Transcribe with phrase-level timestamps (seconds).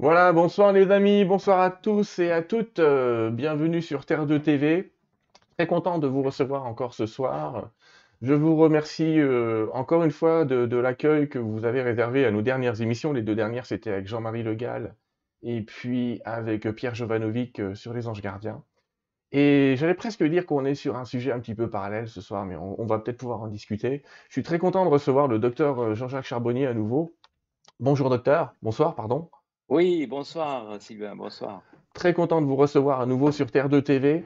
[0.00, 4.40] Voilà, bonsoir les amis, bonsoir à tous et à toutes, euh, bienvenue sur Terre 2
[4.40, 4.94] TV.
[5.58, 7.70] Très content de vous recevoir encore ce soir.
[8.22, 12.40] Je vous remercie euh, encore une fois de, l'accueil que vous avez réservé à nos
[12.40, 13.12] dernières émissions.
[13.12, 14.94] Les deux dernières, c'était avec Jean-Marie Le Gall
[15.42, 18.64] et puis avec Pierre Jovanovic euh, sur les Anges Gardiens.
[19.32, 22.46] Et j'allais presque dire qu'on est sur un sujet un petit peu parallèle ce soir,
[22.46, 24.02] mais on, on va peut-être pouvoir en discuter.
[24.28, 27.14] Je suis très content de recevoir le docteur Jean-Jacques Charbonnier à nouveau.
[27.80, 29.28] Bonjour docteur, bonsoir, pardon.
[29.70, 31.62] Oui, bonsoir Sylvain, bonsoir.
[31.94, 34.24] Très content de vous recevoir à nouveau sur Terre 2 TV.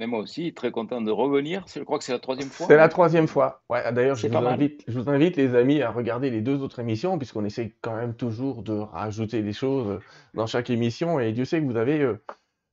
[0.00, 1.64] Mais moi aussi, très content de revenir.
[1.72, 2.66] Je crois que c'est la troisième fois.
[2.66, 3.62] C'est la troisième fois.
[3.70, 6.80] Ouais, d'ailleurs, je vous invite, je vous invite, les amis, à regarder les deux autres
[6.80, 10.00] émissions, puisqu'on essaie quand même toujours de rajouter des choses
[10.34, 11.20] dans chaque émission.
[11.20, 12.20] Et Dieu sait que vous avez euh,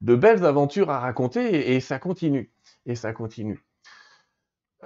[0.02, 2.52] de belles aventures à raconter, et, et ça continue.
[2.88, 3.64] Et ça continue.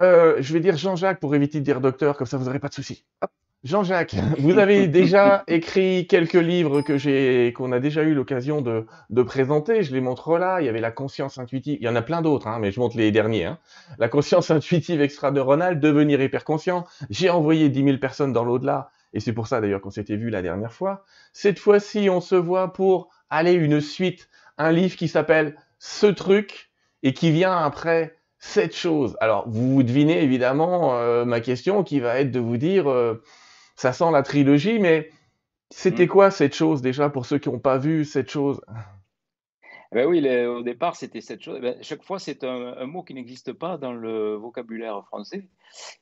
[0.02, 2.68] Euh, je vais dire Jean-Jacques pour éviter de dire docteur, comme ça vous n'aurez pas
[2.68, 3.06] de soucis.
[3.22, 3.32] Hop.
[3.64, 8.86] Jean-Jacques, vous avez déjà écrit quelques livres que j'ai, qu'on a déjà eu l'occasion de,
[9.24, 9.84] présenter.
[9.84, 10.62] Je les montre là.
[10.62, 11.78] Il y avait la conscience intuitive.
[11.82, 13.46] Il y en a plein d'autres, hein, mais je montre les derniers.
[13.46, 13.60] hein.
[13.98, 16.86] La conscience intuitive extraneuronale, devenir hyperconscient.
[17.10, 18.92] J'ai envoyé 10 000 personnes dans l'au-delà.
[19.14, 21.04] Et c'est pour ça d'ailleurs qu'on s'était vu la dernière fois.
[21.34, 26.70] Cette fois-ci, on se voit pour aller une suite, un livre qui s'appelle Ce truc
[27.04, 29.18] et qui vient après cette chose.
[29.20, 33.22] Alors, vous vous devinez évidemment euh, ma question qui va être de vous dire, euh,
[33.78, 35.10] ça sent la trilogie, mais
[35.70, 36.10] c'était Hmm.
[36.10, 38.60] quoi cette chose déjà pour ceux qui n'ont pas vu cette chose?
[39.92, 41.56] Eh Ben oui, le- au départ, c'était cette chose.
[41.60, 45.48] Eh ben, chaque fois, c'est un, un mot qui n'existe pas dans le vocabulaire français.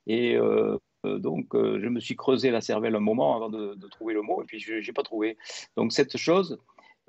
[0.08, 3.76] Et euh, euh, donc, euh, je me suis creusé la cervelle un moment avant de,
[3.76, 5.38] de trouver le mot, et puis je n'ai pas trouvé.
[5.76, 6.60] Donc, cette chose,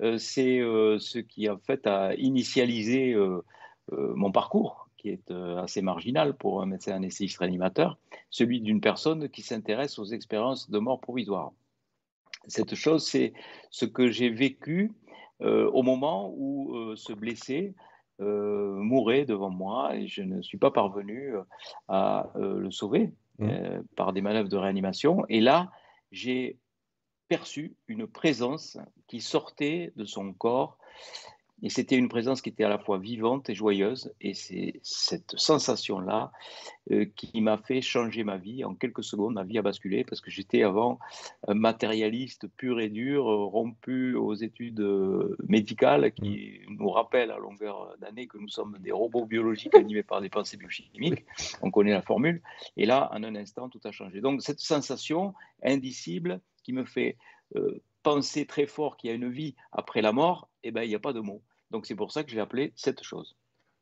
[0.03, 0.59] euh, c'est
[0.99, 3.15] ce qui, en fait, a initialisé
[3.91, 7.97] mon parcours, qui est euh, assez marginal pour un médecin anesthésiste réanimateur,
[8.29, 11.51] celui d'une personne qui s'intéresse aux expériences de mort provisoire.
[12.47, 13.33] Cette chose, c'est
[13.69, 14.91] ce que j'ai vécu
[15.41, 17.75] euh, au moment où euh, ce blessé
[18.19, 21.35] euh, mourait devant moi et je ne suis pas parvenu
[21.87, 25.23] à le sauver euh, par des manœuvres de réanimation.
[25.29, 25.71] Et là,
[26.11, 26.57] j'ai
[27.27, 30.79] perçu une présence qui sortait de son corps.
[31.63, 34.13] Et c'était une présence qui était à la fois vivante et joyeuse.
[34.21, 36.31] Et c'est cette sensation-là
[36.91, 38.63] euh, qui m'a fait changer ma vie.
[38.63, 40.99] En quelques secondes, ma vie a basculé parce que j'étais avant
[41.47, 47.37] un matérialiste pur et dur, euh, rompu aux études euh, médicales qui nous rappellent à
[47.37, 51.25] longueur d'année que nous sommes des robots biologiques animés par des pensées biochimiques.
[51.61, 52.41] On connaît la formule.
[52.75, 54.21] Et là, en un instant, tout a changé.
[54.21, 57.17] Donc, cette sensation indicible qui me fait
[57.55, 60.89] euh, penser très fort qu'il y a une vie après la mort, eh ben, il
[60.89, 61.41] n'y a pas de mots.
[61.71, 63.35] Donc, c'est pour ça que j'ai appelé cette chose.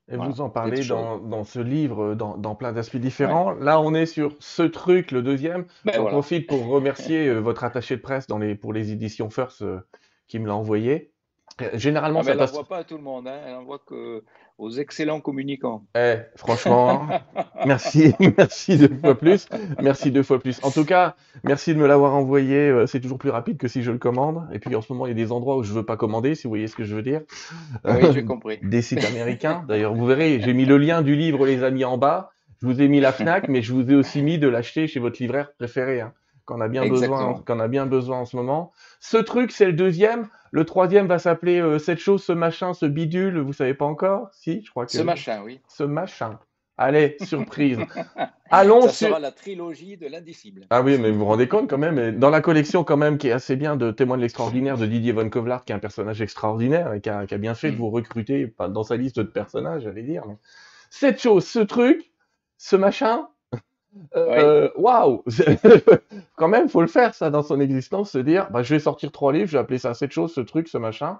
[0.07, 3.51] Et Voilà, vous en parlez dans, dans ce livre, dans, dans plein d'aspects différents.
[3.53, 5.65] Là, on est sur ce truc, le deuxième.
[5.83, 6.11] Ben J'en voilà.
[6.11, 9.79] profite pour remercier euh, votre attaché de presse dans les, pour les éditions First euh,
[10.27, 11.14] qui me l'a envoyé.
[11.61, 12.51] Euh, Généralement, Ah, ça elle passe.
[12.51, 13.39] n'envoie pas à tout le monde, hein.
[13.47, 14.23] elle envoie que
[14.57, 15.83] aux excellents communicants.
[15.97, 17.07] Eh, franchement,
[17.65, 19.47] merci, merci deux fois plus,
[19.81, 20.59] merci deux fois plus.
[20.63, 22.69] En tout cas, merci de me l'avoir envoyé.
[22.69, 24.47] euh, C'est toujours plus rapide que si je le commande.
[24.53, 26.35] Et puis en ce moment, il y a des endroits où je veux pas commander,
[26.35, 27.21] si vous voyez ce que je veux dire.
[27.83, 28.59] Oui, j'ai compris.
[28.61, 29.65] Des sites américains.
[29.67, 32.31] D'ailleurs, vous verrez, j'ai mis le lien du livre, les amis, en bas.
[32.61, 34.99] Je vous ai mis la Fnac, mais je vous ai aussi mis de l'acheter chez
[35.01, 36.13] votre libraire préféré, hein,
[36.45, 38.71] qu'on a bien besoin, qu'on a bien besoin en ce moment.
[39.01, 40.29] Ce truc, c'est le deuxième.
[40.55, 43.39] Le troisième va s'appeler euh, cette chose, ce machin, ce bidule.
[43.39, 44.29] Vous savez pas encore?
[44.31, 45.59] Si, je crois que Ce machin, oui.
[45.67, 46.39] ce machin.
[46.77, 47.77] Allez, surprise.
[48.51, 49.07] Allons Ça sur.
[49.09, 50.65] sera la trilogie de l'indicible.
[50.69, 53.27] Ah oui, mais vous vous rendez compte quand même, dans la collection quand même qui
[53.27, 56.21] est assez bien de Témoins de l'extraordinaire de Didier Von Kovlart, qui est un personnage
[56.21, 57.79] extraordinaire et qui a, qui a bien fait de Mm.
[57.79, 60.23] vous recruter dans sa liste de personnages, j'allais dire.
[60.25, 60.35] mais
[60.89, 62.13] Cette chose, ce truc,
[62.57, 63.27] ce machin,
[64.15, 65.23] euh, waouh!
[66.35, 69.11] Quand même, faut le faire ça dans son existence, se dire, bah, je vais sortir
[69.11, 71.19] trois livres, je vais appeler ça cette chose, ce truc, ce machin,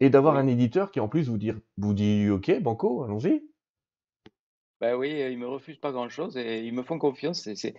[0.00, 3.42] et d'avoir un éditeur qui en plus vous, dire, vous dit, ok, banco, allons-y.
[4.80, 7.48] Ben oui, ils me refusent pas grand-chose et ils me font confiance.
[7.54, 7.74] C'est-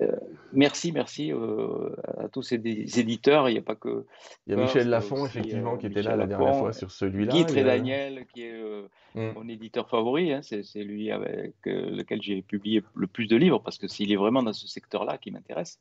[0.00, 0.12] euh,
[0.52, 3.48] merci, merci euh, à tous ces éditeurs.
[3.48, 4.04] Il n'y a pas que
[4.46, 6.10] Il y a First, Michel il y a Lafon, aussi, effectivement, euh, qui était Michel
[6.12, 7.32] là la dernière fois sur celui-là.
[7.32, 9.32] Guy a- Trédaniel, qui est euh, Mm.
[9.34, 10.32] mon éditeur favori.
[10.32, 10.40] hein.
[10.42, 14.16] c'est, lui avec euh, lequel j'ai publié le plus de livres parce que s'il est
[14.16, 15.80] vraiment dans ce secteur-là qui m'intéresse.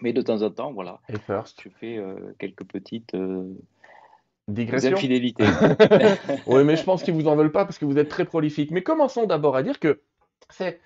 [0.00, 1.60] Mais de temps en temps, voilà, Et First.
[1.64, 3.44] je fais euh, quelques petites euh,
[4.48, 4.96] Digression.
[4.96, 5.44] infidélités.
[6.46, 8.70] Oui, mais je pense qu'ils vous en veulent pas parce que vous êtes très prolifique.
[8.70, 10.02] Mais commençons d'abord à dire que
[10.50, 10.80] c'est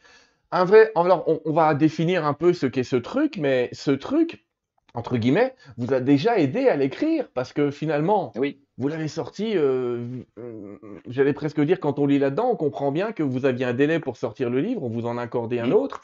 [0.53, 0.93] un vrai.
[0.94, 4.44] Alors, on, on va définir un peu ce qu'est ce truc, mais ce truc,
[4.94, 9.56] entre guillemets, vous a déjà aidé à l'écrire parce que finalement, oui, vous l'avez sorti.
[9.56, 10.06] euh,
[10.38, 10.76] euh,
[11.09, 14.00] J'allais presque dire, quand on lit là-dedans, on comprend bien que vous aviez un délai
[14.00, 16.02] pour sortir le livre, on vous en a accordé un autre.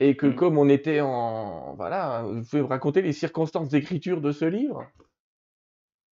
[0.00, 0.34] Et que Mm.
[0.34, 1.74] comme on était en...
[1.76, 4.84] Voilà, vous pouvez me raconter les circonstances d'écriture de ce livre?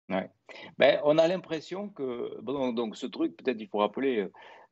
[0.09, 0.31] Ouais.
[0.79, 4.29] Ben, on a l'impression que bon, donc ce truc, peut-être il faut rappeler,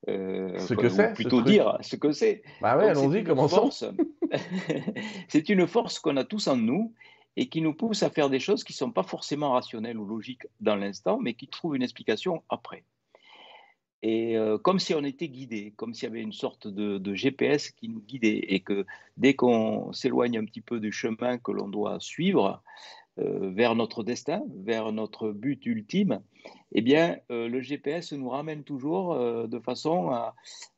[0.09, 1.53] euh, Ce que c'est, ce plutôt truc.
[1.53, 2.43] dire ce que c'est.
[2.61, 3.71] Bah ouais, allons-y, une commençons.
[3.71, 3.85] force,
[5.29, 6.95] c'est une force qu'on a tous en nous
[7.37, 10.07] et qui nous pousse à faire des choses qui ne sont pas forcément rationnelles ou
[10.07, 12.85] logiques dans l'instant, mais qui trouvent une explication après.
[14.03, 17.15] Et euh, comme si on était guidé, comme s'il y avait une sorte de, de
[17.15, 21.51] GPS qui nous guidait, et que dès qu'on s'éloigne un petit peu du chemin que
[21.51, 22.59] l'on doit suivre, euh,
[23.19, 26.21] vers notre destin, vers notre but ultime,
[26.73, 30.35] eh bien, euh, le GPS nous ramène toujours euh, de façon à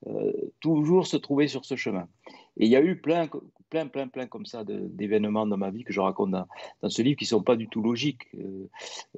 [0.06, 2.08] euh, toujours se trouver sur ce chemin.
[2.56, 3.28] Et il y a eu plein,
[3.70, 6.46] plein, plein, plein comme ça d'événements dans ma vie que je raconte dans,
[6.82, 8.68] dans ce livre qui sont pas du tout logiques, euh,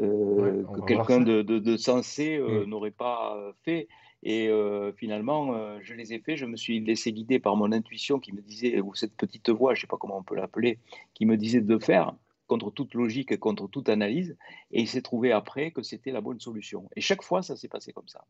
[0.00, 2.69] Ouais, euh, que quelqu'un de, de- de sensé euh, Mm.
[2.70, 3.88] n'aurait pas euh, fait.
[4.23, 6.37] Et euh, finalement, euh, je les ai faits.
[6.37, 9.75] Je me suis laissé guider par mon intuition qui me disait, ou cette petite voix,
[9.75, 10.78] je sais pas comment on peut l'appeler,
[11.14, 12.14] qui me disait de faire
[12.50, 14.37] contre toute logique et contre toute analyse.
[14.73, 16.81] Et il s'est trouvé après que c'était la bonne solution.
[16.97, 18.23] Et chaque fois, ça s'est passé comme ça.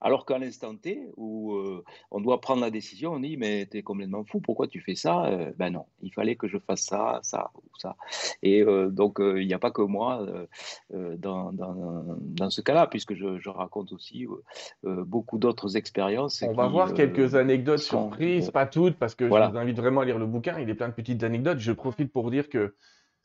[0.00, 1.82] Alors qu'à l'instant T, où euh,
[2.12, 5.14] on doit prendre la décision, on dit Mais t'es complètement fou, pourquoi tu fais ça?
[5.26, 7.96] Euh, Ben non, il fallait que je fasse ça, ça ou ça.
[8.50, 10.24] Et euh, donc, il n'y a pas que moi
[11.26, 11.74] dans, dans,
[12.40, 14.18] dans ce cas-là, puisque je, je raconte aussi
[14.84, 18.08] beaucoup d'autres expériences On va voir quelques anecdotes sont.
[18.10, 19.50] surprises, pas toutes, parce que je vous voilà.
[19.62, 20.54] invite vraiment à lire le bouquin.
[20.60, 21.58] Il est plein de petites anecdotes.
[21.58, 22.76] Je profite pour dire que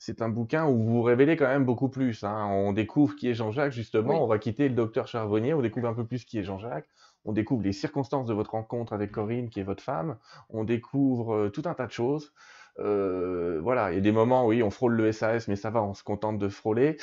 [0.05, 2.25] c'est un bouquin où vous vous révélez quand même beaucoup plus.
[2.25, 2.45] hein.
[2.51, 4.09] On découvre qui est Jean-Jacques, justement.
[4.15, 5.53] Oui, On va quitter le docteur Charbonnier.
[5.53, 6.89] On découvre un peu plus qui est Jean-Jacques.
[7.23, 10.17] On découvre les circonstances de votre rencontre avec Corinne, qui est votre femme.
[10.49, 12.33] On découvre euh, tout un tas de choses.
[12.79, 15.81] Euh, voilà, il y a des moments, oui, on frôle le SAS, mais ça va,
[15.81, 16.97] on se contente de frôler.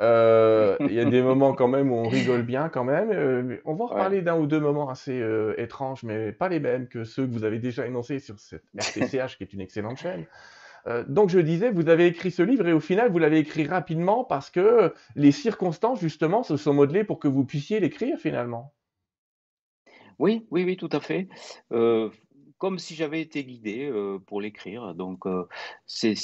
[0.00, 3.10] Euh, il y a des moments quand même où on rigole bien quand même.
[3.66, 3.92] On va en ouais.
[3.92, 5.22] reparler d'un ou deux moments assez
[5.58, 9.36] étranges, mais pas les mêmes que ceux que vous avez déjà énoncés sur cette RTCH,
[9.36, 10.24] qui est une excellente chaîne.
[10.86, 13.66] Euh, donc je disais, vous avez écrit ce livre et au final, vous l'avez écrit
[13.66, 18.72] rapidement parce que les circonstances, justement, se sont modelées pour que vous puissiez l'écrire finalement.
[20.18, 21.28] Oui, oui, oui, tout à fait.
[21.72, 22.08] Euh,
[22.58, 24.94] comme si j'avais été guidé euh, pour l'écrire.
[24.94, 25.24] Donc,
[25.84, 26.14] c'est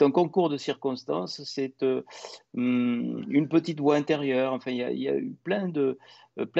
[0.00, 4.54] un concours de circonstances, c'est hum, une petite voix intérieure.
[4.54, 5.68] Enfin, il y a, eu plein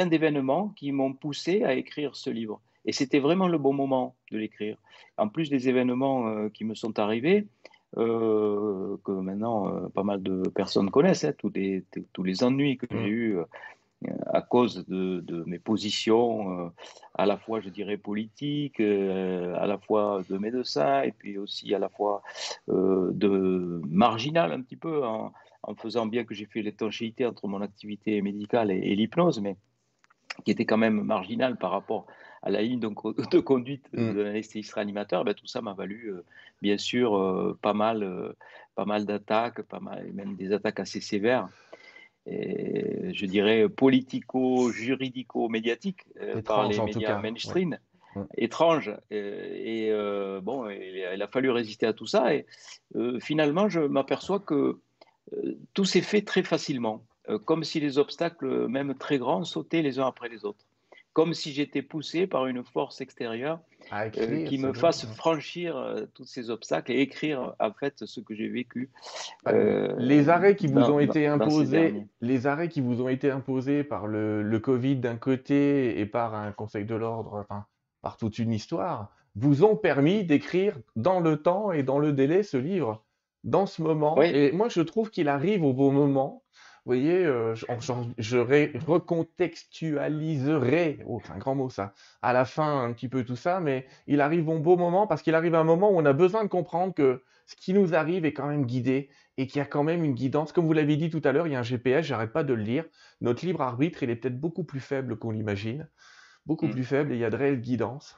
[0.06, 2.60] d'événements qui m'ont poussé à écrire ce livre.
[2.86, 4.78] Et c'était vraiment le bon moment de l'écrire.
[5.18, 7.46] En plus des événements euh, qui me sont arrivés,
[7.96, 12.76] euh, que maintenant euh, pas mal de personnes connaissent, hein, tous les, tous les ennuis
[12.78, 13.06] que j'ai Mm.
[13.06, 13.38] eus
[14.26, 16.70] à cause de, de mes positions,
[17.14, 21.78] à la fois, je dirais, politiques, à la fois de médecin, et puis aussi à
[21.78, 22.22] la fois
[22.68, 27.62] de marginal un petit peu, en, en faisant bien que j'ai fait l'étanchéité entre mon
[27.62, 29.56] activité médicale et, et l'hypnose, mais
[30.44, 32.06] qui était quand même marginal par rapport
[32.42, 32.88] à la ligne de,
[33.30, 34.14] de conduite Mm.
[34.14, 36.24] de l'anesthésiste réanimateur, ben, tout ça m'a valu, euh,
[36.62, 38.32] bien sûr, euh, pas mal, euh,
[38.74, 41.48] pas mal d'attaques, pas mal, même des attaques assez sévères
[42.26, 47.78] et, je dirais, politico-juridico-médiatique euh, par Étrange les médias mainstream,
[48.16, 48.22] Mm.
[48.38, 48.90] étrange.
[49.10, 52.34] Et euh, bon, il, il a fallu résister à tout ça.
[52.34, 52.46] Et
[52.94, 54.78] euh, finalement, je m'aperçois que
[55.34, 59.82] euh, tout s'est fait très facilement, euh, comme si les obstacles, même très grands, sautaient
[59.82, 60.64] les uns après les autres.
[61.16, 63.58] Comme si j'étais poussé par une force extérieure
[63.90, 68.34] euh, qui me fasse franchir euh, tous ces obstacles et écrire en fait ce que
[68.34, 68.90] j'ai vécu
[69.42, 73.08] Bah, euh, Les arrêts qui vous dans, ont été imposés, les arrêts qui vous ont
[73.08, 77.64] été imposés par le, le Covid d'un côté et par un Conseil de l'ordre, enfin,
[78.02, 82.42] par toute une histoire, vous ont permis d'écrire dans le temps et dans le délai
[82.42, 83.06] ce livre,
[83.42, 84.18] dans ce moment.
[84.18, 86.42] Oui, Et moi, je trouve qu'il arrive au bon moment.
[86.86, 92.32] Vous voyez, euh, je, j'en- je ré- recontextualiserai, oh, c'est un grand mot ça, à
[92.32, 95.34] la fin un petit peu tout ça, mais il arrive au bon moment parce qu'il
[95.34, 98.24] arrive à un moment où on a besoin de comprendre que ce qui nous arrive
[98.24, 100.52] est quand même guidé et qu'il y a quand même une guidance.
[100.52, 102.54] Comme vous l'avez dit tout à l'heure, il y a un GPS, j'arrête pas de
[102.54, 102.84] le lire.
[103.20, 105.88] Notre libre arbitre, il est peut-être beaucoup plus faible qu'on l'imagine,
[106.46, 106.70] beaucoup Mm.
[106.70, 108.16] plus faible et il y a de réelles guidances.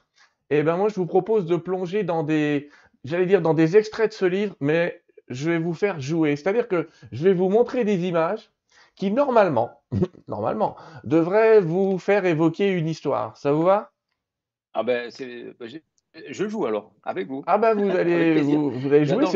[0.50, 2.70] Et ben moi, je vous propose de plonger dans des,
[3.04, 6.36] j'allais dire dans des extraits de ce livre, mais je vais vous faire jouer.
[6.36, 8.50] C'est-à-dire que je vais vous montrer des images
[8.98, 9.80] qui normalement,
[10.28, 13.36] normalement, devraient vous faire évoquer une histoire.
[13.36, 13.92] Ça vous va?
[14.74, 15.80] Ah ben, ben,
[16.28, 19.26] je joue alors, avec vous, Ah bah vous allez vous, vous allez jouer,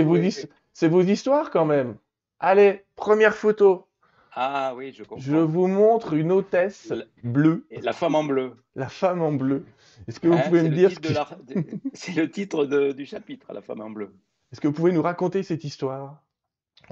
[0.75, 1.97] c'est vos, histoires quand même.
[2.41, 3.87] Allez, première photo.
[4.35, 5.45] Ah oui, je Je comprends.
[5.45, 9.65] vous montre une hôtesse La, bleue, la femme en bleu, la femme en bleu.
[10.09, 11.29] Est-ce que vous hein, pouvez me dire ce la,
[11.93, 14.15] c'est le titre de- du chapitre, la femme en bleu.
[14.51, 16.23] Est-ce que vous pouvez nous raconter cette histoire?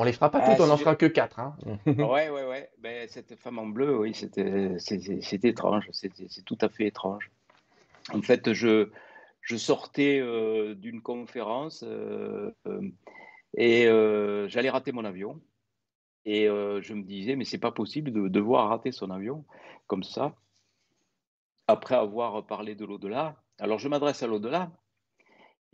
[0.01, 1.55] On les fera pas Ah, toutes, on si en je, fera que quatre, hein.
[1.87, 2.71] ouais, ouais, ouais.
[2.79, 4.79] Ben, cette femme en bleu, oui, c'était,
[5.43, 7.31] étrange, c'est, tout à fait étrange.
[8.15, 8.89] En fait, je,
[9.43, 12.51] je sortais euh, d'une conférence euh,
[13.55, 15.39] et euh, j'allais rater mon avion.
[16.25, 19.45] Et je me disais, mais c'est pas possible de devoir rater son avion
[19.87, 20.35] comme ça,
[21.67, 23.37] après avoir parlé de l'au-delà.
[23.59, 24.71] Alors je m'adresse à l'au-delà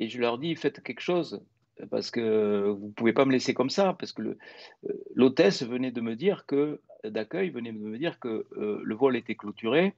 [0.01, 1.45] et je leur dis, faites quelque chose,
[1.91, 4.37] parce que vous ne pouvez pas me laisser comme ça, parce que euh,
[5.15, 9.17] l'hôtesse venait de me dire que, d'accueil venait de me dire que euh, le vol
[9.17, 9.95] était clôturé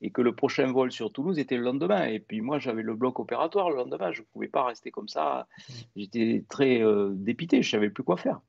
[0.00, 2.06] et que le prochain vol sur Toulouse était le lendemain.
[2.06, 5.08] Et puis moi, j'avais le bloc opératoire le lendemain, je ne pouvais pas rester comme
[5.08, 5.48] ça.
[5.96, 8.40] J'étais très dépité, je ne savais plus quoi faire.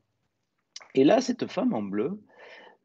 [0.93, 2.19] Et là, cette femme en bleu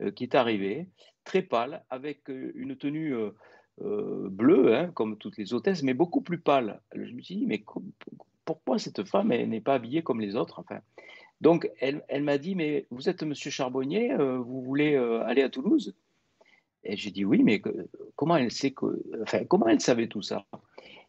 [0.03, 0.89] euh, qui est arrivée,
[1.25, 6.21] très pâle, avec euh, une tenue euh, bleue, hein, comme toutes les hôtesses, mais beaucoup
[6.21, 6.81] plus pâle.
[6.95, 7.65] Je me suis dit, mais
[8.45, 10.81] pourquoi cette femme n'est pas habillée comme les autres enfin,
[11.41, 15.95] Donc, elle, m'a dit, mais vous êtes monsieur Charbonnier, vous voulez aller à Toulouse?
[16.85, 17.63] Et j'ai dit, oui, mais
[18.17, 20.45] comment elle sait que, enfin, comment elle savait tout ça?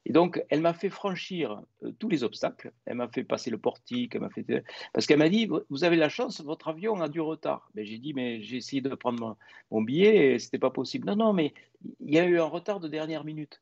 [0.06, 2.74] Et donc, elle m'a fait franchir euh, tous les obstacles.
[2.86, 4.46] Elle m'a fait passer le portique, elle m'a fait...
[4.92, 7.70] parce qu'elle m'a dit, vous avez la chance, votre avion a du retard.
[7.74, 9.38] Mais j'ai dit, mais j'ai essayé de prendre
[9.72, 11.08] mon, billet et c'était pas possible.
[11.08, 11.54] Non, non, mais
[12.02, 13.62] il y a eu un retard de dernière minute.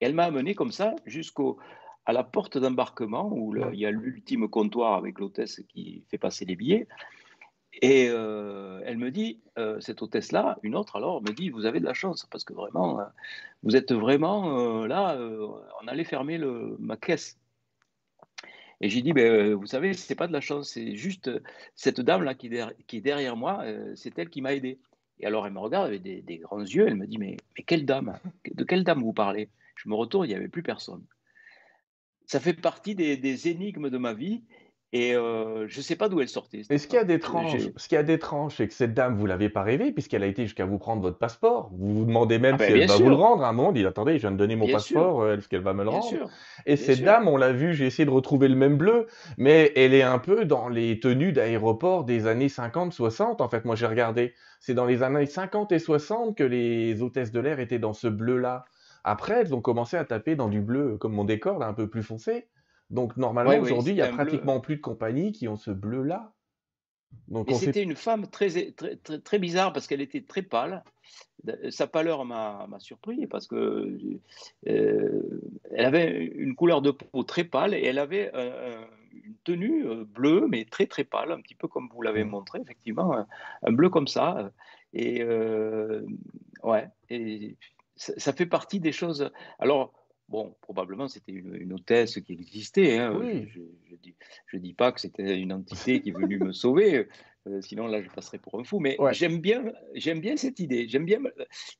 [0.00, 1.58] Et elle m'a amené comme ça jusqu'au
[2.04, 6.44] à la porte d'embarquement où il y a l'ultime comptoir avec l'hôtesse qui fait passer
[6.44, 6.88] les billets.
[7.80, 11.80] Et euh, elle me dit, euh, cette hôtesse-là, une autre alors, me dit, vous avez
[11.80, 13.04] de la chance, parce que vraiment, euh,
[13.62, 15.16] vous êtes vraiment là,
[15.82, 17.38] on allait fermer le, ma caisse.
[18.80, 21.30] Et j'ai dit, ben, vous savez, c'est pas de la chance, c'est juste
[21.76, 22.50] cette dame-là qui,
[22.88, 24.78] qui, est derrière moi, c'est elle qui m'a aidé.
[25.20, 27.86] Et alors elle me regarde avec des, grands yeux, elle me dit, mais, mais quelle
[27.86, 28.18] dame?
[28.52, 29.48] De quelle dame vous parlez?
[29.76, 31.04] Je me retourne, il n'y avait plus personne.
[32.32, 34.42] Ça fait partie des, des énigmes de ma vie.
[34.94, 36.62] Et euh, je ne sais pas d'où elle sortait.
[36.70, 39.16] Mais ce qu'il y a d'étrange, ce qu'il y a d'étrange, c'est que cette dame,
[39.16, 41.70] vous l'avez pas rêvé, puisqu'elle a été jusqu'à vous prendre votre passeport.
[41.72, 43.44] Vous vous demandez même ah si ben, elle va vous le rendre.
[43.44, 45.84] À un moment, dit attendez, je viens de donner mon passeport, est-ce qu'elle va me
[45.84, 46.30] le rendre
[46.64, 49.92] Et cette dame, on l'a vu, j'ai essayé de retrouver le même bleu, mais elle
[49.92, 53.42] est un peu dans les tenues d'aéroport des années 50-60.
[53.42, 57.32] En fait, moi j'ai regardé, c'est dans les années 50 et 60 que les hôtesses
[57.32, 58.64] de l'air étaient dans ce bleu-là.
[59.04, 61.88] Après, elles ont commencé à taper dans du bleu, comme mon décor, là, un peu
[61.88, 62.48] plus foncé.
[62.90, 66.32] Donc normalement, aujourd'hui, il n'y a pratiquement plus de compagnies qui ont ce bleu-là.
[67.28, 70.82] Donc c'était une femme très, très, très, bizarre parce qu'elle était très pâle.
[71.70, 73.98] Sa pâleur m'a surpris parce que
[74.68, 75.40] euh,
[75.72, 78.30] elle avait une couleur de peau très pâle et elle avait
[79.12, 82.30] une tenue euh, bleue mais très très pâle, un petit peu comme vous l'avez mmh.
[82.30, 83.26] montré effectivement,
[83.62, 84.50] un, bleu comme ça.
[84.94, 86.02] Et euh,
[86.62, 87.56] ouais, et
[88.16, 89.30] ça, fait partie des choses.
[89.58, 89.92] Alors
[90.28, 92.96] Bon, probablement c'était une, hôtesse qui existait.
[92.96, 93.20] Hein.
[93.52, 97.06] Je ne dis, pas que c'était une entité qui est venue me sauver.
[97.48, 98.78] Euh, sinon, là, je passerais pour un fou.
[98.78, 100.88] Mais j'aime bien, j'aime bien cette idée.
[100.88, 101.18] J'aime bien.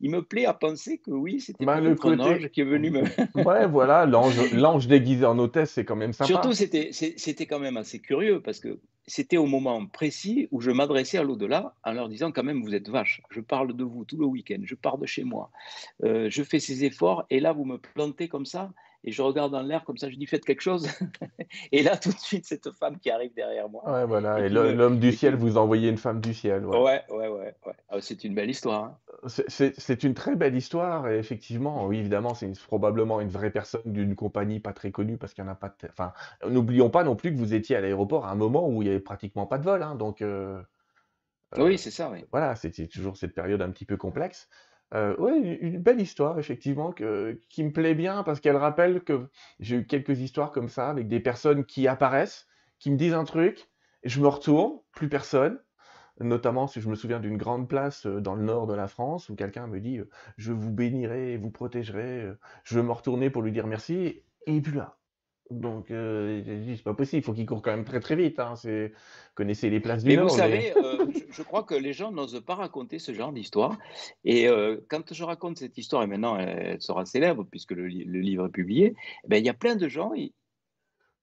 [0.00, 3.02] Il me plaît à penser que oui, c'était bah, un ange qui est venu me.
[3.46, 6.26] ouais, voilà, l'ange déguisé en hôtesse, c'est quand même sympa.
[6.26, 10.70] Surtout, c'était, c'était quand même assez curieux parce que c'était au moment précis où je
[10.70, 13.22] m'adressais à l'au-delà en leur disant quand même, vous êtes vache.
[13.30, 14.60] Je parle de vous tout le week-end.
[14.62, 15.50] Je pars de chez moi.
[16.04, 18.72] Euh, je fais ces efforts et là, vous me plantez comme ça
[19.04, 20.88] et je regarde dans l'air comme ça, je dis faites quelque chose.
[21.72, 23.82] et là, tout de suite, cette femme qui arrive derrière moi.
[23.90, 24.38] Ouais, voilà.
[24.40, 26.64] Et, l'homme du ciel, vous envoyez une femme du ciel.
[26.66, 27.28] Ouais, ouais, ouais.
[27.28, 28.84] ouais, ah, c'est une belle histoire.
[28.84, 28.98] Hein.
[29.26, 31.08] C'est une très belle histoire.
[31.08, 35.34] Et effectivement, oui, évidemment, c'est probablement une vraie personne d'une compagnie pas très connue parce
[35.34, 35.68] qu'il n'y en a pas.
[35.68, 35.88] De...
[35.88, 36.12] Enfin,
[36.48, 38.90] n'oublions pas non plus que vous étiez à l'aéroport à un moment où il n'y
[38.90, 39.82] avait pratiquement pas de vol.
[39.82, 40.22] Hein, donc.
[40.22, 40.60] Euh,
[41.58, 42.24] oui, c'est ça, oui.
[42.30, 44.48] Voilà, c'était toujours cette période un petit peu complexe.
[44.94, 49.76] Euh, ouais, une belle histoire, effectivement, qui me plaît bien parce qu'elle rappelle que j'ai
[49.76, 52.46] eu quelques histoires comme ça avec des personnes qui apparaissent,
[52.78, 53.70] qui me disent un truc,
[54.02, 55.58] et je me retourne, plus personne.
[56.20, 59.30] Notamment si je me souviens d'une grande place euh, dans le nord de la France
[59.30, 62.30] où quelqu'un me dit euh, Je vous bénirai, vous protégerai,
[62.64, 64.98] je veux me retourner pour lui dire merci, et plus là.
[65.60, 66.42] Donc, euh,
[66.76, 68.38] c'est pas possible, il faut qu'il court quand même très très vite.
[68.38, 68.56] Hein.
[68.56, 68.92] C'est...
[69.34, 70.28] connaissez les places du mais Nord.
[70.28, 73.78] Vous savez, euh, je, crois que les gens n'osent pas raconter ce genre d'histoire.
[74.24, 78.46] Et euh, quand je raconte cette histoire, et maintenant elle sera célèbre puisque le, livre
[78.46, 78.94] est publié,
[79.24, 80.32] eh ben, il y a plein de gens, il,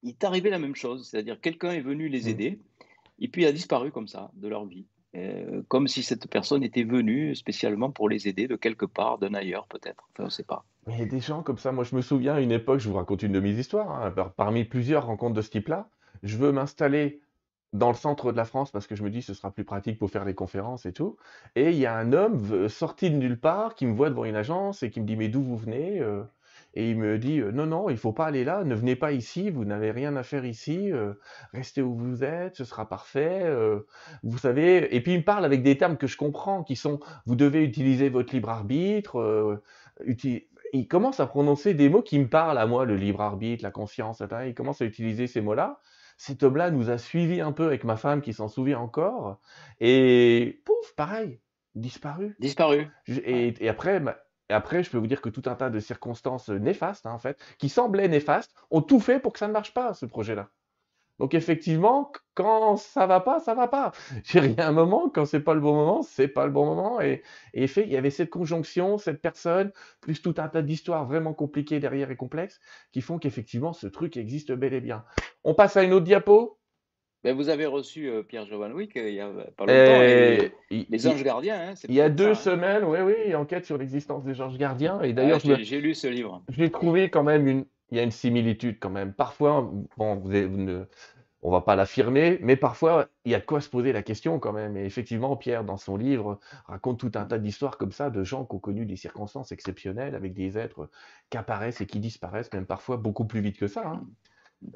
[0.04, 1.08] il est arrivé la même chose.
[1.08, 2.30] C'est-à-dire quelqu'un est venu les mmh.
[2.30, 2.60] aider
[3.20, 4.86] et puis il a disparu comme ça de leur vie.
[5.16, 9.34] Euh, comme si cette personne était venue spécialement pour les aider de quelque part, d'un
[9.34, 10.08] ailleurs peut-être.
[10.12, 10.66] Enfin, on ne sait pas.
[10.90, 11.72] Mais des gens comme ça.
[11.72, 14.32] Moi, je me souviens à une époque, je vous raconte une de mes histoires, hein,
[14.36, 15.88] parmi plusieurs rencontres de ce type-là.
[16.24, 17.22] Je veux m'installer
[17.74, 20.00] dans le centre de la France parce que je me dis ce sera plus pratique
[20.00, 21.18] pour faire des conférences et tout.
[21.56, 24.36] Et il y a un homme sorti de nulle part qui me voit devant une
[24.36, 26.24] agence et qui me dit mais d'où vous venez euh?
[26.74, 29.52] Et il me dit non non il faut pas aller là, ne venez pas ici,
[29.52, 30.92] vous n'avez rien à faire ici,
[31.54, 33.52] restez où vous êtes, ce sera parfait.
[34.24, 34.96] vous savez.
[34.96, 37.64] Et puis il me parle avec des termes que je comprends qui sont vous devez
[37.64, 39.62] utiliser votre libre arbitre.
[40.74, 43.72] Il commence à prononcer des mots qui me parlent à moi, le libre arbitre, la
[43.72, 45.80] conscience, il commence à utiliser ces mots-là
[46.20, 49.40] cet homme-là nous a suivis un peu avec ma femme qui s'en souvient encore.
[49.80, 51.40] Et pouf, pareil,
[51.76, 52.36] disparu.
[52.40, 52.90] Disparu.
[53.08, 54.04] Et, après,
[54.50, 57.42] après, je peux vous dire que tout un tas de circonstances néfastes, hein, en fait,
[57.58, 60.50] qui semblaient néfastes, ont tout fait pour que ça ne marche pas, ce projet-là.
[61.20, 63.92] Donc effectivement, quand ça va pas, ça va pas.
[64.34, 67.02] Y a un moment, quand c'est pas le bon moment, c'est pas le bon moment.
[67.02, 67.22] Et,
[67.54, 69.72] et fait, il y avait cette conjonction, cette personne,
[70.02, 72.60] plus tout un tas d'histoires vraiment compliquées derrière et complexes,
[72.92, 75.04] qui font qu'effectivement, ce truc existe bel et bien.
[75.44, 76.58] On passe à une autre diapo.
[77.26, 80.50] Ben, vous avez reçu euh, Pierre Jovanwick euh, il y a pas longtemps.
[80.70, 81.72] les anges gardiens.
[81.72, 82.34] Hein, il y a deux hein.
[82.36, 85.02] semaines, oui, oui, enquête sur l'existence des anges gardiens.
[85.02, 86.42] Et d'ailleurs, j'ai lu ce livre.
[86.48, 89.14] Je l'ai trouvé quand même une, il y a une similitude quand même.
[89.14, 90.86] Parfois, bon, vous, ne,
[91.42, 94.40] on va pas l'affirmer, mais parfois, il y a de quoi se poser la question
[94.40, 94.76] quand même.
[94.76, 98.46] Et effectivement, Pierre, dans son livre, raconte tout un tas d'histoires comme ça de gens
[98.46, 100.90] qui ont connu des circonstances exceptionnelles avec des êtres
[101.30, 103.88] qui apparaissent et qui disparaissent, même parfois beaucoup plus vite que ça.
[103.88, 104.06] Hein.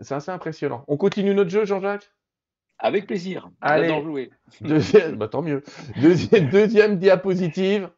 [0.02, 0.86] C'est assez impressionnant.
[0.88, 2.10] On continue notre jeu, Jean-Jacques?
[2.80, 3.50] Avec plaisir.
[3.62, 4.32] Allez, jouer.
[4.62, 5.64] Deuxième, bah, tant mieux.
[6.02, 7.90] Deuxième, deuxième diapositive.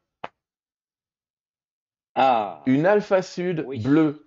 [2.16, 2.62] Ah.
[2.66, 4.25] Une alpha sud bleue.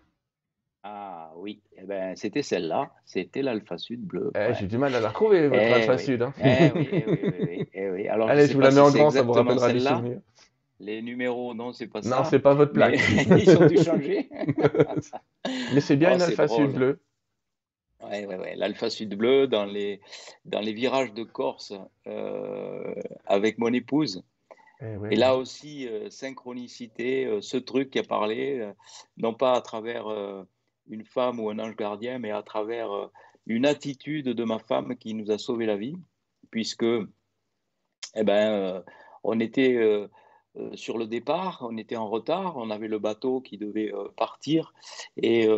[1.41, 4.33] Oui, eh ben, c'était celle-là, c'était l'Alpha Sud bleu.
[4.35, 6.23] Eh, J'ai du mal à la retrouver, votre eh Alpha Sud.
[6.23, 6.33] Hein.
[6.43, 9.23] Eh oui, eh oui, eh oui, Alors, Allez, je, vous la mets en grand, ça
[9.23, 10.21] vous rappellera des souvenirs.
[10.81, 12.09] Les numéros, non, c'est pas ça.
[12.09, 12.95] Non, c'est pas votre plaque.
[13.39, 14.29] ils ont dû changer.
[15.75, 17.01] Mais c'est bien oh, une Alpha Sud bleu.
[18.03, 18.49] Oui, oui, oui.
[18.57, 20.01] L'Alpha Sud bleu dans les,
[20.45, 21.73] dans les virages de Corse
[22.07, 22.95] euh,
[23.27, 24.25] avec mon épouse.
[25.11, 28.71] Et là aussi, euh, synchronicité, euh, ce truc qui a parlé,
[29.17, 30.07] non pas à travers
[30.89, 33.07] une femme ou un ange gardien, mais à travers euh,
[33.47, 35.97] une attitude de ma femme qui nous a sauvé la vie,
[36.51, 38.81] puisque eh ben, euh,
[39.25, 40.09] on était
[40.59, 44.75] euh, sur le départ, on était en retard, on avait le bateau qui devait partir
[45.17, 45.49] et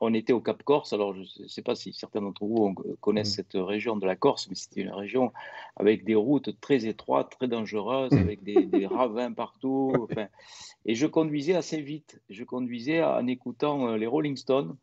[0.00, 0.92] on était au Cap Corse.
[0.92, 3.36] Alors, je ne sais pas si certains d'entre vous connaissent mm.
[3.36, 5.32] cette région de la Corse, mais c'était une région
[5.76, 8.18] avec des routes très étroites, très dangereuses, mm.
[8.18, 10.06] avec des, ravins partout.
[10.86, 12.20] Et je conduisais assez vite.
[12.28, 14.76] Je conduisais en écoutant euh, les Rolling Stones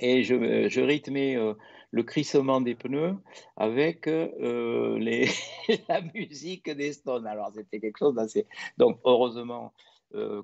[0.00, 1.54] et je, euh, je rythmais euh,
[1.90, 3.14] le crissement des pneus
[3.56, 5.28] avec les,
[5.88, 7.26] la musique des Stones.
[7.26, 8.46] Alors c'était quelque chose d'assez.
[8.78, 9.72] Donc heureusement.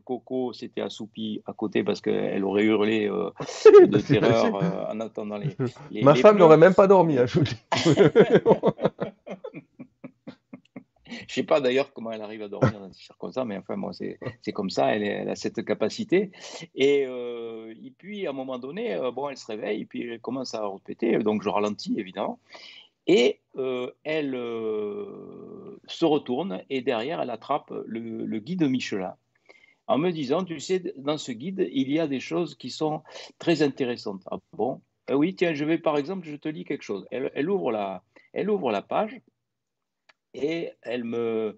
[0.07, 4.55] Coco s'était assoupie à côté parce qu'elle aurait hurlé de terreur
[4.91, 5.55] en attendant les.
[5.91, 7.27] les Ma femme n'aurait même pas dormi, hein,
[11.09, 13.77] je Je sais pas d'ailleurs comment elle arrive à dormir dans ces circonstances, mais enfin,
[13.77, 16.31] moi, c'est comme ça, elle, a cette capacité.
[16.75, 20.03] Et, euh, et, puis, à un moment donné, euh, bon, elle se réveille, et puis
[20.03, 22.38] elle commence à répéter, donc je ralentis, évidemment.
[23.07, 24.33] Et euh, elle
[25.87, 29.14] se retourne, et derrière, elle attrape le, guide Michelin,
[29.87, 33.03] en me disant, tu sais, dans ce guide, il y a des choses qui sont
[33.38, 34.23] très intéressantes.
[34.31, 34.81] Ah bon?
[35.11, 37.07] Oui, tiens, je vais, par exemple, je te lis quelque chose.
[37.11, 38.03] Elle ouvre, la,
[38.35, 39.18] elle ouvre la page,
[40.35, 41.57] et elle me,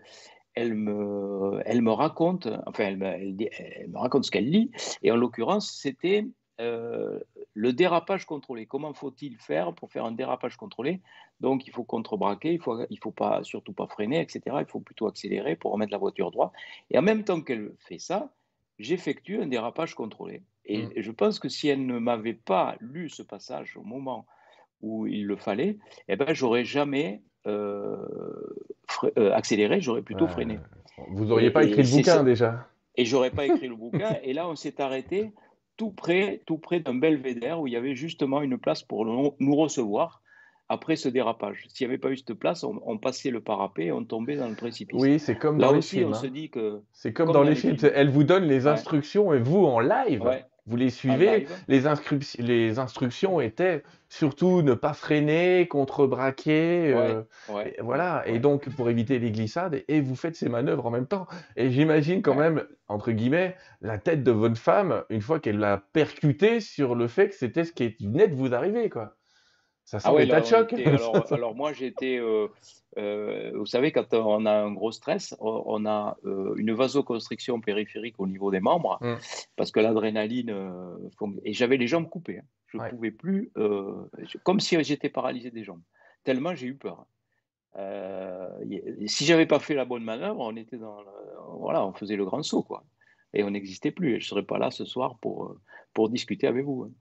[0.54, 4.70] elle me, elle me raconte, enfin, elle me, elle, me raconte ce qu'elle lit,
[5.02, 6.26] et en l'occurrence, c'était
[6.61, 7.18] euh,
[7.54, 8.66] le dérapage contrôlé.
[8.66, 11.00] Comment faut-il faire pour faire un dérapage contrôlé?
[11.40, 14.56] Donc, il faut contrebraquer, il faut, il faut pas, surtout pas freiner, etc.
[14.61, 16.52] Il faut plutôt accélérer pour remettre la voiture droite.
[16.90, 18.30] Et en même temps qu'elle fait ça,
[18.78, 20.42] j'effectue un dérapage contrôlé.
[20.66, 20.92] Et mmh.
[20.96, 24.26] je pense que si elle ne m'avait pas lu ce passage au moment
[24.83, 25.78] où il le fallait,
[26.09, 27.22] eh ben, j'aurais jamais
[29.16, 30.59] accéléré, j'aurais plutôt freiné.
[31.09, 32.66] Vous n'auriez pas écrit le bouquin déjà?
[32.96, 34.16] Et j'aurais pas écrit le bouquin.
[34.22, 35.33] Et là, on s'est arrêté
[35.76, 39.57] tout près, tout près d'un belvédère où il y avait justement une place pour nous
[39.57, 40.20] recevoir
[40.70, 41.64] après ce dérapage.
[41.68, 44.48] S'il n'y avait pas eu cette place, on, passait le parapet et on tombait dans
[44.48, 45.00] le précipice.
[45.03, 46.11] Oui, c'est comme dans les films.
[46.11, 46.31] On se hein.
[46.31, 47.76] dit que c'est comme, dans, les, films.
[47.92, 50.22] Elle vous donne les instructions et vous en live.
[50.66, 51.46] Vous les suivez.
[51.68, 51.81] Les,
[52.38, 56.92] les, instructions étaient surtout ne pas freiner, contrebraquer.
[56.94, 57.23] Euh,
[57.81, 58.23] voilà.
[58.27, 61.27] Et donc, pour éviter les glissades, et vous faites ces manœuvres en même temps.
[61.57, 65.83] Et j'imagine quand même, entre guillemets, la tête de votre femme, une fois qu'elle l'a
[65.92, 69.16] percuté sur le fait que c'était ce qui venait de vous arriver, quoi.
[69.90, 70.72] Ça ah ouais, de choc.
[71.33, 72.46] alors, moi, j'étais, euh,
[72.96, 78.14] euh, vous savez, quand on a un gros stress, on a euh, une vasoconstriction périphérique
[78.18, 79.16] au niveau des membres, mm.
[79.57, 80.55] parce que l'adrénaline,
[81.44, 82.38] et j'avais les jambes coupées.
[82.38, 82.46] Hein.
[82.68, 83.50] Je ne pouvais plus,
[84.44, 85.83] comme si j'étais paralysé des jambes,
[86.22, 87.05] tellement j'ai eu peur.
[89.07, 90.98] si j'avais pas fait la bonne manœuvre, on était dans,
[91.59, 92.85] voilà, on faisait le grand saut, quoi,
[93.35, 94.14] et on n'existait plus.
[94.14, 95.57] Et je serais pas là ce soir pour
[95.94, 96.85] pour discuter avec vous.
[96.85, 96.92] Hein.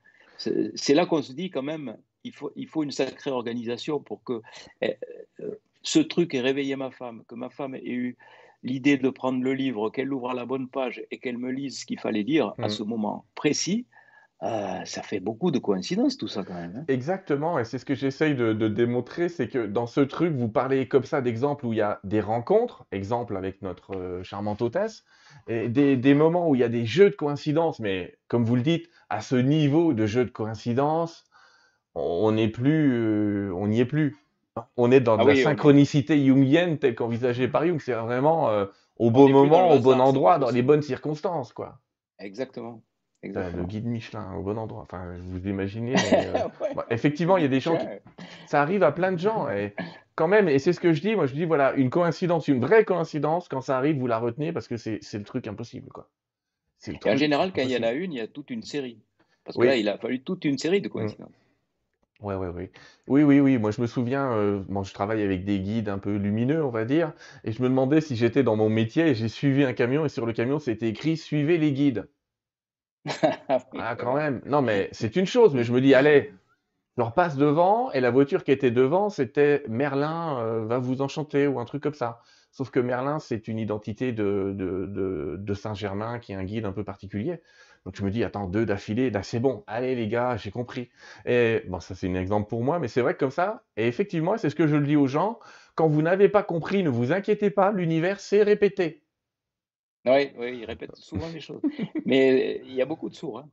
[0.73, 4.23] C'est là qu'on se dit quand même, il faut, il faut une sacrée organisation pour
[4.23, 4.41] que
[4.81, 4.97] eh,
[5.39, 8.17] euh, ce truc ait réveillé ma femme, que ma femme ait eu
[8.63, 11.79] l'idée de prendre le livre, qu'elle ouvre à la bonne page et qu'elle me lise
[11.79, 12.69] ce qu'il fallait lire à mmh.
[12.69, 13.87] ce moment précis.
[14.41, 16.73] Euh, ça fait beaucoup de coïncidences tout ça quand même.
[16.77, 16.85] hein.
[16.87, 20.47] Exactement, et c'est ce que j'essaye de, de démontrer, c'est que dans ce truc, vous
[20.47, 24.61] parlez comme ça d'exemples où il y a des rencontres, exemple avec notre euh, charmante
[24.61, 25.03] hôtesse,
[25.49, 28.55] et des, des moments où il y a des jeux de coïncidence, mais comme vous
[28.55, 31.25] le dites, à ce niveau de jeu de coïncidence,
[31.95, 34.15] on n'est plus, euh, on n'y est plus.
[34.77, 38.49] On est dans Ah de la oui, synchronicité jungienne telle qu'envisagée par Jung, c'est vraiment
[38.49, 38.65] euh,
[38.97, 41.79] au on bon le moment, au bon endroit, dans les bonnes circonstances, quoi.
[42.19, 42.83] Exactement,
[43.23, 43.63] Le exactement.
[43.63, 44.81] guide Michelin au bon endroit.
[44.81, 47.85] Enfin, vous imaginez, mais euh, Ouais, bon, effectivement, il y a des gens qui,
[48.47, 49.73] ça arrive à plein de gens et
[50.15, 52.59] quand même, et c'est ce que je dis, moi je dis voilà, une coïncidence, une
[52.59, 56.09] vraie coïncidence, quand ça arrive, vous la retenez parce que c'est le truc impossible, quoi.
[56.79, 58.49] C'est le Et en général, quand il y en a une, il y a toute
[58.49, 58.99] une série.
[59.45, 61.31] Parce que là, il a fallu toute une série de coïncidences.
[62.19, 62.69] Ouais, ouais, oui.
[63.07, 65.99] Oui, oui, oui, moi je me souviens, euh, bon, je travaille avec des guides un
[65.99, 69.15] peu lumineux, on va dire, et je me demandais si j'étais dans mon métier et
[69.15, 72.09] j'ai suivi un camion et sur le camion c'était écrit suivez les guides.
[73.47, 74.41] Ah oui, Ah, quand même.
[74.45, 76.33] Non, mais c'est une chose, mais je me dis, allez,
[76.97, 81.47] je repasse devant et la voiture qui était devant, c'était Merlin euh, va vous enchanter
[81.47, 82.21] ou un truc comme ça.
[82.51, 86.65] Sauf que Merlin, c'est une identité de, de, de, de Saint-Germain qui est un guide
[86.65, 87.41] un peu particulier.
[87.85, 90.89] Donc je me dis, attends, deux d'affilée, là c'est bon, allez les gars, j'ai compris.
[91.25, 93.87] Et bon, ça c'est un exemple pour moi, mais c'est vrai que comme ça, et
[93.87, 95.39] effectivement, c'est ce que je le dis aux gens,
[95.75, 99.03] quand vous n'avez pas compris, ne vous inquiétez pas, l'univers s'est répété.
[100.05, 101.61] Oui, oui, il répète souvent les choses.
[102.05, 103.39] Mais il y a beaucoup de sourds.
[103.39, 103.49] hein.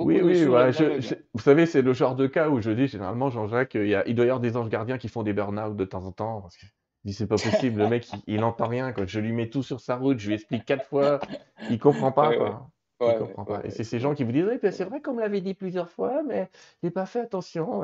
[0.00, 2.88] Oui, oui, ouais, je- je- vous savez, c'est le genre de cas où je dis
[2.88, 5.32] généralement, Jean-Jacques, il y a, il doit y avoir des anges gardiens qui font des
[5.32, 6.40] burn-out de temps en temps.
[6.42, 6.72] Parce que je
[7.04, 9.06] dis, c'est pas possible, le mec, il, il entend rien, quoi.
[9.06, 11.22] Je lui mets tout sur sa route, je lui explique quatre fois,
[11.68, 12.70] il comprend pas, ouais, quoi.
[13.06, 13.18] Ouais,
[13.54, 13.60] ouais.
[13.64, 15.00] Et c'est ces gens qui vous disent, oui, ben, c'est vrai.
[15.00, 16.48] qu'on me l'avait dit plusieurs fois, mais
[16.82, 17.82] j'ai pas fait attention.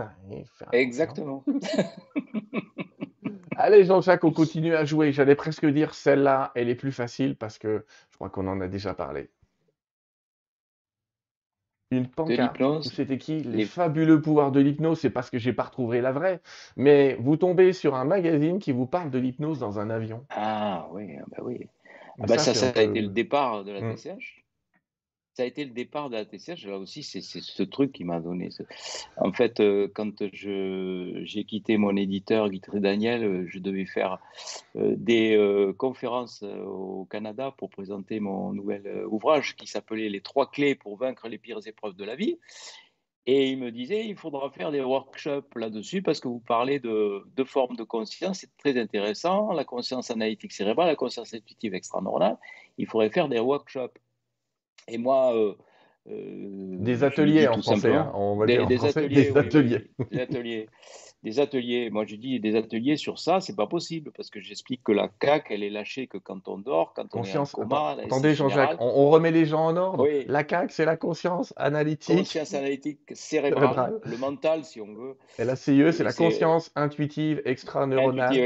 [0.73, 1.45] Exactement.
[3.57, 5.13] Allez, Jean-Jacques, on continue à jouer.
[5.13, 8.69] J'allais presque dire celle-là, elle est plus facile parce que je crois qu'on en a
[8.69, 9.29] déjà parlé.
[11.91, 12.85] Une pancarte.
[12.85, 13.41] C'était qui?
[13.41, 13.65] Les les...
[13.65, 15.01] fabuleux pouvoirs de l'hypnose.
[15.01, 16.41] C'est parce que j'ai pas retrouvé la vraie.
[16.77, 20.25] Mais vous tombez sur un magazine qui vous parle de l'hypnose dans un avion.
[20.31, 21.67] Ah oui, ah bah oui.
[22.21, 23.95] Ah bah ça, ça, ça a été le départ de la.
[23.95, 24.40] TCH.
[25.41, 26.67] Ça a été le départ de la TCH.
[26.67, 28.51] Là aussi, c'est ce truc qui m'a donné.
[29.17, 34.19] En fait, euh, quand j'ai quitté mon éditeur Guy Daniel, euh, je devais faire
[34.77, 40.75] euh, des conférences au Canada pour présenter mon nouvel ouvrage qui s'appelait Les trois clés
[40.75, 42.37] pour vaincre les pires épreuves de la vie.
[43.25, 47.25] Et il me disait, il faudra faire des workshops là-dessus parce que vous parlez de
[47.35, 52.37] deux formes de conscience, c'est très intéressant, la conscience analytique cérébrale, la conscience intuitive extranormale.
[52.77, 53.97] Il faudrait faire des workshops.
[54.91, 55.55] Et moi, euh,
[56.09, 58.11] euh, Des ateliers en français, hein.
[58.15, 58.99] On va le dire des, en des français.
[59.01, 59.91] ateliers, Des oui, ateliers.
[59.99, 60.67] oui, des ateliers,
[61.23, 61.91] des ateliers.
[61.91, 65.09] Moi, je dis des ateliers sur ça, c'est pas possible parce que j'explique que la
[65.21, 67.43] CAC, elle est lâchée que quand on dort, quand on est en.
[67.45, 70.05] Attends, coma, la attendez, Jean-Jacques, on, on remet les gens en ordre.
[70.05, 74.01] Oui, La CAQ, c'est la conscience analytique conscience analytique cérébrale, cérébrale.
[74.05, 75.17] le mental, si on veut.
[75.39, 77.43] Et la CIE, c'est la conscience intuitive intuitive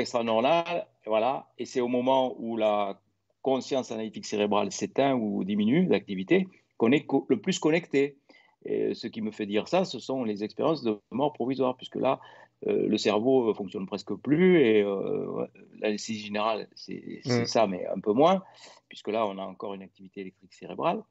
[0.00, 0.86] extraneuronale.
[1.06, 1.46] voilà.
[1.58, 2.98] Et c'est au moment où la
[3.44, 8.16] conscience analytique cérébrale s'éteint ou diminue d'activité qu'on est le plus connecté.
[8.64, 11.96] Et ce qui me fait dire ça, ce sont les expériences de mort provisoire, puisque
[11.96, 12.18] là,
[12.66, 15.46] euh, le cerveau euh, fonctionne presque plus et euh,
[15.78, 17.46] l'anesthésie générale, c'est c'est Mm.
[17.46, 18.42] ça, mais un peu moins,
[18.88, 21.02] puisque là, on a encore une activité électrique cérébrale,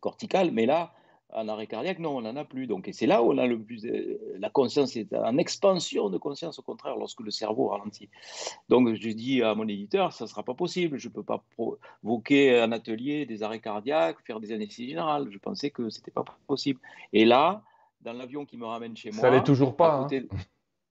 [0.00, 0.92] corticale, mais là,
[1.32, 2.66] en arrêt cardiaque, non, on n'en a plus.
[2.66, 3.84] Donc, et c'est là où on a le plus.
[3.84, 8.08] euh, la conscience est en expansion de conscience, au contraire, lorsque le cerveau ralentit.
[8.68, 10.98] Donc, je dis à mon éditeur, ça ne sera pas possible.
[10.98, 15.28] Je ne peux pas provoquer un atelier des arrêts cardiaques, faire des anesthésies générales.
[15.30, 16.80] Je pensais que ce n'était pas possible.
[17.12, 17.62] Et là,
[18.00, 20.08] dans l'avion qui me ramène chez Ça l'est moi, toujours pas.
[20.12, 20.22] Hein.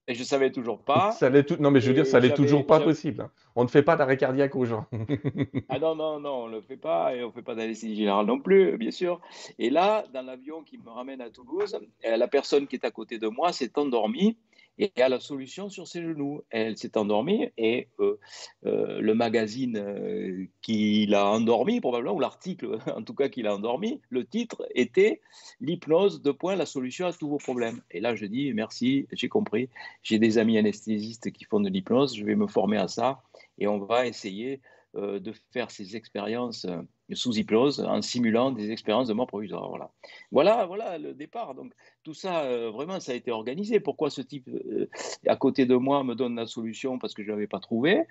[0.08, 1.10] Et je savais toujours pas.
[1.18, 1.56] Ça tout...
[1.58, 3.22] Non, mais je veux dire, ça l'est toujours pas possible.
[3.22, 3.30] hein.
[3.56, 4.86] On ne fait pas d'arrêt cardiaque aux gens.
[5.68, 7.96] Ah non, non, non, on ne le fait pas et on ne fait pas d'anesthésie
[7.96, 9.20] générale non plus, bien sûr.
[9.58, 12.90] Et là, dans l'avion qui me ramène à Toulouse, euh, la personne qui est à
[12.90, 14.36] côté de moi s'est endormie
[14.78, 16.42] et a la solution sur ses genoux.
[16.50, 18.18] Elle s'est endormie et euh,
[18.66, 23.54] euh, le magazine euh, qui l'a endormi, probablement, ou l'article en tout cas qui l'a
[23.54, 25.20] endormi, le titre était
[25.60, 27.80] L'hypnose, de point, la solution à tous vos problèmes.
[27.90, 29.68] Et là, je dis merci, j'ai compris.
[30.02, 33.22] J'ai des amis anesthésistes qui font de l'hypnose, je vais me former à ça
[33.58, 34.60] et on va essayer
[34.94, 36.66] de faire ces expériences
[37.12, 39.68] sous hypnose en simulant des expériences de mort provisoire.
[39.68, 39.90] Voilà,
[40.32, 41.54] voilà, voilà le départ.
[41.54, 43.80] Donc tout ça, euh, vraiment, ça a été organisé.
[43.80, 44.88] Pourquoi ce type euh,
[45.26, 48.02] à côté de moi me donne la solution parce que je ne l'avais pas trouvé?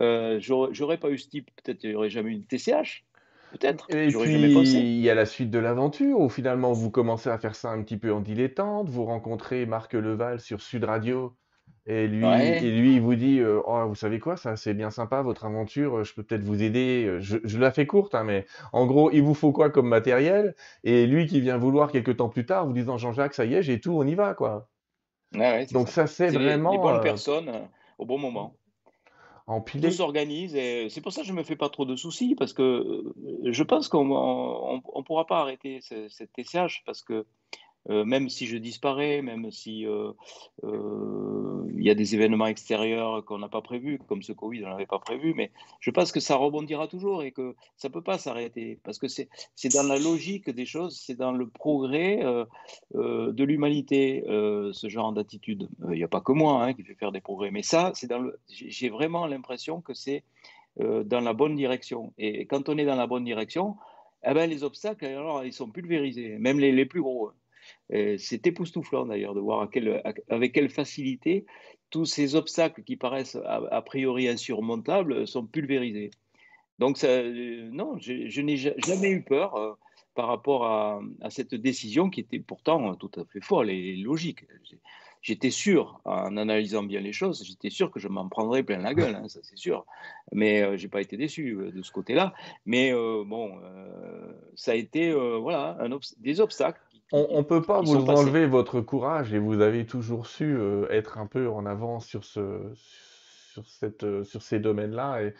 [0.00, 3.04] Euh, J'aurais j'aurais pas eu ce type, peut-être aurait jamais eu de TCH.
[3.52, 7.30] Peut-être, Et j'aurais puis, il y a la suite de l'aventure où finalement vous commencez
[7.30, 8.88] à faire ça un petit peu en dilettante.
[8.88, 11.36] Vous rencontrez Marc Leval sur Sud Radio
[11.86, 12.58] Et lui, Ouais.
[12.64, 15.44] et lui, il vous dit, euh, oh, vous savez quoi, ça c'est bien sympa votre
[15.44, 17.04] aventure, euh, je peux peut-être vous aider.
[17.06, 19.88] Euh, Je, je la fais courte, hein, mais en gros, il vous faut quoi comme
[19.88, 20.54] matériel?
[20.84, 23.54] Et lui qui vient vous voir quelques temps plus tard, vous disant, Jean-Jacques, ça y
[23.54, 24.70] est, j'ai tout, on y va, quoi.
[25.34, 25.92] Ouais, Donc ça.
[25.92, 27.66] ça c'est C'est les, les vraiment bonnes euh, personnes euh,
[27.98, 28.54] au bon moment.
[29.80, 29.90] Tout empilé.
[29.90, 33.12] s'organise et c'est pour ça que je me fais pas trop de soucis parce que
[33.44, 37.26] je pense qu'on on, on pourra pas arrêter ce- cette TCH parce que
[37.90, 40.12] Euh, même si je disparais, même si euh,
[40.64, 44.70] euh, il y a des événements extérieurs qu'on n'a pas prévus, comme ce Covid, on
[44.70, 48.16] n'avait pas prévu, mais je pense que ça rebondira toujours et que ça peut pas
[48.16, 49.28] s'arrêter parce que c'est
[49.74, 52.20] dans la logique des choses, c'est dans le progrès
[52.94, 55.68] de l'humanité, ce genre d'attitude.
[55.90, 57.92] Il n'y a pas que moi hein, qui fait faire des progrès, mais ça.
[58.48, 60.24] J'ai vraiment l'impression que c'est
[60.78, 62.12] dans la bonne direction.
[62.18, 63.76] Et quand on est dans la bonne direction,
[64.26, 67.28] eh ben, les obstacles, alors, ils sont pulvérisés, même les, les plus gros.
[67.28, 67.34] hein.
[67.92, 69.68] Euh, C'est époustouflant d'ailleurs de voir
[70.28, 71.44] avec quelle facilité
[71.90, 76.10] tous ces obstacles qui paraissent a, priori insurmontables sont pulvérisés.
[76.80, 79.74] Donc, euh, non, je, n'ai ja- jamais eu peur euh,
[80.14, 81.00] par rapport à,
[81.30, 84.44] cette décision qui était pourtant tout à fait folle et logique.
[85.22, 88.92] J'étais sûr, en analysant bien les choses, j'étais sûr que je m'en prendrais plein la
[88.92, 89.86] gueule, hein, ça c'est sûr.
[90.32, 92.34] Mais euh, j'ai pas été déçu de ce côté-là.
[92.66, 93.60] Mais bon,
[94.56, 95.78] ça a été voilà,
[96.18, 96.80] des obstacles
[97.16, 98.10] On, on peut pas vous passés.
[98.10, 102.24] enlever votre courage et vous avez toujours su euh, être un peu en avance sur
[102.24, 105.22] ce, sur cette, euh, sur ces domaines-là.
[105.22, 105.34] Et,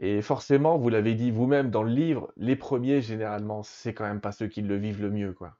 [0.00, 4.20] et forcément, vous l'avez dit vous-même dans le livre, les premiers, généralement, c'est quand même
[4.20, 5.56] pas ceux qui le vivent le mieux, quoi.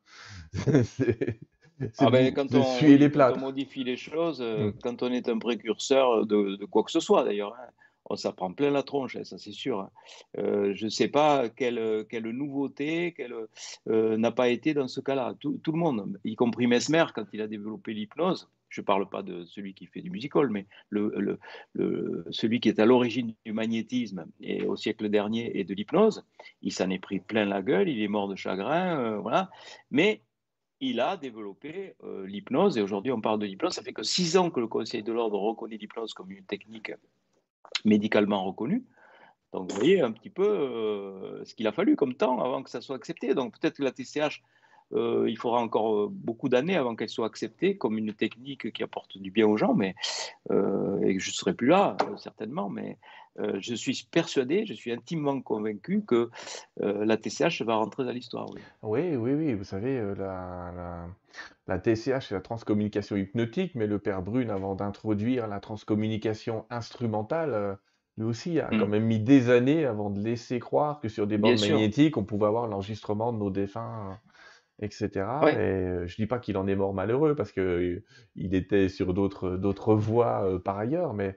[0.85, 1.41] C'est
[1.95, 4.71] c'est Ah de, ben, quand de on, suer les quand on modifie les choses, Mm.
[4.71, 7.69] euh, quand on est un précurseur de, de quoi que ce soit d'ailleurs, hein,
[8.11, 9.81] oh, ça prend plein la tronche, hein, ça c'est sûr.
[9.81, 9.91] hein.
[10.39, 13.35] Euh, je ne sais pas quelle, quelle nouveauté quelle,
[13.89, 15.35] euh, n'a pas été dans ce cas-là.
[15.41, 19.23] Tout, le monde, y compris Mesmer, quand il a développé l'hypnose, je ne parle pas
[19.23, 20.67] de celui qui fait du musical, mais
[22.31, 26.25] celui qui est à l'origine du magnétisme et au siècle dernier et de l'hypnose,
[26.63, 29.51] il s'en est pris plein la gueule, il est mort de chagrin, euh, voilà.
[29.91, 30.23] Mais
[30.81, 31.95] il a développé
[32.25, 33.75] l'hypnose et aujourd'hui on parle de l'hypnose.
[33.75, 36.91] Ça fait que six ans que le Conseil de l'ordre reconnaît l'hypnose comme une technique
[37.85, 38.85] médicalement reconnue.
[39.53, 42.71] Donc vous voyez un petit peu euh, ce qu'il a fallu comme temps avant que
[42.71, 43.35] ça soit accepté.
[43.35, 44.43] Donc peut-être que la TCH,
[44.93, 48.83] euh, il faudra encore euh, beaucoup d'années avant qu'elle soit acceptée comme une technique qui
[48.83, 49.95] apporte du bien aux gens, mais
[50.51, 52.99] euh, et je ne serai plus là certainement, mais
[53.41, 56.31] euh, je suis persuadé, je suis intimement convaincu que
[56.79, 58.51] la TCH va rentrer dans l'histoire.
[58.51, 58.67] Oui.
[58.83, 61.09] Oui, oui, oui, vous savez, la, la,
[61.67, 67.79] la TCH, c'est la transcommunication hypnotique, mais le père Brune, avant d'introduire la transcommunication instrumentale,
[68.17, 68.87] lui aussi a quand Mm.
[68.87, 71.79] même mis des années avant de laisser croire que sur des Bien bandes sûr.
[71.79, 74.19] magnétiques, on pouvait avoir l'enregistrement de nos défunts,
[74.81, 75.41] etc.
[75.43, 75.57] Et Ouais.
[75.57, 78.05] euh, je dis pas qu'il en est mort malheureux, parce que euh,
[78.37, 81.37] il était sur d'autres d'autres voies euh, par ailleurs, mais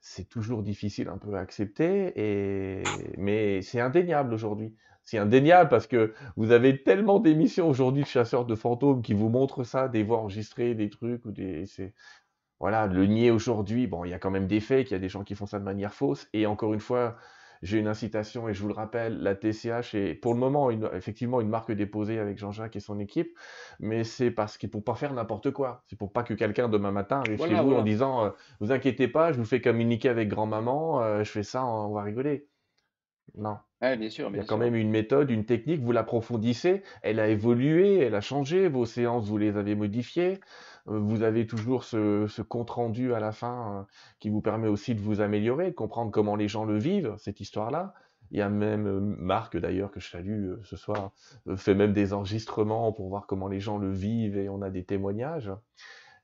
[0.00, 2.82] c'est toujours difficile un peu à accepter, et...
[3.18, 4.74] mais c'est indéniable aujourd'hui.
[5.04, 9.28] C'est indéniable parce que vous avez tellement d'émissions aujourd'hui de chasseurs de fantômes qui vous
[9.28, 11.64] montrent ça, des voix enregistrées, des trucs, ou des...
[12.60, 15.00] Voilà, le nier aujourd'hui, bon, il y a quand même des faits, qu'il y a
[15.00, 17.16] des gens qui font ça de manière fausse, et encore une fois,
[17.62, 20.88] j'ai une incitation, et je vous le rappelle, la TCH est pour le moment une-
[20.94, 23.36] effectivement une marque déposée avec Jean-Jacques et son équipe,
[23.80, 25.82] mais c'est parce qu'il pour pas faire n'importe quoi.
[25.86, 28.72] C'est pour pas que quelqu'un demain matin arrive chez Voilà, vous en disant euh, vous
[28.72, 32.48] inquiétez pas, je vous fais communiquer avec grand-maman, euh, je fais ça, on va rigoler.
[33.36, 33.58] Non.
[33.82, 34.58] Ouais, bien sûr, Il y a quand sûr.
[34.58, 39.26] même une méthode, une technique, vous l'approfondissez, elle a évolué, elle a changé, vos séances,
[39.28, 40.40] vous les avez modifiées,
[40.88, 43.82] euh, vous avez toujours ce, ce compte-rendu à la fin euh,
[44.20, 47.40] qui vous permet aussi de vous améliorer, de comprendre comment les gens le vivent, cette
[47.40, 47.94] histoire-là.
[48.32, 51.12] Il y a même euh, Marc, d'ailleurs, que je salue ce soir,
[51.56, 54.84] fait même des enregistrements pour voir comment les gens le vivent et on a des
[54.84, 55.50] témoignages.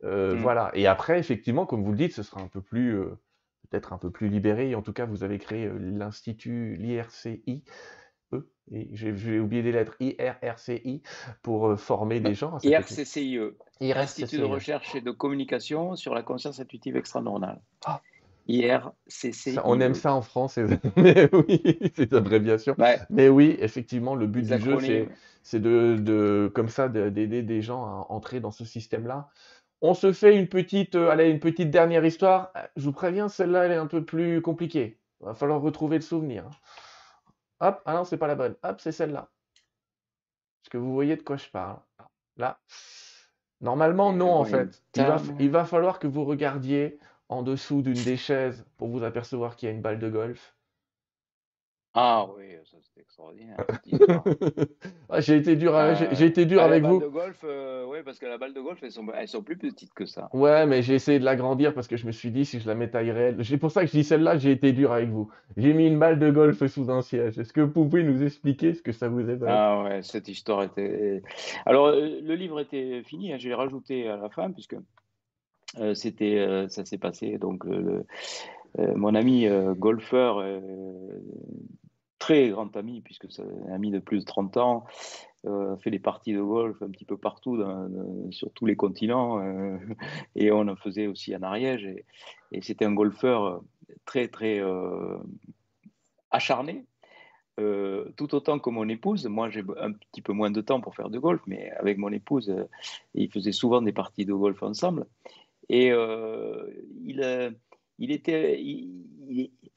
[0.04, 0.36] Euh, Mm.
[0.36, 0.70] voilà.
[0.74, 3.18] Et après, effectivement, comme vous le dites, ce sera un peu plus, euh,
[3.66, 4.74] peut-être un peu plus libéré.
[4.74, 7.64] En tout cas, vous avez créé euh, l'Institut, l'IRCI,
[8.32, 11.02] E, et j'ai oublié des lettres, IRRCI,
[11.42, 12.98] pour euh, former Bah, les gens à cette technique.
[12.98, 13.38] IRCCIE,
[13.80, 17.60] Institut de recherche et de communication sur la conscience intuitive extranormale.
[17.84, 18.00] Ah,
[18.48, 19.58] IRCCIE.
[19.64, 20.58] on aime ça en France,
[20.96, 21.62] mais oui,
[21.94, 22.74] ces abréviations.
[22.78, 25.08] Ouais, Mais oui, effectivement, le but les du jeu,
[25.42, 29.28] c'est de, de, comme ça, de- d'aider des gens à entrer dans ce système-là.
[29.82, 32.50] On se fait une petite, euh, allez, une petite dernière histoire.
[32.56, 34.98] Euh, Je vous préviens, celle-là, elle est un peu plus compliquée.
[35.20, 36.46] Va falloir retrouver le souvenir.
[36.46, 36.50] hein.
[37.60, 38.54] Hop, ah non, c'est pas la bonne.
[38.62, 39.30] Hop, c'est celle-là.
[40.62, 41.78] Est-ce que vous voyez de quoi je parle?
[42.36, 42.58] Là.
[43.60, 44.82] Normalement, non, en fait.
[44.94, 49.02] Il va, il va falloir que vous regardiez en dessous d'une des chaises pour vous
[49.04, 50.55] apercevoir qu'il y a une balle de golf.
[51.98, 53.56] Ah oui, ça c'était extraordinaire.
[55.08, 57.00] Ah, j'ai été dur, euh, j'ai été dur avec vous.
[57.00, 59.56] de golf, euh, oui, parce que la balle de golf, elles sont, elles sont plus
[59.56, 60.28] petites que ça.
[60.32, 62.74] Ouais, mais j'ai essayé de l'agrandir parce que je me suis dit si je la
[62.74, 63.42] mets taille réelle.
[63.44, 65.30] C'est pour ça que je dis celle-là, j'ai été dur avec vous.
[65.56, 67.38] J'ai mis une balle de golf sous un siège.
[67.38, 70.64] Est-ce que vous pouvez nous expliquer ce que ça vous est Ah ouais, cette histoire
[70.64, 71.22] était.
[71.64, 74.76] Alors, euh, le livre était fini, hein, j'ai rajouté à la fin, puisque
[75.94, 77.38] c'était, ça s'est passé.
[77.38, 77.64] Donc,
[78.76, 80.42] mon ami golfeur
[82.18, 84.84] très grand ami, puisque c'est un ami de plus de 30 ans,
[85.46, 87.62] euh, fait des parties de golf un petit peu partout,
[88.30, 89.76] sur tous les continents, euh,
[90.34, 91.84] et on en faisait aussi en Ariège.
[91.84, 92.04] Et,
[92.62, 93.58] c'était un golfeur euh,
[94.04, 95.18] très, très euh,
[96.30, 96.84] acharné,
[98.16, 99.26] tout autant que mon épouse.
[99.26, 102.12] Moi, j'ai un petit peu moins de temps pour faire de golf, mais avec mon
[102.12, 102.54] épouse,
[103.14, 105.06] il faisait souvent des parties de golf ensemble.
[105.70, 107.56] Et il,
[107.98, 108.60] il était.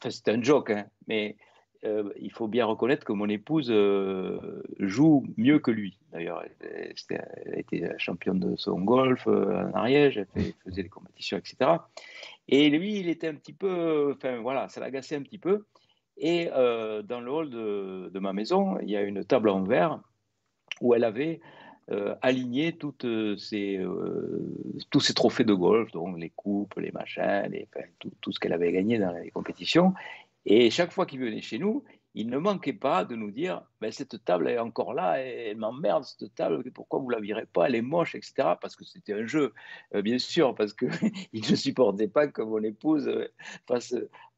[0.01, 1.37] enfin, c'était un joke, hein, mais
[1.85, 5.97] euh, il faut bien reconnaître que mon épouse euh, joue mieux que lui.
[6.11, 6.93] D'ailleurs, elle,
[7.45, 11.71] elle, était championne de son golf euh, en Ariège, elle, faisait des compétitions, etc.
[12.49, 15.65] Et lui, il était un petit peu, enfin voilà, ça l'agaçait un petit peu.
[16.17, 20.01] Et dans le hall de, ma maison, il y a une table en verre
[20.81, 21.39] où elle avait
[22.21, 23.79] aligné toutes ces,
[24.89, 27.49] tous ces trophées de golf, donc les coupes, les machins,
[28.19, 29.93] tout, ce qu'elle avait gagné dans les compétitions.
[30.45, 31.83] Et chaque fois qu'il venait chez nous,
[32.15, 36.03] il ne manquait pas de nous dire ben, cette table est encore là, elle m'emmerde
[36.03, 38.55] cette table, pourquoi vous la virez pas, elle est moche, etc.
[38.59, 39.53] Parce que c'était un jeu,
[39.93, 40.89] euh, bien sûr, parce qu'il
[41.33, 43.31] ne supportait pas que mon épouse euh,
[43.67, 43.95] fasse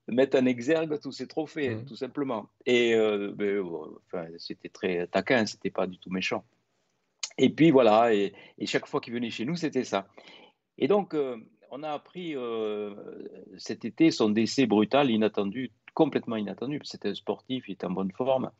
[0.08, 1.86] mettre en exergue tous ses trophées, mmh.
[1.86, 2.50] tout simplement.
[2.66, 3.64] Et euh, ben,
[4.08, 6.44] enfin, c'était très taquin, c'était pas du tout méchant.
[7.38, 8.34] Et puis voilà, et,
[8.66, 10.08] chaque fois qu'il venait chez nous, c'était ça.
[10.78, 11.16] Et donc,
[11.72, 12.36] on a appris
[13.58, 16.80] cet été son décès brutal, inattendu, complètement inattendu.
[16.84, 18.52] C'était un sportif, il était en bonne forme.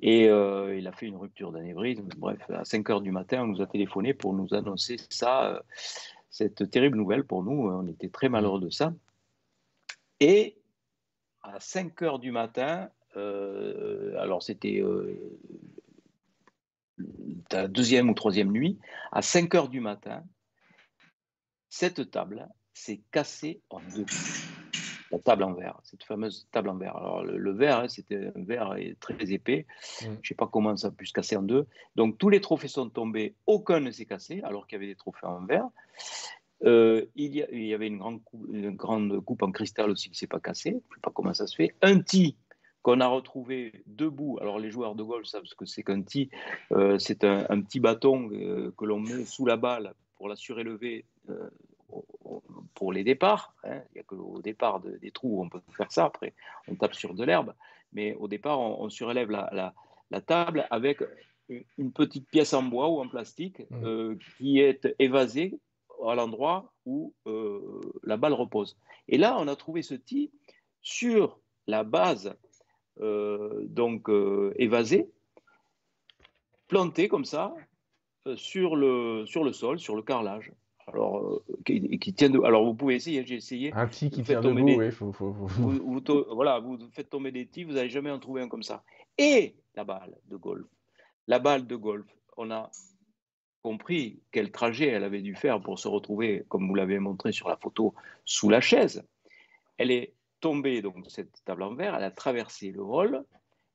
[0.00, 2.08] Et euh, il a fait une rupture d'anévrisme.
[2.16, 5.60] Bref, à 5 heures du matin, on nous a téléphoné pour nous annoncer ça, euh,
[6.30, 7.70] cette terrible nouvelle pour nous.
[7.70, 8.92] On était très malheureux de ça.
[10.20, 10.58] Et
[11.42, 14.82] à 5 heures du matin, euh, alors c'était
[17.50, 18.78] la deuxième ou troisième nuit,
[19.12, 20.24] à 5 heures du matin,
[21.68, 24.06] cette table s'est cassée en deux
[25.14, 26.96] la table en verre, cette fameuse table en verre.
[26.96, 29.66] Alors le, verre, hein, c'était un verre très épais.
[30.02, 30.04] Mm.
[30.04, 31.66] Je ne sais pas comment ça a pu se casser en deux.
[31.94, 34.96] Donc tous les trophées sont tombés, aucun ne s'est cassé, alors qu'il y avait des
[34.96, 35.68] trophées en verre.
[36.64, 40.16] Euh, il, y avait une grande, coupe, une grande coupe en cristal aussi qui ne
[40.16, 40.70] s'est pas cassée.
[40.70, 41.74] Je ne sais pas comment ça se fait.
[41.82, 42.36] Un tee
[42.82, 44.38] qu'on a retrouvé debout.
[44.40, 46.30] Alors les joueurs de golf savent ce que c'est qu'un tee.
[46.72, 51.04] Euh, c'est un, petit bâton euh, que l'on met sous la balle pour la surélever
[52.74, 53.54] pour les départs.
[53.64, 53.80] Hein.
[53.90, 56.06] Il n'y a qu'au départ des trous où on peut faire ça.
[56.06, 56.34] Après,
[56.68, 57.54] on tape sur de l'herbe.
[57.92, 59.72] Mais au départ, on, surélève la,
[60.26, 61.02] table avec
[61.48, 63.84] une petite pièce en bois ou en plastique mmh.
[63.84, 65.58] euh, qui est évasée
[66.06, 68.76] à l'endroit où euh, la balle repose.
[69.08, 70.30] Et là, on a trouvé ce tee
[70.82, 72.36] sur la base
[73.00, 74.08] euh, donc
[74.56, 75.08] évasée,
[76.68, 77.54] planté comme ça
[78.36, 80.52] sur le, sur le sol, sur le carrelage.
[80.86, 82.40] Alors, euh, qui, qui tient de...
[82.42, 83.72] Alors, vous pouvez essayer, j'ai essayé.
[83.72, 84.90] Un petit qui tient debout, oui.
[84.90, 88.48] Faut, faut, Vous, voilà, vous faites tomber des tis, vous n'allez jamais en trouver un
[88.48, 88.82] comme ça.
[89.16, 90.66] Et la balle de golf.
[91.26, 92.70] La balle de golf, on a
[93.62, 97.48] compris quel trajet elle avait dû faire pour se retrouver, comme vous l'avez montré sur
[97.48, 97.94] la photo,
[98.24, 99.02] sous la chaise.
[99.78, 103.24] Elle est tombée, donc, de cette table en verre, elle a traversé le hall,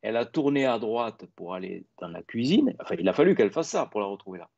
[0.03, 2.75] elle a tourné à droite pour aller dans la cuisine.
[2.79, 4.49] Enfin, il a fallu qu'elle fasse ça pour la retrouver là.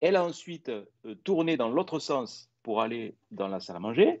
[0.00, 4.20] Elle a ensuite euh, tourné dans l'autre sens pour aller dans la salle à manger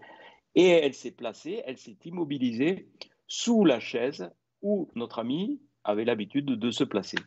[0.54, 2.88] et elle s'est placée, elle s'est immobilisée
[3.26, 4.30] sous la chaise
[4.62, 7.18] où notre ami avait l'habitude de se placer.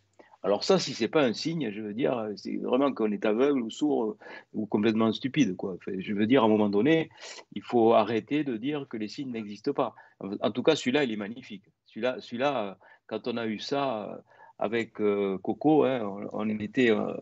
[0.42, 3.62] Alors ça, si c'est pas un signe, je veux dire, c'est vraiment qu'on est aveugle
[3.62, 4.16] ou sourd
[4.54, 5.58] ou complètement stupide.
[5.58, 5.78] Quoi.
[5.86, 7.10] je veux dire, à un moment donné,
[7.54, 9.96] il faut arrêter de dire que les signes n'existent pas.
[10.20, 11.66] En tout cas, celui-là, il est magnifique.
[11.88, 14.22] Celui-là, celui-là quand on a eu ça,
[14.60, 16.02] avec euh, Coco, hein,
[16.34, 17.14] on, était, euh,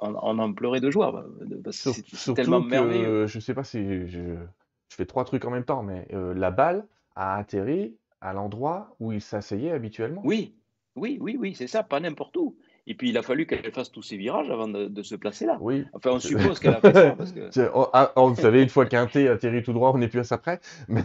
[0.00, 1.24] on, en pleurait de joie.
[1.70, 3.28] C'est tellement merveilleux.
[3.28, 4.34] Je sais pas si je,
[4.88, 9.12] fais trois trucs en même temps, mais euh, la balle a atterri à l'endroit où
[9.12, 10.20] il s'asseyait habituellement.
[10.24, 10.56] Oui,
[10.96, 12.56] oui, oui, oui, c'est ça, pas n'importe où.
[12.90, 15.56] Et puis il a fallu qu'elle fasse tous ses virages avant de, se placer là.
[15.60, 15.84] Oui.
[15.92, 17.10] Enfin, on suppose qu'elle a fait ça.
[17.12, 17.70] Parce que...
[17.74, 20.18] oh, ah, oh, vous savez, une fois qu'un thé atterrit tout droit, on n'est plus
[20.18, 20.60] à ça près.
[20.88, 21.04] Mais,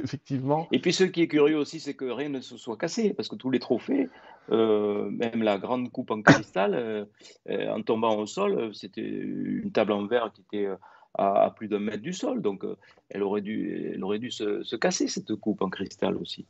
[0.00, 0.68] effectivement.
[0.70, 3.28] Et puis ce qui est curieux aussi, c'est que rien ne se soit cassé, parce
[3.28, 4.08] que tous les trophées,
[4.52, 7.04] euh, même la grande coupe en cristal, euh,
[7.50, 10.68] euh, en tombant au sol, c'était une table en verre qui était
[11.14, 12.42] à, plus d'un mètre du sol.
[12.42, 12.64] Donc
[13.10, 16.46] elle aurait dû, elle aurait dû se, se, casser, cette coupe en cristal aussi.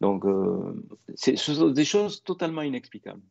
[0.00, 0.24] Donc,
[1.16, 3.22] ce sont des choses totalement inexplicables.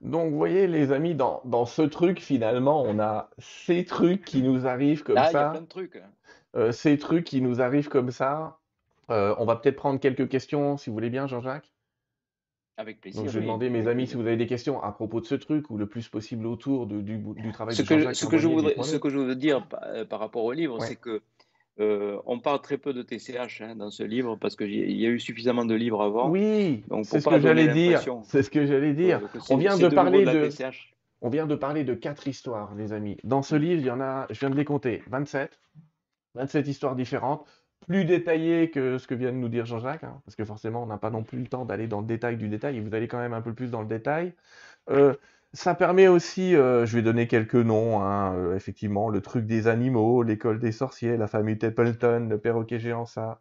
[0.00, 4.42] Donc, vous voyez, les amis, dans, dans, ce truc, finalement, on a ces trucs qui
[4.42, 5.30] nous arrivent comme ça.
[5.30, 5.96] Il y a plein de trucs.
[5.96, 6.72] Hein.
[6.72, 8.58] ces trucs qui nous arrivent comme ça.
[9.08, 11.72] on va peut-être prendre quelques questions, si vous voulez bien, Jean-Jacques.
[12.78, 13.22] Avec plaisir.
[13.22, 15.34] Donc, je vais demander, mes amis, si vous avez des questions à propos de ce
[15.34, 18.16] truc ou le plus possible autour du, du, travail ce de Jean-Jacques.
[18.16, 21.22] Ce, que je voudrais, ce que je veux dire par, rapport au livre, c'est que
[21.78, 25.10] euh, on parle très peu de TCH hein, dans ce livre parce qu'il y a
[25.10, 26.30] eu suffisamment de livres avant.
[26.30, 28.02] Oui, c'est ce que j'allais dire.
[28.24, 29.20] C'est ce que j'allais dire.
[29.50, 30.48] on vient de parler de,
[31.20, 33.18] on vient de parler de quatre histoires, les amis.
[33.24, 35.58] Dans ce livre, il y en a, je viens de les compter, 27,
[36.34, 37.46] 27 histoires différentes
[37.86, 40.86] plus détaillé que ce que vient de nous dire Jean-Jacques, hein, parce que forcément, on
[40.86, 43.06] n'a pas non plus le temps d'aller dans le détail du détail, et vous allez
[43.06, 44.32] quand même un peu plus dans le détail.
[44.90, 45.14] Euh,
[45.56, 49.68] ça permet aussi, euh, je vais donner quelques noms, hein, euh, effectivement, le truc des
[49.68, 53.40] animaux, l'école des sorciers, la famille Templeton, le perroquet géant, ça.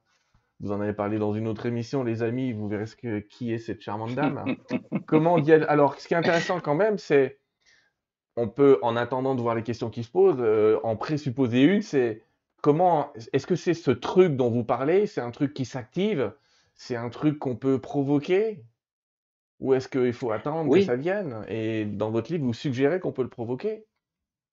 [0.62, 3.52] Vous en avez parlé dans une autre émission, les amis, vous verrez ce que, qui
[3.52, 4.46] est cette charmante dame.
[5.08, 7.38] Comment y Alors, ce qui est intéressant quand même, c'est,
[8.38, 10.44] on peut, en attendant de voir les questions qui se posent,
[10.84, 12.24] en présupposer une, c'est
[12.62, 16.34] comment est-ce que c'est ce truc dont vous parlez C'est un truc qui s'active
[16.76, 18.64] C'est un truc qu'on peut provoquer?
[19.60, 21.46] Ou est-ce qu'il faut attendre que ça vienne?
[21.48, 23.86] Et dans votre livre, vous suggérez qu'on peut le provoquer?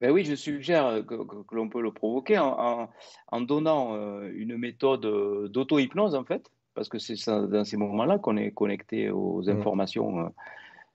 [0.00, 1.14] Ben oui, je suggère que,
[1.54, 6.98] l'on peut le provoquer en, donnant euh, une méthode euh, d'auto-hypnose, en fait, parce que
[6.98, 9.50] c'est dans ces moments-là qu'on est connecté aux mmh.
[9.50, 10.32] informations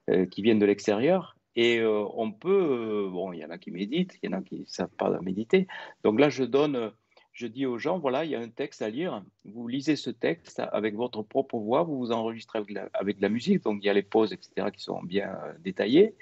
[0.10, 1.38] euh, qui viennent de l'extérieur.
[1.55, 4.60] Et on peut, bon, il y en a qui méditent, il y en a qui
[4.60, 5.68] ne savent pas méditer.
[6.03, 6.91] Donc là, je donne
[7.38, 10.09] je dis aux gens, voilà, il y a un texte à lire, vous lisez ce
[10.09, 12.57] texte avec votre propre voix, vous vous enregistrez
[12.93, 16.15] avec, la, musique, donc il y a les pauses, etc., qui sont bien euh, détaillées,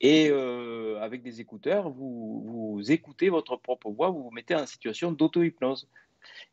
[0.00, 5.10] et euh, avec des écouteurs, vous, écoutez votre propre voix, vous vous mettez en situation
[5.10, 5.88] d'auto-hypnose.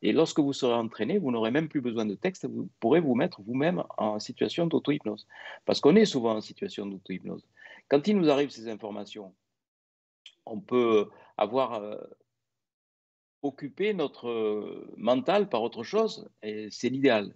[0.02, 3.14] Et lorsque vous serez entraîné, vous n'aurez même plus besoin de texte, vous pourrez vous
[3.14, 5.28] mettre vous-même en situation d'auto-hypnose.
[5.66, 7.46] Parce qu'on est souvent en situation d'auto-hypnose.
[7.88, 9.32] Quand il nous arrive ces informations,
[10.48, 11.98] on peut avoir euh,
[13.44, 17.34] occuper notre euh, mental par autre chose, et c'est l'idéal.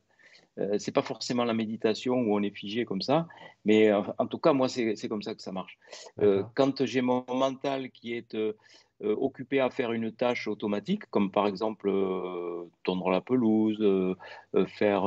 [0.58, 3.28] Euh, c'est pas forcément la méditation où on est figé comme ça,
[3.66, 5.78] mais euh, en tout cas, moi, c'est comme ça que ça marche.
[6.22, 8.38] Euh, quand j'ai mon mental qui est
[9.02, 11.92] occupé à faire une tâche automatique, comme par exemple
[12.84, 14.16] tondre la pelouse,
[14.68, 15.04] faire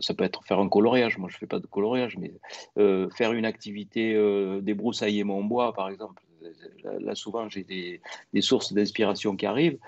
[0.00, 2.34] ça peut être faire un coloriage, moi je ne fais pas de coloriage, mais
[3.16, 4.12] faire une activité,
[4.60, 6.22] débroussailler mon bois par exemple,
[6.82, 8.00] là, souvent j'ai des,
[8.40, 9.78] sources d'inspiration qui arrivent.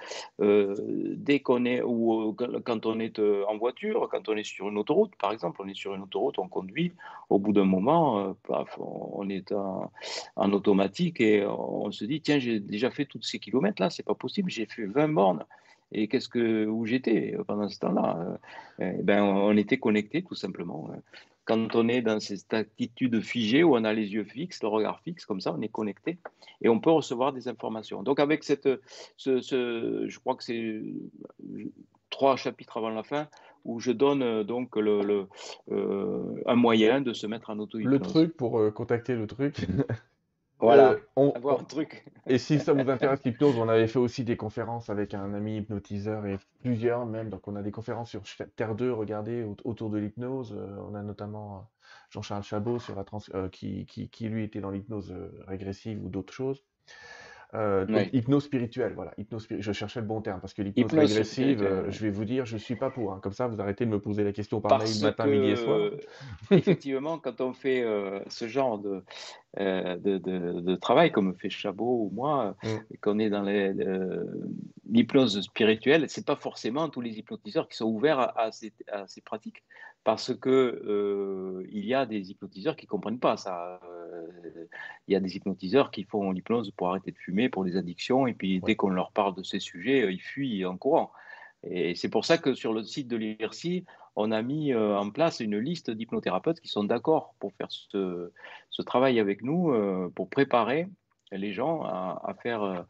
[0.40, 0.74] Euh,
[1.16, 4.78] dès qu'on est, ou quand on est euh, en voiture, quand on est sur une
[4.78, 6.92] autoroute, par exemple, on est sur une autoroute, on conduit,
[7.30, 9.90] au bout d'un moment, euh, on est en,
[10.52, 14.50] automatique et on se dit, tiens, j'ai déjà fait tous ces kilomètres-là, c'est pas possible,
[14.50, 15.44] j'ai fait 20 bornes.
[15.92, 18.38] Et qu'est-ce que où j'étais pendant ce temps-là?
[18.78, 20.90] Ben, on était connecté tout simplement
[21.46, 25.00] quand on est dans cette attitude figée où on a les yeux fixes, le regard
[25.00, 26.18] fixe, comme ça, on est connecté
[26.60, 28.02] et on peut recevoir des informations.
[28.02, 28.68] Donc avec cette,
[29.16, 30.82] ce, je crois que c'est
[32.10, 33.28] trois chapitres avant la fin
[33.64, 35.26] où je donne euh, donc le,
[35.72, 37.92] euh, un moyen de se mettre en auto-hypnose.
[37.92, 39.66] Le truc pour euh, contacter le truc.
[40.58, 42.04] Voilà, euh, on, avoir un truc.
[42.26, 45.58] Et si ça vous intéresse l'hypnose, on avait fait aussi des conférences avec un ami
[45.58, 47.28] hypnotiseur et plusieurs même.
[47.28, 48.22] Donc on a des conférences sur
[48.56, 50.54] Terre 2, regardez, autour de l'hypnose.
[50.56, 51.60] Euh, on a notamment euh,
[52.10, 53.20] Jean-Charles Chabot sur la trans
[53.52, 55.14] qui, qui, qui, lui était dans l'hypnose
[55.46, 56.64] régressive ou d'autres choses.
[57.54, 59.14] Euh, hypnose spirituelle, voilà.
[59.18, 62.44] Hypnose je cherchais le bon terme parce que l'hypnose agressive, euh, je vais vous dire,
[62.44, 63.12] je suis pas pour.
[63.12, 63.20] Hein.
[63.22, 65.90] Comme ça, vous arrêtez de me poser la question par mail matin, midi et soir.
[66.50, 69.04] effectivement, quand on fait euh, ce genre de,
[69.56, 72.96] de, de, travail, comme fait Chabot ou moi, mm.
[73.00, 73.42] qu'on est dans
[74.90, 79.20] l'hypnose spirituelle, c'est pas forcément tous les hypnotiseurs qui sont ouverts à, ces, à ces,
[79.20, 79.62] pratiques
[80.06, 80.48] parce que
[80.86, 83.80] euh, il y a des hypnotiseurs qui comprennent pas ça.
[83.82, 84.68] Euh,
[85.08, 88.28] il y a des hypnotiseurs qui font l'hypnose pour arrêter de fumer, pour les addictions,
[88.28, 91.10] et puis dès qu'on leur parle de ces sujets, euh, ils fuient en courant.
[91.64, 93.84] Et c'est pour ça que sur le site de l'IRSI,
[94.14, 98.30] on a mis en place une liste d'hypnothérapeutes qui sont d'accord pour faire ce,
[98.82, 99.74] travail avec nous,
[100.14, 100.88] pour préparer
[101.32, 102.86] les gens à, faire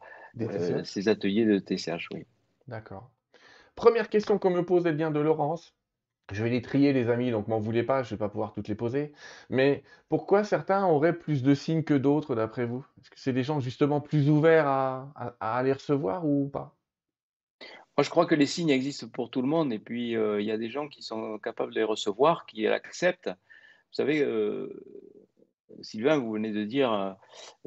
[0.83, 2.09] ces ateliers de TCH.
[2.13, 2.25] Oui.
[2.67, 3.09] D'accord.
[3.75, 5.76] Première question qu'on me pose, elle vient de Laurence.
[6.31, 8.67] Je vais les trier, les amis, donc m'en voulez pas, je vais pas pouvoir toutes
[8.67, 9.13] les poser.
[9.49, 12.85] Mais pourquoi certains auraient plus de signes que d'autres, d'après vous?
[12.99, 16.75] Est-ce que c'est des gens justement plus ouverts à, à, les recevoir ou pas?
[17.97, 20.45] Moi, je crois que les signes existent pour tout le monde, et puis euh, il
[20.45, 23.29] y a des gens qui sont capables de les recevoir, qui l'acceptent.
[23.29, 24.69] Vous savez, euh,
[25.81, 27.11] Sylvain, vous venez de dire, euh,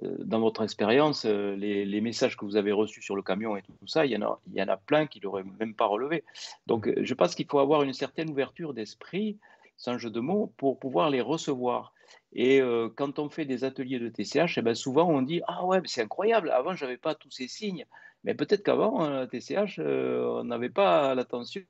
[0.03, 3.63] euh, dans votre expérience, euh, les, messages que vous avez reçus sur le camion et
[3.63, 5.75] tout, ça, il y en a, il y en a plein qui ne l'auraient même
[5.75, 6.25] pas relevé.
[6.67, 9.39] Donc, je pense qu'il faut avoir une certaine ouverture d'esprit,
[9.77, 11.93] sans jeu de mots, pour pouvoir les recevoir.
[12.33, 12.61] Et
[12.97, 16.03] quand on fait des ateliers de TCH, eh ben souvent on dit Ah ouais, c'est
[16.03, 17.87] incroyable, avant je n'avais pas tous ces signes.
[18.25, 21.63] Mais peut-être qu'avant, à TCH, on n'avait pas l'attention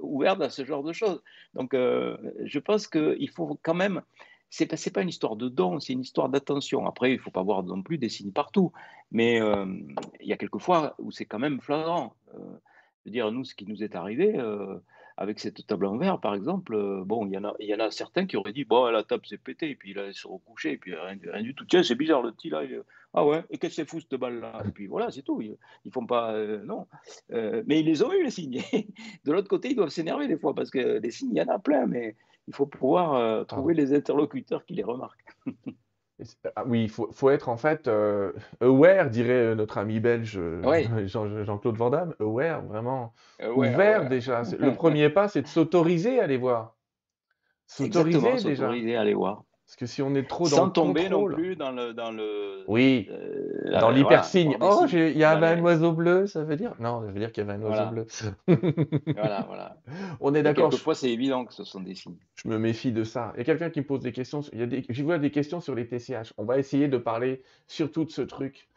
[0.00, 1.22] ouverte à ce genre de choses.
[1.54, 4.02] Donc je pense qu'il faut quand même
[4.56, 6.86] c'est pas, pas une histoire de don, c'est une histoire d'attention.
[6.86, 8.72] Après, il ne faut pas voir non plus des signes partout,
[9.10, 9.66] mais euh,
[10.20, 12.14] il y a quelques fois où c'est quand même flagrant.
[12.34, 14.78] Euh, je veux dire, nous, ce qui nous est arrivé euh,
[15.18, 17.80] avec cette table en verre, par exemple, bon, il y, en a, il y en
[17.80, 20.26] a certains qui auraient dit, bon, la table s'est pétée, et puis là, elle s'est
[20.26, 21.66] recouchée, et puis rien, du tout.
[21.66, 22.62] Tiens, c'est bizarre, le petit là,
[23.12, 25.40] ah ouais, et qu'est-ce que c'est fou cette balle-là Et puis voilà, c'est tout.
[25.40, 26.34] Ils, ne font pas,
[26.64, 26.86] non.
[27.30, 28.62] mais ils les ont eu, les signes.
[29.24, 31.48] de l'autre côté, ils doivent s'énerver des fois, parce que les signes, il y en
[31.48, 32.16] a plein, mais
[32.48, 35.24] il faut pouvoir euh, trouver les interlocuteurs qui les remarquent.
[36.54, 40.40] Ah oui, il faut, faut, être en fait euh, aware, dirait notre ami belge
[41.04, 42.14] Jean-Claude Van Damme.
[42.20, 43.12] Aware, vraiment.
[43.54, 44.42] ouvert déjà.
[44.58, 46.76] Le premier pas, c'est de s'autoriser à les voir.
[47.66, 48.56] S'autoriser déjà.
[48.56, 49.44] S'autoriser à les voir.
[49.66, 51.92] Parce que si on est trop dans Sans tomber non plus dans le.
[51.92, 54.56] Dans le oui, euh, dans l'hypersigne.
[54.60, 56.72] oh, il y avait un oiseau bleu, ça veut dire?
[56.78, 58.06] Non, ça veut dire qu'il y avait un oiseau bleu.
[59.16, 59.76] voilà, voilà.
[60.20, 60.70] On est d'accord.
[60.70, 62.18] Quelquefois, c'est évident que ce sont des signes.
[62.36, 63.32] Je me méfie de ça.
[63.34, 64.42] Il y a quelqu'un qui me pose des questions.
[64.52, 64.84] Il y a des...
[64.88, 66.32] Je vois des questions sur les TCH.
[66.38, 68.68] On va essayer de parler surtout de ce truc.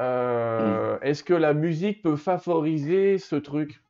[0.00, 1.04] Euh, mm.
[1.04, 3.80] Est-ce que la musique peut favoriser ce truc?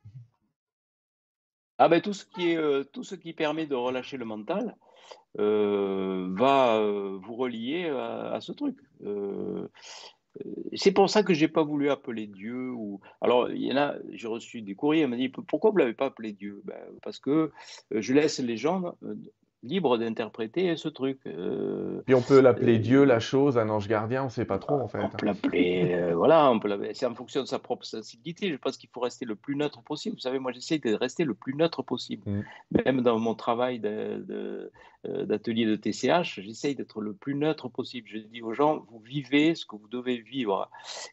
[1.79, 4.75] Ah ben tout ce qui est euh, tout ce qui permet de relâcher le mental.
[5.39, 8.77] Euh, va euh, vous relier à, ce truc.
[9.03, 9.67] Euh,
[10.75, 12.71] c'est pour ça que j'ai pas voulu appeler Dieu.
[12.71, 15.77] Ou alors il y en a, j'ai reçu des courriers, on m'a dit pourquoi vous
[15.77, 16.61] l'avez pas appelé Dieu?
[16.65, 17.51] Ben, Parce que
[17.91, 18.95] je laisse les gens
[19.63, 21.19] libre d'interpréter ce truc.
[21.25, 24.45] Euh, Puis on peut l'appeler euh, Dieu, la chose, un ange gardien, on ne sait
[24.45, 24.99] pas trop en fait.
[24.99, 28.51] On peut l'appeler, euh, voilà, on peut c'est en fonction de sa propre sensibilité.
[28.51, 30.15] Je pense qu'il faut rester le plus neutre possible.
[30.15, 32.29] Vous savez, moi j'essaie de rester le plus neutre possible.
[32.29, 32.43] Mm.
[32.85, 34.71] Même dans mon travail de,
[35.07, 38.07] de, TCH, j'essaie d'être le plus neutre possible.
[38.09, 40.69] Je dis aux gens, vous vivez ce que vous devez vivre.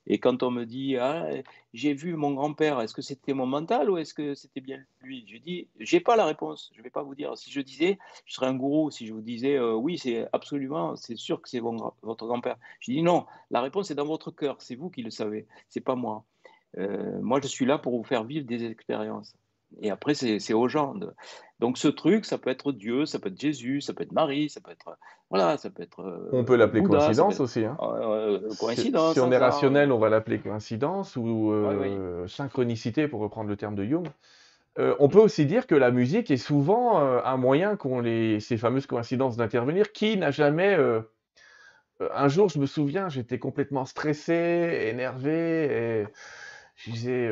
[0.07, 1.27] Et quand on me dit, ah,
[1.75, 5.25] j'ai vu mon grand-père, est-ce que c'était mon mental ou est-ce que c'était bien lui?
[5.27, 7.37] Je dis, j'ai pas la réponse, je vais pas vous dire.
[7.37, 10.97] Si je disais, je serais un gourou, si je vous disais, euh, oui, c'est absolument,
[10.97, 12.57] c'est sûr que c'est votre grand-père.
[12.81, 15.81] Je dis non, la réponse est dans votre cœur, c'est vous qui le savez, c'est
[15.81, 16.25] pas moi.
[16.79, 19.35] Euh, moi, je suis là pour vous faire vivre des expériences.
[19.81, 20.95] Et après, c'est aux gens.
[21.61, 24.49] Donc, ce truc, ça peut être Dieu, ça peut être Jésus, ça peut être Marie,
[24.49, 24.99] ça peut être.
[25.31, 26.01] Voilà, ça peut être.
[26.01, 27.65] Euh, on peut l'appeler coïncidence aussi.
[27.65, 27.77] Hein.
[28.59, 29.15] coïncidence.
[29.15, 33.75] Si, on est rationnel, on va l'appeler coïncidence ou euh, synchronicité, pour reprendre le terme
[33.75, 34.09] de Jung.
[34.79, 38.87] Euh, on peut aussi dire que la musique est souvent un moyen qu'ont ces fameuses
[38.87, 39.93] coïncidences d'intervenir.
[39.93, 40.77] Qui n'a jamais.
[42.15, 46.07] un jour, je me souviens, j'étais complètement stressé, énervé, et
[46.77, 47.31] je disais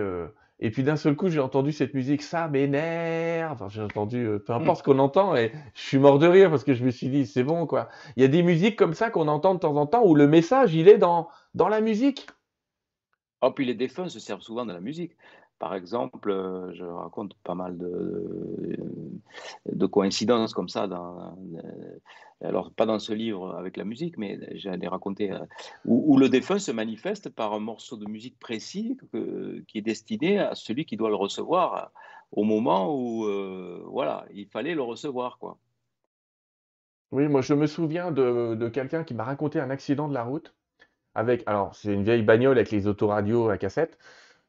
[0.60, 3.52] et puis d'un seul coup, j'ai entendu cette musique, ça m'énerve.
[3.52, 6.50] Enfin, j'ai entendu, euh, peu importe ce qu'on entend, et je suis mort de rire
[6.50, 7.88] parce que je me suis dit, c'est bon, quoi.
[8.16, 10.26] Il y a des musiques comme ça qu'on entend de temps en temps où le
[10.26, 12.26] message, il est dans, dans la musique.
[13.40, 15.16] Oh, puis les défunts se servent souvent de la musique.
[15.58, 18.76] Par exemple, euh, je raconte pas mal de,
[19.66, 21.98] de coïncidences comme ça, euh,
[22.42, 25.44] alors pas dans ce livre avec la musique, mais j'allais raconter, euh,
[25.84, 28.96] où, le défunt se manifeste par un morceau de musique précis
[29.66, 31.92] qui est destiné à celui qui doit le recevoir
[32.30, 33.24] au moment où
[33.90, 35.38] voilà, il fallait le recevoir.
[35.38, 35.58] Quoi.
[37.10, 40.22] Oui, moi je me souviens de, de quelqu'un qui m'a raconté un accident de la
[40.22, 40.54] route
[41.14, 43.98] avec, alors c'est une vieille bagnole avec les autoradios à cassette,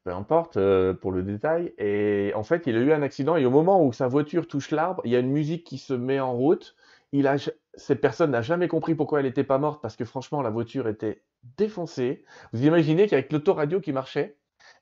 [0.10, 1.72] peu importe euh, pour le détail.
[1.78, 4.72] Et en fait, il a eu un accident et au moment où sa voiture touche
[4.72, 6.76] l'arbre, il y a une musique qui se met en route.
[7.12, 7.36] Il a,
[7.76, 10.88] cette personne n'a jamais compris pourquoi elle n'était pas morte parce que franchement, la voiture
[10.88, 11.22] était
[11.57, 12.26] défoncée.
[12.53, 14.38] Vous imaginez qu'avec l'autoradio qui marchait,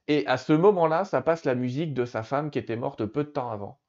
[0.07, 3.25] et à ce moment-là, ça passe la musique de sa femme qui était morte peu
[3.25, 3.79] de temps avant.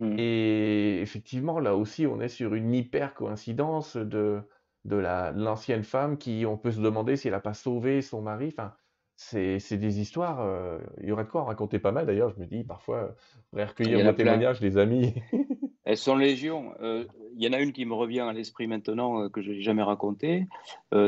[0.00, 0.16] Mmh.
[0.18, 4.42] Et effectivement, là aussi, on est sur une hyper coïncidence de,
[4.84, 8.48] de l'ancienne femme qui, on peut se demander si elle n'a pas sauvé son mari.
[8.48, 8.74] Enfin,
[9.16, 12.40] c'est des histoires, euh, il y aurait de quoi en raconter pas mal d'ailleurs, je
[12.40, 13.14] me dis parfois,
[13.52, 15.14] il recueillir vos témoignages, les amis.
[15.84, 16.72] Elles sont légion.
[16.80, 17.04] Euh,
[17.36, 19.60] il y en a une qui me revient à l'esprit maintenant, euh, que je n'ai
[19.60, 20.46] jamais racontée.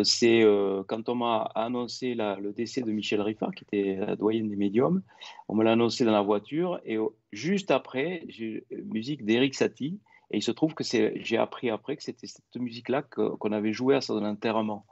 [0.05, 0.45] c'est
[0.87, 5.03] quand on m'a annoncé le décès de Michel Riffard, qui était la doyenne des médiums.
[5.49, 6.99] On me l'a annoncé dans la voiture et
[7.33, 10.01] juste après, j'ai musique d'Eric Satie.
[10.33, 13.95] Et il se trouve que j'ai appris après que c'était cette musique-là qu'on avait jouée
[13.95, 14.85] à son enterrement.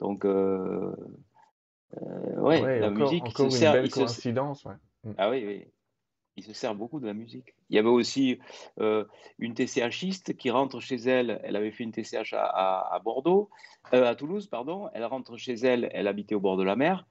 [0.00, 0.26] Donc,
[2.00, 3.24] euh, ouais, la musique.
[3.24, 4.64] Encore une belle coïncidence.
[4.64, 4.74] Ouais.
[5.04, 5.12] Mm.
[5.18, 5.66] Ah oui, oui.
[6.36, 7.54] Il se sert beaucoup de la musique.
[7.68, 8.38] Il y avait aussi
[8.80, 9.04] euh,
[9.38, 11.40] une TCHiste qui rentre chez elle.
[11.44, 13.50] Elle avait fait une TCH à, Bordeaux,
[13.92, 14.88] euh, à Toulouse, pardon.
[14.94, 15.90] Elle rentre chez elle.
[15.92, 17.06] Elle habitait au bord de la mer.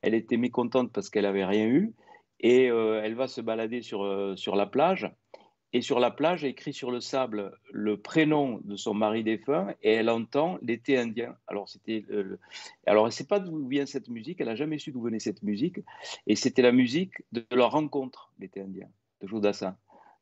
[0.00, 1.92] Elle était mécontente parce qu'elle n'avait rien eu.
[2.40, 5.10] Et euh, elle va se balader sur, sur la plage.
[5.74, 9.92] Et sur la plage, écrit sur le sable le prénom de son mari défunt et
[9.92, 11.36] elle entend l'été indien.
[11.48, 12.04] Alors, c'était,
[12.86, 15.18] alors elle ne sait pas d'où vient cette musique, elle n'a jamais su d'où venait
[15.18, 15.80] cette musique.
[16.28, 18.86] Et c'était la musique de leur rencontre, l'été indien,
[19.20, 19.76] de Jodassin.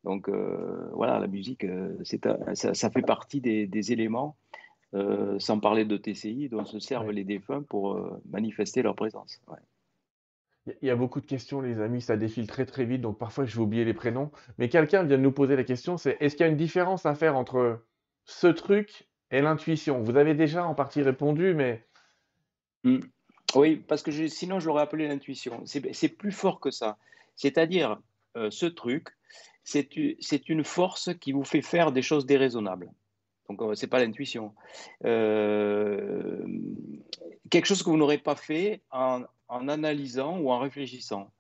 [0.05, 4.37] Donc, euh, voilà, la musique, euh, c'est ça, fait partie des, éléments,
[4.95, 9.39] euh, sans parler de TCI, dont se servent les défunts pour manifester leur présence.
[10.67, 13.45] Il y a beaucoup de questions, les amis, ça défile très très vite, donc parfois
[13.45, 14.31] je vais oublier les prénoms.
[14.59, 17.05] Mais quelqu'un vient de nous poser la question, c'est est-ce qu'il y a une différence
[17.05, 17.85] à faire entre
[18.25, 20.01] ce truc et l'intuition?
[20.03, 21.85] Vous avez déjà en partie répondu, mais...
[22.85, 23.01] Hmm.
[23.55, 25.63] Oui, parce que sinon je l'aurais appelé l'intuition.
[25.67, 26.97] C'est plus fort que ça.
[27.37, 27.99] C'est-à-dire,
[28.37, 29.09] euh, ce truc,
[29.65, 32.91] c'est une force qui vous fait faire des choses déraisonnables.
[33.49, 34.55] Donc, euh, ce n'est pas l'intuition.
[35.05, 36.45] Euh,
[37.51, 41.31] quelque chose que vous n'aurez pas fait en, en analysant ou en réfléchissant.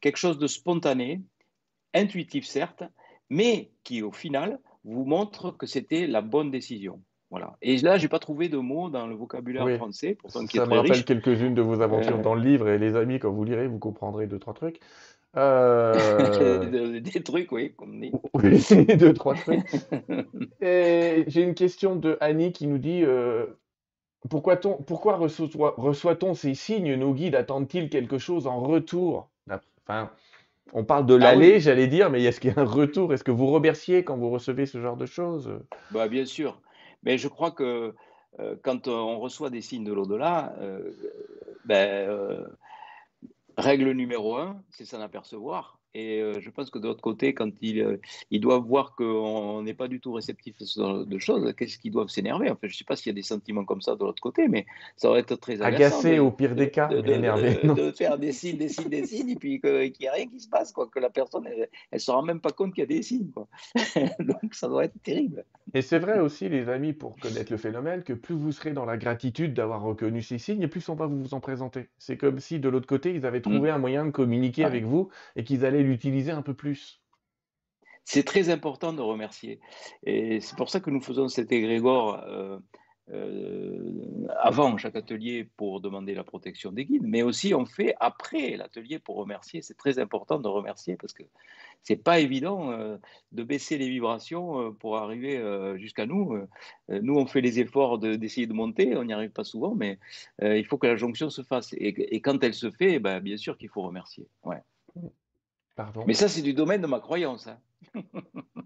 [0.00, 1.22] Quelque chose de spontané,
[1.94, 2.84] intuitif certes,
[3.30, 7.02] mais qui au final vous montre que c'était la bonne décision.
[7.30, 7.56] Voilà.
[7.62, 10.16] Et là, j'ai pas trouvé de mots dans le vocabulaire français.
[10.20, 12.22] Pourtant, ça me rappelle quelques-unes de vos aventures euh.
[12.22, 14.80] dans le livre et les amis, quand vous lirez, vous comprendrez deux trois trucs.
[15.38, 17.00] Euh...
[17.00, 18.12] des trucs, oui, comme dit.
[18.34, 18.62] Oui,
[18.98, 19.64] deux trois trucs.
[20.60, 23.46] j'ai une question de Annie qui nous dit euh,
[24.30, 29.30] pourquoi, pourquoi reçoit-on ces signes Nos guides attendent-ils quelque chose en retour?
[29.86, 30.12] Enfin,
[30.72, 33.12] On parle de ah l'aller, j'allais dire, mais est-ce qu'il y a un retour?
[33.12, 35.52] Est-ce que vous remerciez quand vous recevez ce genre de choses?
[35.90, 36.60] Bah, Bien sûr.
[37.02, 37.94] Mais je crois que
[38.40, 40.92] euh, quand on reçoit des signes de l'au-delà, euh,
[41.64, 42.46] ben, euh,
[43.56, 45.81] règle numéro un, c'est s'en apercevoir.
[45.94, 49.62] Et euh, je pense que de l'autre côté, quand ils, euh, ils doivent voir qu'on
[49.62, 52.50] n'est pas du tout réceptif à ce genre de choses, qu'est-ce qu'ils doivent s'énerver?
[52.50, 54.48] Enfin, Je ne sais pas s'il y a des sentiments comme ça de l'autre côté,
[54.48, 54.64] mais
[54.96, 55.98] ça aurait été très agaçant.
[56.00, 57.60] Agacé au pire des cas, de, énervé.
[57.62, 60.40] De, faire des signes, des signes, des signes, et puis qu'il n'y a rien qui
[60.40, 62.84] se passe, quoi, que la personne, elle ne se rend même pas compte qu'il y
[62.84, 63.30] a des signes.
[63.30, 63.46] Quoi.
[64.18, 65.44] Donc ça doit être terrible.
[65.74, 68.84] Et c'est vrai aussi, les amis, pour connaître le phénomène, que plus vous serez dans
[68.86, 71.88] la gratitude d'avoir reconnu ces signes, et plus on va vous en présenter.
[71.98, 73.74] C'est comme si de l'autre côté, ils avaient trouvé mm.
[73.74, 77.02] un moyen de communiquer avec vous et qu'ils allaient l'utiliser un peu plus.
[78.04, 79.60] C'est très important de remercier.
[80.04, 82.58] Et c'est pour ça que nous faisons cet égrégore euh,
[83.12, 88.56] euh, avant chaque atelier pour demander la protection des guides, mais aussi on fait après
[88.56, 89.62] l'atelier pour remercier.
[89.62, 91.22] C'est très important de remercier parce que
[91.84, 92.96] c'est pas évident euh,
[93.30, 95.40] de baisser les vibrations pour arriver
[95.78, 96.36] jusqu'à nous.
[96.88, 99.98] nous, on fait les efforts d'essayer de, monter, on n'y arrive pas souvent, mais
[100.42, 101.72] il faut que la jonction se fasse.
[101.78, 104.26] Et, quand elle se fait, ben, bien sûr qu'il faut remercier.
[104.44, 104.62] Ouais.
[105.74, 106.04] Pardon.
[106.06, 107.48] Mais ça, c'est du domaine de ma croyance.
[107.48, 107.58] Hein.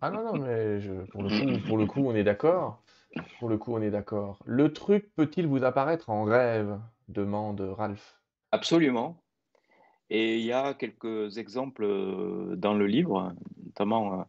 [0.00, 0.78] ah non, non, mais
[1.10, 2.82] pour, le coup, pour le coup, on est d'accord.
[3.38, 4.40] Pour le coup, on est d'accord.
[4.44, 6.78] Le truc peut-il vous apparaître en rêve?
[7.08, 8.20] demande Ralph.
[8.52, 9.22] Absolument.
[10.10, 13.34] Et il y a quelques exemples euh, dans le livre,
[13.64, 14.24] notamment euh,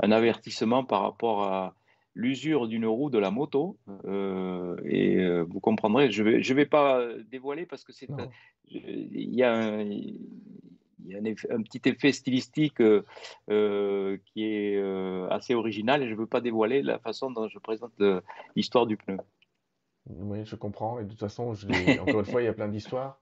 [0.00, 1.74] un avertissement par rapport à
[2.14, 3.76] l'usure d'une roue de la moto.
[4.06, 8.08] Euh, et vous comprendrez, je ne vais, je vais pas dévoiler parce que c'est,
[8.68, 9.84] il y a un,
[11.06, 13.04] il y a un, petit effet stylistique euh,
[13.50, 17.48] euh, qui est euh, assez original et je ne veux pas dévoiler la façon dont
[17.48, 17.92] je présente
[18.54, 19.18] l'histoire du pneu.
[20.08, 20.98] Oui, je comprends.
[20.98, 21.66] Et de toute façon, je
[22.00, 23.20] encore une fois, il y a plein d'histoires.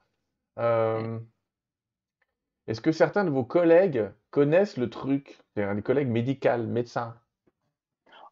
[2.67, 7.15] Est-ce que certains de vos collègues connaissent le truc C'est-à-dire des collègues médicaux, médecins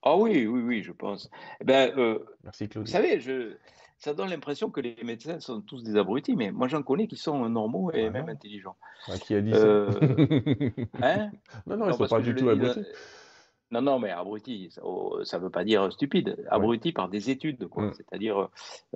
[0.03, 1.31] Ah oui, oui, oui, je pense.
[1.61, 2.87] Eh ben, Merci Claude.
[2.87, 3.57] Vous savez, je,
[4.03, 7.17] ça donne l'impression que les médecins sont tous des abrutis, mais moi j'en connais qui
[7.17, 8.75] sont normaux et même intelligents.
[9.25, 9.91] qui a dit ça euh,
[11.01, 11.31] hein?
[11.67, 12.85] Non, non, ils ne sont pas du tout abrutis.
[13.71, 16.37] Non, non, mais abruti, ça ne oh, veut pas dire stupide.
[16.51, 17.85] Abruti par des études, quoi.
[17.85, 17.95] Mm.
[17.95, 18.49] C'est-à-dire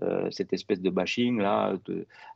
[0.02, 1.72] euh, cette espèce de bashing là,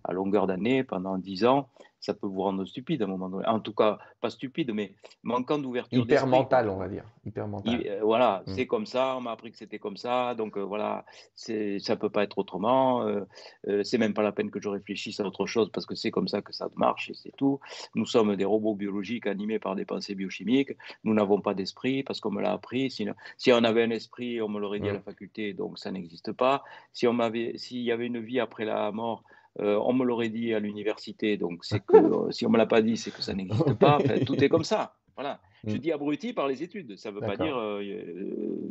[0.05, 1.69] à longueur d'année, pendant dix ans,
[2.01, 3.47] ça peut vous rendre stupide à un moment donné.
[3.47, 6.03] En tout cas, pas stupide, mais manquant d'ouverture.
[6.03, 7.05] Hyper mental, on va dire.
[7.27, 7.83] Hyper mental.
[7.87, 8.55] Euh, voilà, mm.
[8.55, 12.09] c'est comme ça, on m'a appris que c'était comme ça, donc euh, voilà, ça peut
[12.09, 13.03] pas être autrement.
[13.03, 16.11] Euh, c'est même pas la peine que je réfléchisse à autre chose parce que c'est
[16.11, 17.61] comme ça que ça marche et c'est tout.
[17.95, 20.73] Nous sommes des robots biologiques animés par des pensées biochimiques.
[21.05, 22.91] Nous n'avons pas d'esprit parce qu'on me l'a appris.
[22.91, 24.97] Si, si on avait un esprit, on me l'aurait dit à mm.
[24.97, 26.65] la faculté, donc ça n'existe pas.
[26.93, 29.23] Si on m'avait, s'il y avait une vie après la mort,
[29.59, 31.97] euh, on me l'aurait dit à l'université, donc c'est que
[32.29, 33.99] euh, si on me l'a pas dit, c'est que ça n'existe pas.
[34.27, 34.95] tout est comme ça.
[35.17, 35.41] Voilà.
[35.65, 35.79] Je mm.
[35.79, 36.97] dis abruti par les études.
[36.97, 38.71] Ça ne veut pas dire euh,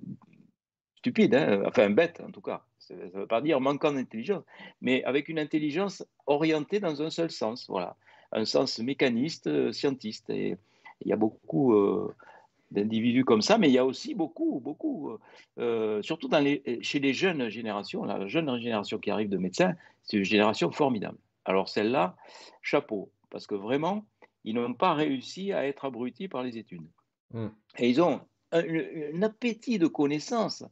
[0.96, 1.64] stupide, hein.
[1.66, 2.64] enfin bête en tout cas.
[2.80, 4.44] Ça ne veut pas dire manquant d'intelligence,
[4.82, 7.68] mais avec une intelligence orientée dans un seul sens.
[7.68, 7.98] Voilà,
[8.32, 10.30] un sens mécaniste, scientiste.
[10.30, 10.56] Et,
[11.02, 11.76] Il y a beaucoup
[12.72, 15.18] d'individus comme ça, mais il y a aussi beaucoup, beaucoup,
[16.02, 20.18] surtout dans les, chez les jeunes générations, la jeune génération qui arrive de médecins, c'est
[20.18, 21.18] une génération formidable.
[21.46, 22.16] Alors celle-là,
[22.62, 24.06] chapeau, parce que vraiment,
[24.44, 26.88] ils n'ont pas réussi à être abrutis par les études.
[27.32, 27.50] Hmm.
[27.78, 30.64] Et ils ont un, appétit de connaissances,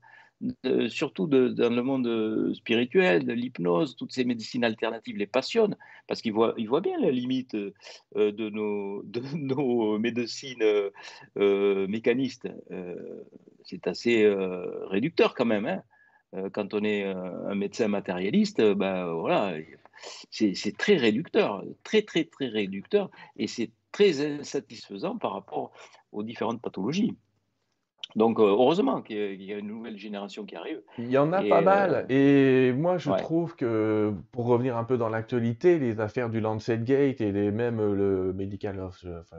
[0.89, 5.75] surtout dans le monde spirituel, de l'hypnose, toutes ces médecines alternatives les passionnent,
[6.07, 7.71] parce qu'ils voient, ils voient bien la limite euh,
[8.31, 10.63] de nos, de nos médecines
[11.37, 12.47] euh, mécanistes.
[12.71, 13.23] Euh,
[13.63, 14.25] c'est assez
[14.89, 15.65] réducteur quand même.
[15.65, 16.49] Hein.
[16.53, 19.57] quand on est un médecin matérialiste, ben voilà,
[20.31, 25.73] c'est très réducteur, très très très réducteur, et c'est très insatisfaisant par rapport
[26.13, 27.13] aux différentes pathologies.
[28.17, 30.81] Donc, euh, heureusement qu'il y a une nouvelle génération qui arrive.
[30.97, 32.07] Il y en a pas mal.
[32.09, 36.39] Euh, et moi, je trouve que, pour revenir un peu dans l'actualité, les affaires du
[36.39, 39.37] Lancet Gate et les, même le Medical of, enfin,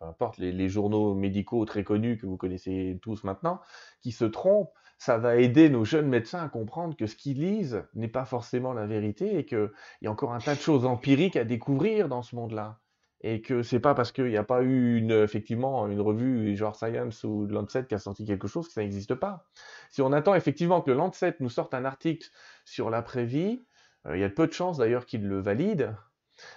[0.00, 3.60] peu importe, les, les, journaux médicaux très connus que vous connaissez tous maintenant,
[4.02, 7.84] qui se trompent, ça va aider nos jeunes médecins à comprendre que ce qu'ils lisent
[7.94, 9.70] n'est pas forcément la vérité et qu'il
[10.02, 12.80] y a encore un tas de choses empiriques à découvrir dans ce monde-là
[13.28, 16.76] et que c'est pas parce qu'il n'y a pas eu une, effectivement une revue genre
[16.76, 19.44] Science ou Lancet qui a sorti quelque chose que ça n'existe pas.
[19.90, 22.28] Si on attend effectivement que le Lancet nous sorte un article
[22.64, 23.64] sur l'après-vie,
[24.06, 25.96] euh, il y a peu de chances d'ailleurs qu'il le valide,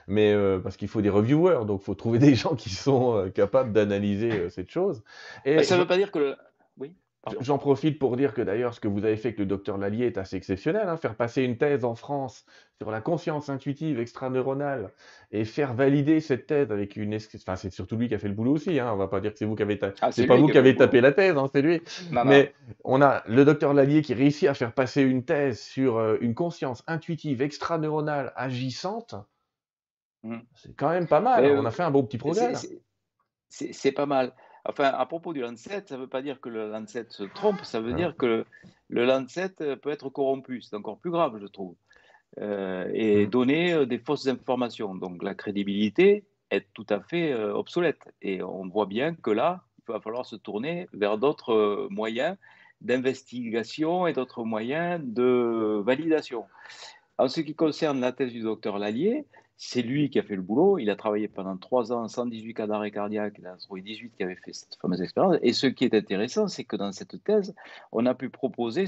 [0.07, 3.15] mais euh, parce qu'il faut des reviewers, donc il faut trouver des gens qui sont
[3.15, 5.03] euh, capables d'analyser cette chose.
[5.45, 6.35] Et ça ne veut pas dire que le...
[7.41, 10.05] J'en profite pour dire que d'ailleurs, ce que vous avez fait avec le docteur Lallier
[10.05, 10.87] est assez exceptionnel.
[10.87, 10.95] Hein.
[10.95, 12.45] faire passer une thèse en France
[12.77, 14.91] sur la conscience intuitive extraneuronale
[15.31, 17.13] et faire valider cette thèse avec une.
[17.35, 18.79] Enfin, c'est surtout lui qui a fait le boulot aussi.
[18.79, 18.89] Hein.
[18.93, 20.75] On va pas dire que c'est vous qui avez, ah, c'est pas vous qui avez
[20.77, 21.81] tapé la thèse, hein, c'est lui.
[22.11, 22.53] Mais
[22.85, 26.33] on a le docteur Lallier qui réussit à faire passer une thèse sur euh, une
[26.33, 29.15] conscience intuitive extraneuronale agissante.
[30.23, 30.37] Mmh.
[30.55, 31.45] C'est quand même pas mal.
[31.45, 32.53] on a fait un bon petit progrès.
[33.49, 34.33] C'est pas mal.
[34.69, 37.63] Enfin, à propos du Lancet, ça ne veut pas dire que le Lancet se trompe,
[37.63, 38.45] ça veut dire que
[38.87, 39.49] le, Lancet
[39.81, 40.61] peut être corrompu.
[40.61, 41.73] C'est encore plus grave, je trouve.
[42.39, 43.29] Euh, et mm.
[43.31, 44.93] donner euh, des fausses informations.
[44.93, 48.13] Donc la crédibilité est tout à fait euh, obsolète.
[48.21, 52.37] Et on voit bien que là, il va falloir se tourner vers d'autres moyens
[52.81, 56.45] d'investigation et d'autres moyens de validation.
[57.17, 59.25] En ce qui concerne la thèse du docteur Lallier,
[59.61, 60.79] c'est lui qui a fait le boulot.
[60.79, 63.35] Il a travaillé pendant trois ans, 118 cas d'arrêt cardiaque.
[63.39, 65.35] Il a trouvé 18 qui avaient fait cette fameuse expérience.
[65.41, 67.53] Et ce qui est intéressant, c'est que dans cette thèse,
[67.91, 68.85] on a pu proposer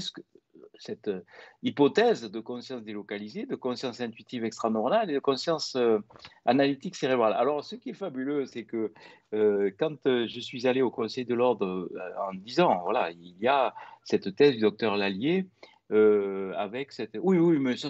[0.78, 1.20] cette euh,
[1.62, 5.98] hypothèse de conscience délocalisée, de conscience intuitive extraneuronale et de conscience euh,
[6.46, 7.34] analytique cérébrale.
[7.34, 8.94] Alors, ce qui est fabuleux, c'est que
[9.34, 11.90] euh, quand je suis allé au Conseil de l'ordre
[12.26, 15.46] en disant, voilà, il y a cette thèse du docteur Lallier
[15.92, 17.18] euh, avec cette.
[17.20, 17.88] Oui, oui, mais ça,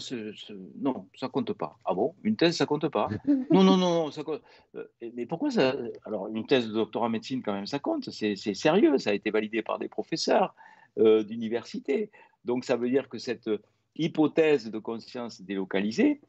[0.81, 1.79] non, ça compte pas.
[1.85, 2.15] Ah bon?
[2.25, 3.09] Une thèse, ça compte pas?
[3.53, 4.43] Non, non, non, ça compte.
[4.75, 4.85] Euh,
[5.15, 8.11] mais pourquoi ça Alors, une thèse de doctorat en médecine, quand même, ça compte?
[8.11, 8.99] C'est sérieux.
[8.99, 10.55] Ça a été validé par des professeurs
[10.99, 12.11] euh, d'université.
[12.45, 13.49] Donc, ça veut dire que cette
[13.95, 16.21] hypothèse de conscience délocalisée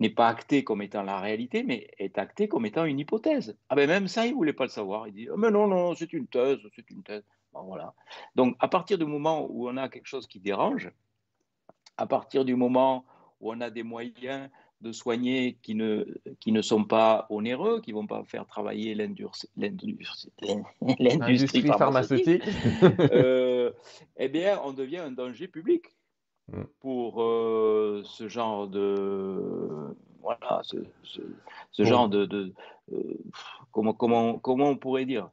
[0.00, 3.56] n'est pas actée comme étant la réalité, mais est actée comme étant une hypothèse.
[3.68, 5.08] Ah ben même ça, il ne voulait pas le savoir.
[5.08, 7.24] Il dit, oh, mais non, non, c'est une thèse, c'est une thèse.
[7.52, 7.92] voilà.
[8.34, 10.90] Donc, à partir du moment où on a quelque chose qui dérange,
[11.98, 13.04] à partir du moment
[13.40, 14.48] où on a des moyens
[14.80, 16.06] de soigner qui ne,
[16.38, 19.50] qui ne sont pas onéreux, qui ne vont pas faire travailler l'industrie
[21.66, 22.44] pharmaceutique,
[23.12, 23.72] euh,
[24.16, 25.86] eh bien, on devient un danger public
[26.52, 26.62] mm.
[26.80, 32.52] pour euh, ce genre de voilà ce, genre de, de
[32.92, 33.18] euh,
[33.72, 35.30] comment, comment, comment on pourrait dire?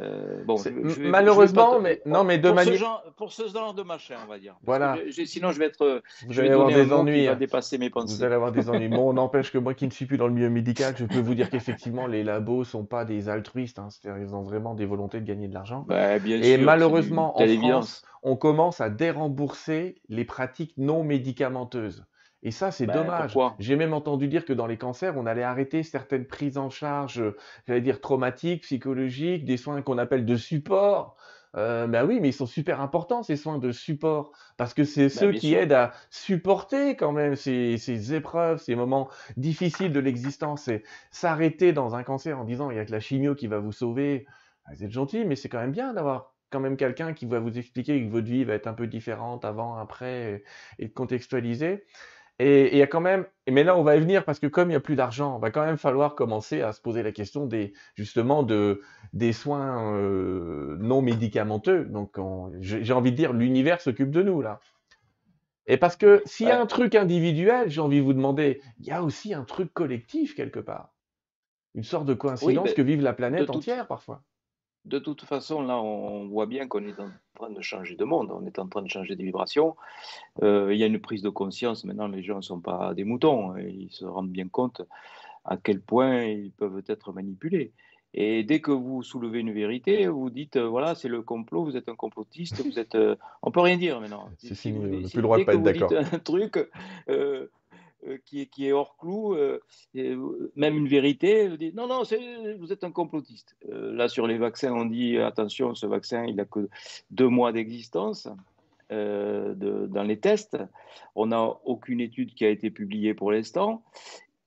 [0.00, 0.56] Euh, bon,
[1.00, 4.54] malheureusement, mais non, mais de manière pour ce genre de machin, on va dire.
[4.64, 4.96] Voilà.
[5.26, 6.02] sinon, je vais être.
[6.26, 7.26] Vous allez avoir des ennuis.
[7.26, 8.16] Va dépasser mes pensées.
[8.16, 8.88] Vous allez avoir des ennuis.
[8.88, 11.34] bon, n'empêche que moi, qui ne suis plus dans le milieu médical, je peux vous
[11.34, 13.78] dire qu'effectivement, les labos sont pas des altruistes.
[13.78, 13.88] Hein.
[13.90, 15.84] C'est-à-dire, ils ont vraiment des volontés de gagner de l'argent.
[15.88, 22.04] Bah, Et malheureusement, en France, on commence à dérembourser les pratiques non médicamenteuses.
[22.42, 23.36] Et ça, c'est ben, dommage.
[23.58, 27.20] J'ai même entendu dire que dans les cancers, on allait arrêter certaines prises en charge,
[27.20, 27.36] euh,
[27.66, 31.16] j'allais dire traumatiques, psychologiques, des soins qu'on appelle de support.
[31.54, 35.02] Euh, ben oui, mais ils sont super importants, ces soins de support, parce que c'est
[35.02, 40.00] ben, ceux qui aident à supporter quand même ces, ces épreuves, ces moments difficiles de
[40.00, 40.66] l'existence.
[40.68, 43.58] Et s'arrêter dans un cancer en disant il y a que la chimio qui va
[43.58, 44.26] vous sauver,
[44.64, 47.38] ah, vous êtes gentil, mais c'est quand même bien d'avoir quand même quelqu'un qui va
[47.38, 50.44] vous expliquer que votre vie va être un peu différente avant, après,
[50.78, 51.84] et de contextualiser.
[52.38, 54.68] Et il y a quand même, mais là on va y venir parce que comme
[54.68, 57.12] il n'y a plus d'argent, il va quand même falloir commencer à se poser la
[57.12, 58.80] question des justement de
[59.12, 61.84] des soins euh, non médicamenteux.
[61.84, 62.18] Donc
[62.60, 64.60] j'ai envie de dire l'univers s'occupe de nous là.
[65.66, 68.86] Et parce que s'il y a un truc individuel, j'ai envie de vous demander, il
[68.86, 70.92] y a aussi un truc collectif quelque part,
[71.74, 74.24] une sorte de coïncidence que vive la planète entière parfois.
[74.84, 78.30] De toute façon, là, on voit bien qu'on est en train de changer de monde,
[78.32, 79.76] on est en train de changer de vibration.
[80.42, 81.84] Euh, il y a une prise de conscience.
[81.84, 83.52] Maintenant, les gens ne sont pas des moutons.
[83.52, 83.60] Hein.
[83.60, 84.82] Ils se rendent bien compte
[85.44, 87.72] à quel point ils peuvent être manipulés.
[88.14, 91.76] Et dès que vous soulevez une vérité, vous dites euh, voilà, c'est le complot, vous
[91.76, 92.94] êtes un complotiste, vous êtes.
[92.94, 94.28] Euh, on peut rien dire maintenant.
[94.44, 95.90] On n'a plus le droit de pas être d'accord.
[95.94, 96.58] Un truc,
[98.24, 99.60] qui, est, qui est hors clou, euh,
[100.56, 102.02] même une vérité, dites non, non,
[102.58, 103.56] vous êtes un complotiste.
[103.70, 106.68] Euh, là, sur les vaccins, on dit attention, ce vaccin, il n'a que
[107.10, 108.28] deux mois d'existence.
[108.90, 110.58] dans les tests.
[111.14, 113.82] On n'a aucune étude qui a été publiée pour l'instant.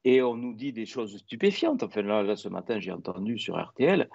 [0.03, 1.81] Et on nous dit des choses stupéfiantes.
[1.81, 4.07] Enfin, là, ce matin, j'ai entendu sur RTL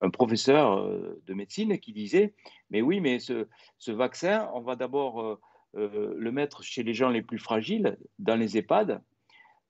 [0.00, 0.88] un professeur
[1.26, 2.34] de médecine qui disait
[2.70, 5.40] Mais oui, mais ce vaccin, on va d'abord
[5.76, 9.00] euh, le mettre chez les gens les plus fragiles, dans les EHPAD,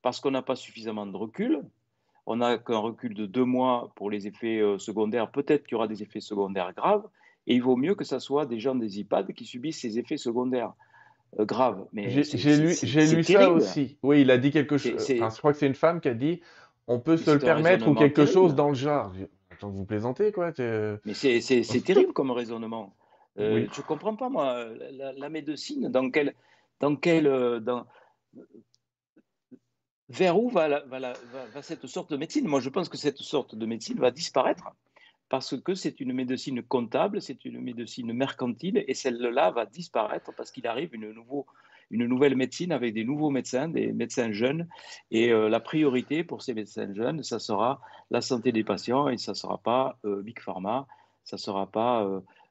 [0.03, 1.63] parce qu'on n'a pas suffisamment de recul.
[2.27, 5.31] On n'a qu'un recul de deux mois pour les effets euh, secondaires.
[5.31, 7.09] Peut-être qu'il y aura des effets secondaires graves.
[7.47, 10.19] Et il vaut mieux que ce soit des gens des EHPAD qui subissent ces effets
[10.19, 10.75] secondaires
[11.39, 11.87] euh, graves.
[11.95, 12.69] J'ai lu,
[13.17, 13.97] lu ça aussi.
[14.03, 15.05] Oui, il a dit quelque chose.
[15.09, 16.41] je crois que c'est une femme qui a dit
[16.87, 19.13] on peut se le permettre ou quelque chose dans le genre.
[19.51, 20.53] Attends, vous plaisantez, quoi.
[21.05, 22.95] Mais c'est terrible comme raisonnement.
[23.39, 24.67] Euh, je ne comprends pas, moi,
[25.17, 26.35] la, médecine, dans quel,
[26.81, 27.87] dans quel, euh, dans,
[30.09, 31.13] vers où va, va,
[31.53, 32.49] va, cette sorte de médecine?
[32.49, 34.65] Moi, je pense que cette sorte de médecine va disparaître
[35.29, 40.51] parce que c'est une médecine comptable, c'est une médecine mercantile, et celle-là va disparaître parce
[40.51, 41.47] qu'il arrive une, nouveau,
[41.91, 44.67] une nouvelle médecine avec des nouveaux médecins, des médecins jeunes,
[45.11, 49.19] et euh, la priorité pour ces médecins jeunes, ça sera la santé des patients, et
[49.19, 50.87] ça ne sera pas Big Pharma,
[51.25, 52.09] ça ne sera pas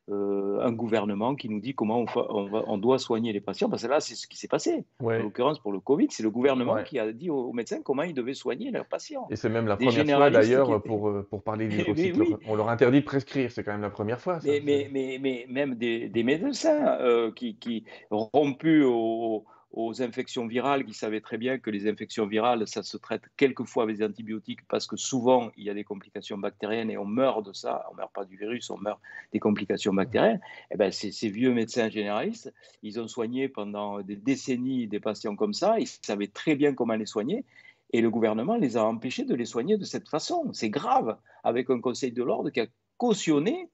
[0.09, 3.69] euh, un gouvernement qui nous dit comment on, doit soigner les patients.
[3.69, 4.85] Parce que là, c'est ce qui s'est passé.
[5.03, 8.13] En l'occurrence, pour le Covid, c'est le gouvernement qui a dit aux, médecins comment ils
[8.13, 9.27] devaient soigner leurs patients.
[9.29, 13.01] Et c'est même la première fois d'ailleurs pour, euh, pour parler de On leur interdit
[13.01, 14.39] de prescrire, c'est quand même la première fois.
[14.45, 20.93] mais, mais, mais, même des, médecins euh, qui, qui rompus au aux infections virales, qui
[20.93, 24.87] savaient très bien que les infections virales, ça se traite quelquefois avec des antibiotiques parce
[24.87, 27.85] que souvent il y a des complications bactériennes et on meurt de ça.
[27.91, 28.99] On meurt pas du virus, on meurt
[29.33, 30.39] des complications bactériennes.
[30.71, 35.35] Et eh ben, ces, vieux médecins généralistes, ils ont soigné pendant des décennies des patients
[35.35, 35.79] comme ça.
[35.79, 37.43] Ils savaient très bien comment les soigner.
[37.91, 40.51] Et le gouvernement les a empêchés de les soigner de cette façon.
[40.53, 43.69] C'est grave, avec un conseil de l'ordre qui a cautionné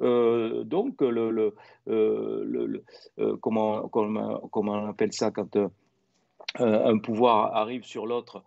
[0.00, 1.54] euh, donc, le, le,
[1.88, 2.82] euh,
[3.18, 5.58] euh, comment, comment, comment, on appelle ça quand
[6.58, 8.42] un pouvoir arrive sur l'autre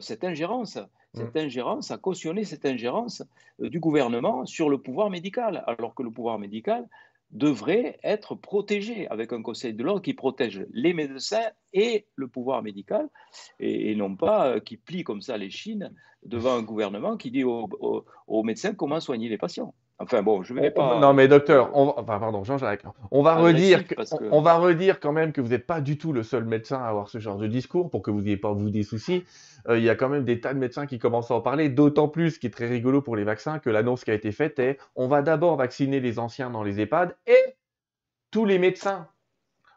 [0.00, 0.78] Cette ingérence.
[1.14, 1.38] Cette mmh.
[1.38, 3.22] ingérence a cautionné cette ingérence
[3.58, 6.86] du gouvernement sur le pouvoir médical, alors que le pouvoir médical
[7.30, 12.62] devrait être protégé avec un conseil de l'ordre qui protège les médecins et le pouvoir
[12.62, 13.08] médical,
[13.58, 15.92] et, non pas qui plie comme ça les chines
[16.24, 19.74] devant un gouvernement qui dit aux médecins comment soigner les patients.
[20.00, 21.00] Enfin bon, je vais pas.
[21.00, 23.82] Non mais docteur, on enfin pardon Jean-Jacques, on va redire,
[24.30, 26.86] on, va redire quand même que vous n'êtes pas du tout le seul médecin à
[26.86, 29.24] avoir ce genre de discours pour que vous n'ayez pas vous des soucis.
[29.68, 31.68] Euh, il y a quand même des tas de médecins qui commencent à en parler,
[31.68, 34.30] d'autant plus, ce qui est très rigolo pour les vaccins, que l'annonce qui a été
[34.30, 37.56] faite est on va d'abord vacciner les anciens dans les EHPAD et
[38.30, 39.08] tous les médecins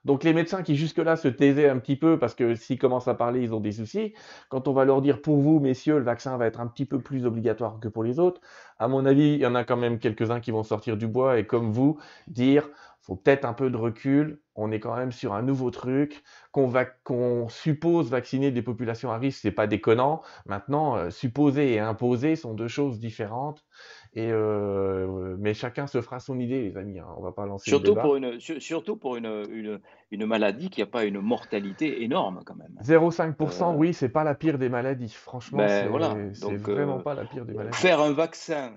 [0.05, 3.13] donc les médecins qui jusque-là se taisaient un petit peu parce que s'ils commencent à
[3.13, 4.13] parler, ils ont des soucis.
[4.49, 6.99] Quand on va leur dire pour vous, messieurs, le vaccin va être un petit peu
[6.99, 8.41] plus obligatoire que pour les autres,
[8.79, 11.37] à mon avis, il y en a quand même quelques-uns qui vont sortir du bois
[11.37, 12.67] et comme vous, dire
[13.01, 14.41] faut peut-être un peu de recul.
[14.55, 19.11] On est quand même sur un nouveau truc qu'on va qu'on suppose vacciner des populations
[19.11, 20.21] à risque, c'est pas déconnant.
[20.45, 23.65] Maintenant, euh, supposer et imposer sont deux choses différentes.
[24.13, 26.99] Et euh, mais chacun se fera son idée, les amis.
[26.99, 27.07] Hein.
[27.17, 28.01] On va pas lancer surtout le débat.
[28.01, 29.79] pour une surtout pour une, une,
[30.11, 32.77] une maladie qui n'a pas une mortalité énorme quand même.
[32.83, 35.09] 0,5%, euh, oui, c'est pas la pire des maladies.
[35.09, 36.15] Franchement, ben, c'est voilà.
[36.57, 37.77] vraiment pas la pire des maladies.
[37.77, 38.73] Faire un vaccin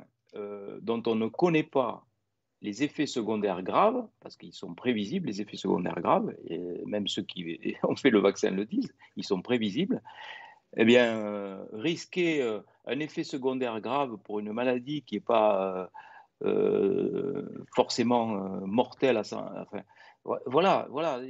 [0.83, 2.05] dont on ne connaît pas
[2.65, 6.35] les effets secondaires graves, parce qu'ils sont prévisibles, les effets secondaires graves,
[6.87, 10.01] même ceux qui ont fait le vaccin le disent, ils sont prévisibles,
[10.79, 15.91] eh bien, euh, risquer euh, un effet secondaire grave pour une maladie qui n'est pas
[16.43, 18.29] euh, forcément
[18.67, 19.21] mortelle,
[20.47, 21.21] voilà, voilà,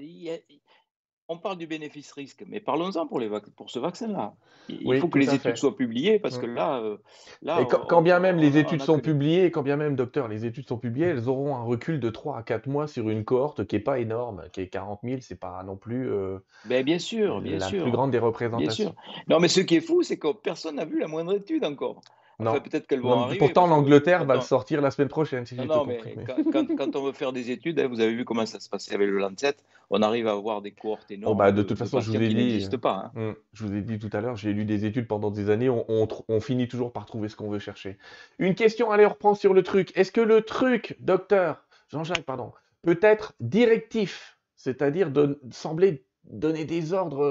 [1.29, 3.21] on parle du bénéfice-risque, mais parlons-en pour,
[3.57, 4.35] pour ce vaccin-là.
[4.69, 6.81] Il faut que les études soient publiées parce que là.
[6.81, 6.99] Euh,
[7.43, 10.69] là et quand, bien même les études sont publiées, quand bien même, docteur, les études
[10.69, 13.77] sont publiées, elles auront un recul de 3 à 4 mois sur une cohorte qui
[13.77, 16.11] n'est pas énorme, qui est 40 000, c'est pas non plus.
[16.11, 17.83] Euh, ben, bien sûr, bien la sûr.
[17.83, 18.95] plus grande des représentations.
[19.29, 22.03] Non, mais ce qui est fou, c'est que personne n'a vu la moindre étude encore.
[22.39, 23.39] Peut-être qu'elles vont Non, arriver.
[23.39, 26.15] pourtant, l'Angleterre va le sortir la semaine prochaine, si j'ai non, compris.
[26.17, 28.59] mais quand, quand- quand on veut faire des études, hein, vous avez vu comment ça
[28.59, 29.55] se passait avec le Lancet,
[29.91, 32.17] on arrive à avoir des cohortes Oh, énormes bah, de toute de façon, je vous
[32.17, 33.13] ai dit, pas.
[33.15, 33.21] hein.
[33.21, 35.69] Hum, Je vous ai dit tout à l'heure, j'ai lu des études pendant des années,
[35.69, 37.99] on, on tr- on finit toujours par trouver ce qu'on veut chercher.
[38.39, 39.93] Une question, allez, on reprend sur le truc.
[39.97, 45.13] Est-ce que le truc, docteur Jean-Jacques, pardon, peut être directif, c'est-à-dire
[45.53, 47.23] sembler donner des ordres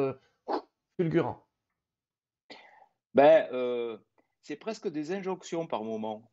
[0.50, 0.58] euh,
[0.98, 1.46] fulgurants?
[3.14, 3.98] Ben, euh,
[4.44, 6.30] c'est presque des injonctions par moment.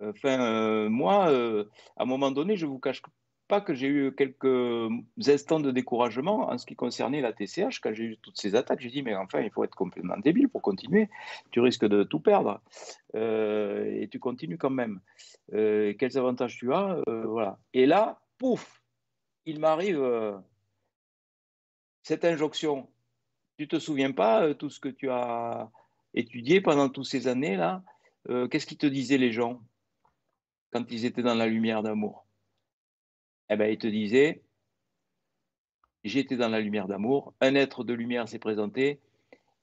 [0.00, 1.64] Enfin, euh, moi, euh,
[1.96, 3.02] à un moment donné, je ne vous cache
[3.48, 4.90] pas que j'ai eu quelques
[5.26, 7.80] instants de découragement en ce qui concernait la TCH.
[7.80, 10.48] Quand j'ai eu toutes ces attaques, j'ai dit, mais enfin, il faut être complètement débile
[10.48, 11.08] pour continuer.
[11.50, 12.60] Tu risques de tout perdre.
[13.14, 15.00] Euh, et tu continues quand même.
[15.50, 17.02] Quels avantages tu as?
[17.06, 17.58] Voilà.
[17.74, 18.82] Et là, pouf,
[19.44, 20.02] il m'arrive
[22.02, 22.88] cette injonction.
[23.58, 25.70] Tu te souviens pas tout ce que tu as
[26.14, 27.82] étudié pendant toutes ces années-là?
[28.30, 29.60] Euh, qu'est-ce qu'ils te disaient les gens
[30.70, 32.26] quand ils étaient dans la lumière d'amour?
[33.50, 34.42] Eh ben, ils te disaient,
[36.02, 39.00] j'étais dans la lumière d'amour, un être de lumière s'est présenté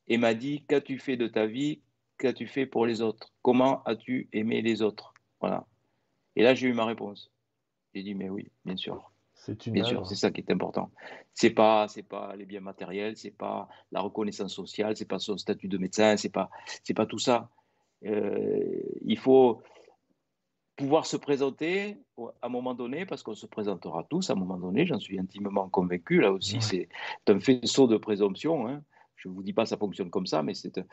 [0.07, 1.81] et m'a dit, qu'as-tu fait de ta vie?
[2.17, 3.33] Qu'as-tu fait pour les autres?
[3.41, 5.13] Comment as-tu aimé les autres?
[5.39, 5.65] Voilà.
[6.35, 7.31] Et là, j'ai eu ma réponse.
[7.93, 9.10] J'ai dit, mais oui, bien sûr.
[9.43, 10.91] C'est une Bien sûr, c'est ça qui est important.
[11.33, 15.35] C'est pas, c'est pas les biens matériels, c'est pas la reconnaissance sociale, c'est pas son
[15.35, 16.51] statut de médecin, c'est pas,
[16.83, 17.49] c'est pas tout ça.
[18.05, 19.63] Euh, il faut
[20.75, 24.57] pouvoir se présenter à un moment donné, parce qu'on se présentera tous à un moment
[24.57, 26.21] donné, j'en suis intimement convaincu.
[26.21, 26.61] Là aussi, Ouais.
[26.61, 26.89] c'est
[27.27, 28.67] un faisceau de présomption.
[28.67, 28.83] hein.
[29.21, 30.85] Je ne vous dis pas ça fonctionne comme ça, mais c'est un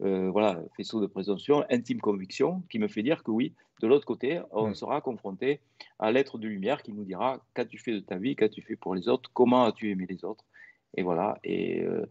[0.00, 3.52] euh, voilà, faisceau de présomption, intime conviction, qui me fait dire que oui,
[3.82, 4.74] de l'autre côté, on Mm.
[4.74, 5.60] sera confronté
[5.98, 8.94] à l'être de lumière qui nous dira qu'as-tu fait de ta vie, qu'as-tu fait pour
[8.94, 10.44] les autres, comment as-tu aimé les autres.
[10.98, 12.06] Et voilà, et euh,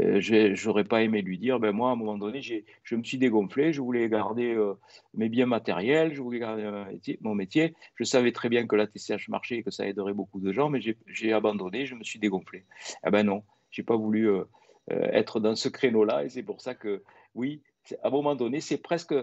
[0.00, 0.18] euh,
[0.54, 3.74] j'aurais pas aimé lui dire, ben moi, à un moment donné, je me suis dégonflé,
[3.74, 4.72] je voulais garder euh,
[5.12, 7.74] mes biens matériels, je voulais garder mon métier, mon métier.
[7.96, 10.70] Je savais très bien que la TCH marchait et que ça aiderait beaucoup de gens,
[10.70, 12.64] mais j'ai- abandonné, je me suis dégonflé.
[13.06, 14.44] Eh ben non, j'ai pas voulu euh,
[14.90, 17.02] être dans ce créneau-là, et c'est pour ça que,
[17.34, 17.62] oui,
[18.02, 19.14] à un moment donné, c'est presque,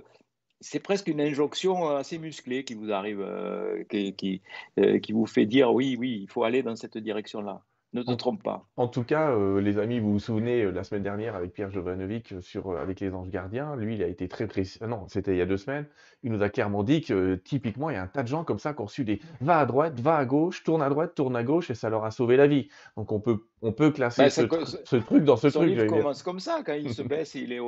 [0.60, 5.74] c'est presque une injonction assez musclée qui vous arrive, euh, euh, qui vous fait dire,
[5.74, 7.64] oui, oui, il faut aller dans cette direction-là.
[7.94, 8.70] Ne te En, trompe pas.
[8.78, 11.72] en tout cas, euh, les amis, vous vous souvenez, euh, la semaine dernière avec Pierre
[11.72, 14.78] Jovanovic euh, sur, euh, avec les Anges Gardiens, lui, il a été très précis.
[14.82, 15.88] ah Non, c'était il y a deux semaines.
[16.24, 18.44] Il nous a clairement dit que euh, typiquement, il y a un tas de gens
[18.46, 21.16] comme ça qui ont reçu des va à droite, va à gauche, tourne à droite,
[21.16, 22.70] tourne à gauche, et ça leur a sauvé la vie.
[22.96, 25.86] Donc on peut, on peut classer Ben, ce, truc dans ce Son truc, dire.
[25.88, 27.60] commence comme ça, quand il se baisse, il, est,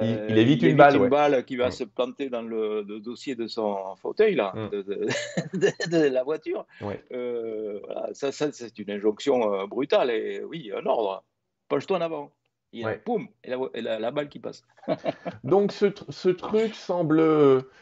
[0.00, 1.08] Il, il évite il une balle, évite une ouais.
[1.08, 4.68] balle qui va Mm, se planter dans le, le dossier de son fauteuil, là, mm,
[4.72, 5.06] de, de-
[5.54, 6.66] de- de la voiture.
[6.80, 7.00] ouais.
[7.10, 11.24] Voilà, ça, ça, c'est une injonction euh, brutale, et oui, un ordre.
[11.68, 12.30] Penche-toi en avant.
[12.72, 12.98] Et Ouais.
[13.04, 14.62] poum, et, la, et la- la balle qui passe.
[15.44, 17.20] Donc ce, ce truc semble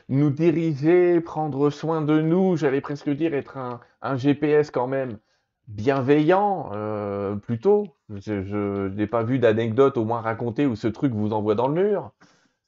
[0.09, 5.19] nous diriger, prendre soin de nous, j'allais presque dire être un, un GPS quand même
[5.67, 7.85] bienveillant, euh, plutôt.
[8.09, 11.83] Je, n'ai pas vu d'anecdote au moins racontée où ce truc vous envoie dans le
[11.83, 12.11] mur.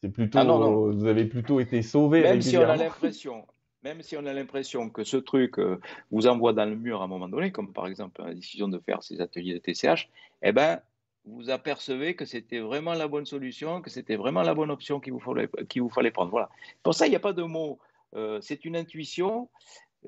[0.03, 0.67] C'est Ah non, non.
[0.85, 3.47] plutôt, vous avez plutôt été sauvé Même si on a l'impression,
[3.83, 7.05] même si on a l'impression que ce truc euh, vous envoie dans le mur à
[7.05, 10.09] un moment donné, comme par exemple la décision de faire ces ateliers de TCH,
[10.43, 10.81] eh ben,
[11.25, 15.13] vous apercevez que c'était vraiment la bonne solution, que c'était vraiment la bonne option qu'il
[15.13, 16.31] vous fallait, qu'il vous fallait prendre.
[16.31, 16.49] Voilà.
[16.83, 17.79] Pour ça, il n'y a pas de mots.
[18.15, 19.49] Euh, c'est une intuition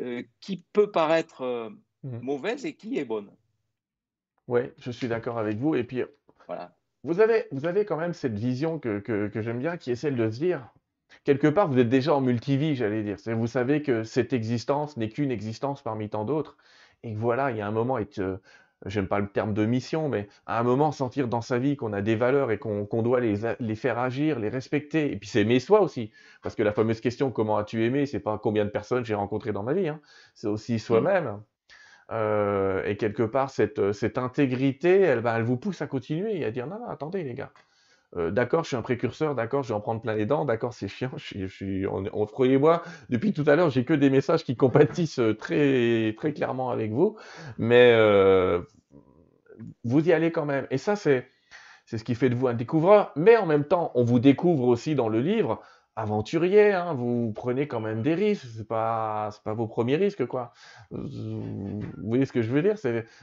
[0.01, 1.71] euh, qui peut paraître euh,
[2.03, 2.21] Mhm.
[2.23, 3.31] mauvaise et qui est bonne.
[4.49, 5.75] Oui, je suis d'accord avec vous.
[5.75, 6.03] Et puis,
[6.47, 6.75] Voilà.
[7.05, 9.97] vous avez, vous avez quand même cette vision que, que, que j'aime bien, qui est
[9.97, 10.69] celle de se dire,
[11.25, 13.17] quelque part, vous êtes déjà en multivie, j'allais dire.
[13.37, 16.57] Vous savez que cette existence n'est qu'une existence parmi tant d'autres.
[17.03, 18.37] Et que voilà, il y a un moment, être, euh,
[18.87, 21.93] j'aime pas le terme de mission, mais à un moment, sentir dans sa vie qu'on
[21.93, 25.13] a des valeurs et qu'on doit les, faire agir, les respecter.
[25.13, 26.11] Et puis, c'est aimer soi aussi.
[26.43, 29.53] Parce que la fameuse question, comment as-tu aimé, c'est pas combien de personnes j'ai rencontrées
[29.53, 30.01] dans ma vie, hein.
[30.35, 30.79] C'est aussi Mm.
[30.79, 31.43] soi-même.
[32.11, 36.39] Euh, et quelque part, cette, euh, cette intégrité, elle, va- elle vous pousse à continuer
[36.39, 37.53] et à dire non, non, attendez, les gars.
[38.17, 40.75] Euh, d'accord, je suis un précurseur, d'accord, je vais en prendre plein les dents, d'accord,
[40.75, 44.11] c'est chiant, je suis, je on, on, croyez-moi, depuis tout à l'heure, j'ai que des
[44.11, 47.17] messages qui compatissent euh, très, très clairement avec vous,
[47.59, 48.61] mais euh,
[49.85, 50.67] vous y allez quand même.
[50.71, 51.29] Et ça, c'est,
[51.87, 54.69] c'est ce qui fait de vous un découvreur, mais en même temps, on vous découvre
[54.69, 55.63] aussi dans le livre
[55.97, 60.53] aventurier, hein, vous prenez quand même des risques, c'est pas, pas vos premiers risques, quoi.
[60.91, 62.77] Vous voyez ce que je veux dire?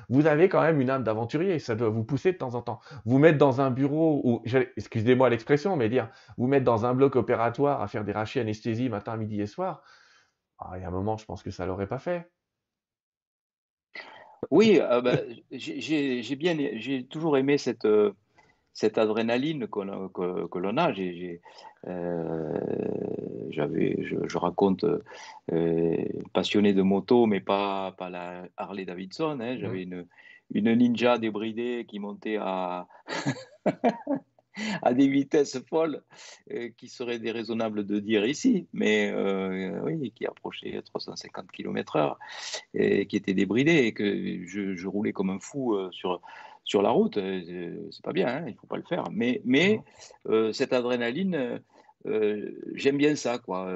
[0.10, 2.80] Vous avez quand même une âme d'aventurier, ça doit vous pousser de temps en temps.
[3.06, 4.44] Vous mettre dans un bureau ou,
[4.78, 8.90] excusez-moi l'expression, mais dire, vous mettre dans un bloc opératoire à faire des rachis anesthésie
[8.90, 9.84] matin, midi et soir,
[10.60, 12.30] ah, il y a un moment, je pense que ça l'aurait pas fait.
[14.52, 15.02] Oui, euh,
[15.52, 18.14] j'ai j'ai- j'ai bien, j'ai toujours aimé cette, euh,
[18.74, 20.94] cette adrénaline que, l'on a.
[23.50, 24.86] j'avais, je, raconte,
[26.34, 29.40] passionné de moto, mais pas, pas la Harley Davidson.
[29.42, 29.58] Hein.
[29.60, 30.06] J'avais une,
[30.52, 32.88] une Ninja débridée qui montait à,
[34.82, 36.02] à des vitesses folles
[36.52, 42.18] euh, qui seraient déraisonnables de dire ici, mais euh, oui, qui approchaient 350 km/h
[42.74, 46.22] et qui étaient débridées et que je, roulais comme un fou euh, sur,
[46.70, 47.18] sur la route.
[47.92, 49.04] C'est pas bien, hein, il faut pas le faire.
[49.12, 49.82] Mais, mais
[50.54, 51.62] cette adrénaline,
[52.76, 53.70] j'aime bien ça, quoi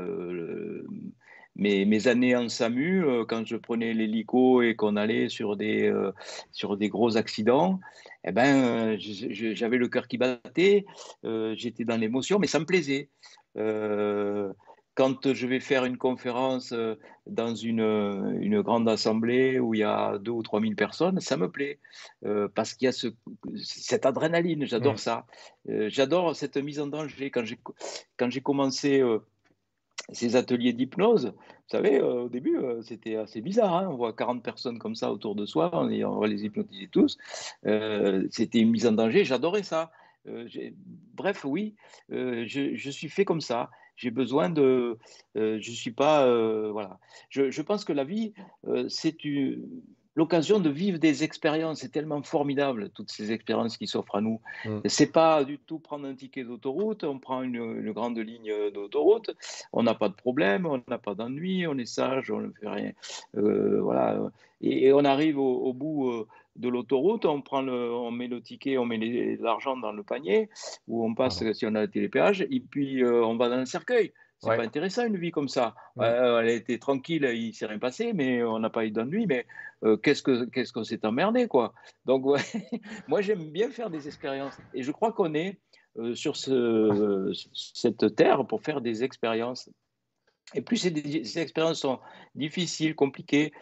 [1.56, 6.12] mes, années en SAMU, euh, quand je prenais l'hélico et qu'on allait sur des, euh,
[6.52, 7.80] sur des gros accidents,
[8.26, 10.86] eh ben, j'avais le cœur qui battait,
[11.26, 13.10] euh, j'étais dans l'émotion, mais ça me plaisait.
[14.96, 16.74] Quand je vais faire une conférence
[17.26, 21.36] dans une, une, grande assemblée où il y a deux ou trois mille personnes, ça
[21.36, 21.80] me plaît
[22.54, 23.08] parce qu'il y a ce,
[23.64, 25.26] cette adrénaline, j'adore ça.
[25.68, 27.32] j'adore cette mise en danger.
[27.32, 29.02] Quand j'ai commencé
[30.12, 33.74] ces ateliers d'hypnose, vous savez, euh, au début, euh, c'était assez bizarre.
[33.74, 33.88] Hein.
[33.90, 37.18] on voit 40 personnes comme ça autour de soi, on, on va les hypnotiser tous.
[37.66, 39.92] Euh, c'était une mise en danger, j'adorais ça.
[41.14, 41.76] bref, oui,
[42.10, 43.70] je, je, suis fait comme ça.
[43.96, 44.98] J'ai besoin de.
[45.36, 46.26] je suis pas.
[46.72, 47.00] voilà.
[47.30, 48.34] Je, je, pense que la vie,
[48.88, 49.84] c'est une
[50.16, 51.80] l'occasion de vivre des expériences.
[51.80, 54.42] C'est tellement formidable, toutes ces expériences qui s'offrent à nous.
[54.66, 54.80] Mm.
[54.86, 59.32] C'est pas du tout prendre un ticket d'autoroute, on prend une, grande ligne d'autoroute,
[59.72, 62.70] on n'a pas de problème, on n'a pas d'ennui, on est sage, on ne fait
[62.70, 62.92] rien.
[63.38, 64.32] Euh, voilà.
[64.62, 68.78] Et, on arrive au, bout euh, de l'autoroute, on, prend le, on met le ticket,
[68.78, 68.98] on met
[69.40, 70.50] l'argent dans le panier,
[70.88, 73.66] où on passe si on a le télépéage, et puis euh, on va dans le
[73.66, 74.14] cercueil.
[74.44, 75.74] C'est pas intéressant une vie comme ça.
[76.00, 79.26] Euh, elle était tranquille, il s'est rien passé, mais on n'a pas eu d'ennui.
[79.26, 79.46] Mais
[79.84, 81.74] euh, qu'est-ce que qu'est-ce qu'on s'est emmerdé quoi.
[82.06, 82.26] Donc
[83.08, 85.60] moi j'aime bien faire des expériences et je crois qu'on est
[85.98, 89.70] euh, sur ce, cette terre pour faire des expériences.
[90.56, 92.00] Et plus ces, expériences sont
[92.36, 93.54] difficiles, compliquées,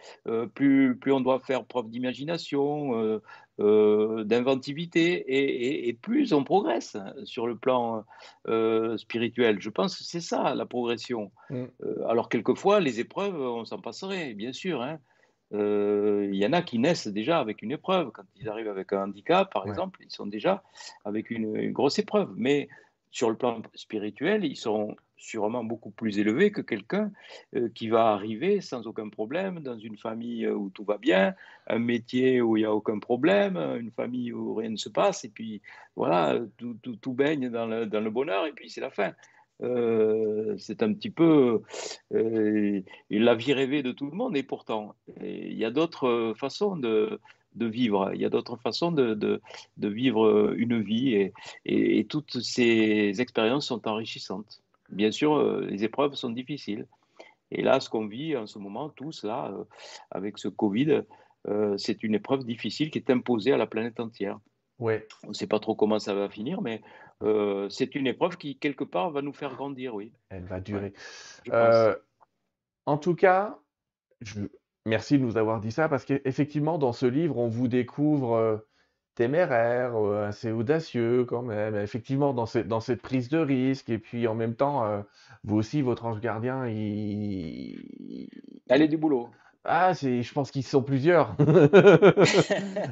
[0.54, 3.20] plus, plus on doit faire preuve d'imagination,
[3.60, 8.02] euh, d'inventivité et, plus on progresse sur le plan
[8.48, 9.60] euh, spirituel.
[9.60, 11.30] Je pense que c'est ça la progression.
[11.50, 11.64] Mm.
[11.84, 14.80] Euh, alors quelquefois, les épreuves, on s'en passerait, bien sûr.
[14.80, 14.98] Hein.
[15.52, 18.10] Il y en a qui naissent déjà avec une épreuve.
[18.10, 20.64] Quand ils arrivent avec un handicap, par exemple, ils sont déjà
[21.04, 22.32] avec une, une grosse épreuve.
[22.34, 22.70] Mais
[23.10, 27.12] sur le plan spirituel, ils sont sûrement beaucoup plus élevé que quelqu'un
[27.54, 31.34] euh, qui va arriver sans aucun problème dans une famille euh, où tout va bien,
[31.68, 35.24] un métier où il n'y a aucun problème, une famille où rien ne se passe,
[35.24, 35.62] et puis
[35.94, 39.12] voilà, tout, tout, baigne dans le, dans le, bonheur, et puis c'est la fin.
[39.62, 41.62] Euh, c'est un petit peu
[42.10, 47.20] la vie rêvée de tout le monde, et pourtant, il y a d'autres façons de,
[47.54, 48.10] de vivre.
[48.14, 49.40] Il y a d'autres façons de, de,
[49.76, 51.32] de, vivre une vie et,
[51.64, 54.62] et, toutes ces expériences sont enrichissantes
[54.92, 56.86] bien sûr, euh, les épreuves sont difficiles.
[57.50, 59.64] Et là, ce qu'on vit en ce moment, tous, là, euh,
[60.10, 61.02] avec ce Covid,
[61.48, 64.38] euh, c'est une épreuve difficile qui est imposée à la planète entière.
[64.78, 65.06] Ouais.
[65.24, 66.82] On ne sait pas trop comment ça va finir, mais
[67.68, 70.12] c'est une épreuve qui, quelque part, va nous faire grandir, oui.
[70.28, 70.92] Elle va durer.
[72.84, 73.60] en tout cas,
[74.20, 74.40] je...
[74.86, 78.64] merci de nous avoir dit ça, parce qu'effectivement, dans ce livre, on vous découvre
[79.14, 83.98] téméraire, euh, assez audacieux quand même, effectivement dans cette dans cette prise de risque et
[83.98, 85.00] puis en même temps, euh,
[85.44, 88.28] vous aussi votre ange gardien il
[88.68, 89.28] Elle est du boulot.
[89.64, 91.36] Ah c'est je pense qu'ils sont plusieurs.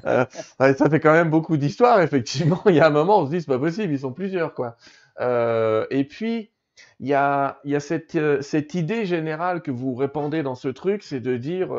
[0.06, 0.24] Euh,
[0.74, 2.60] ça fait quand même beaucoup d'histoires effectivement.
[2.66, 4.76] Il y a un moment, on se dit: «C'est pas possible, ils sont plusieurs quoi».
[5.90, 6.50] et puis
[7.00, 10.68] il y a il y a cette, cette idée générale que vous répandez dans ce
[10.68, 11.70] truc, c'est de dire,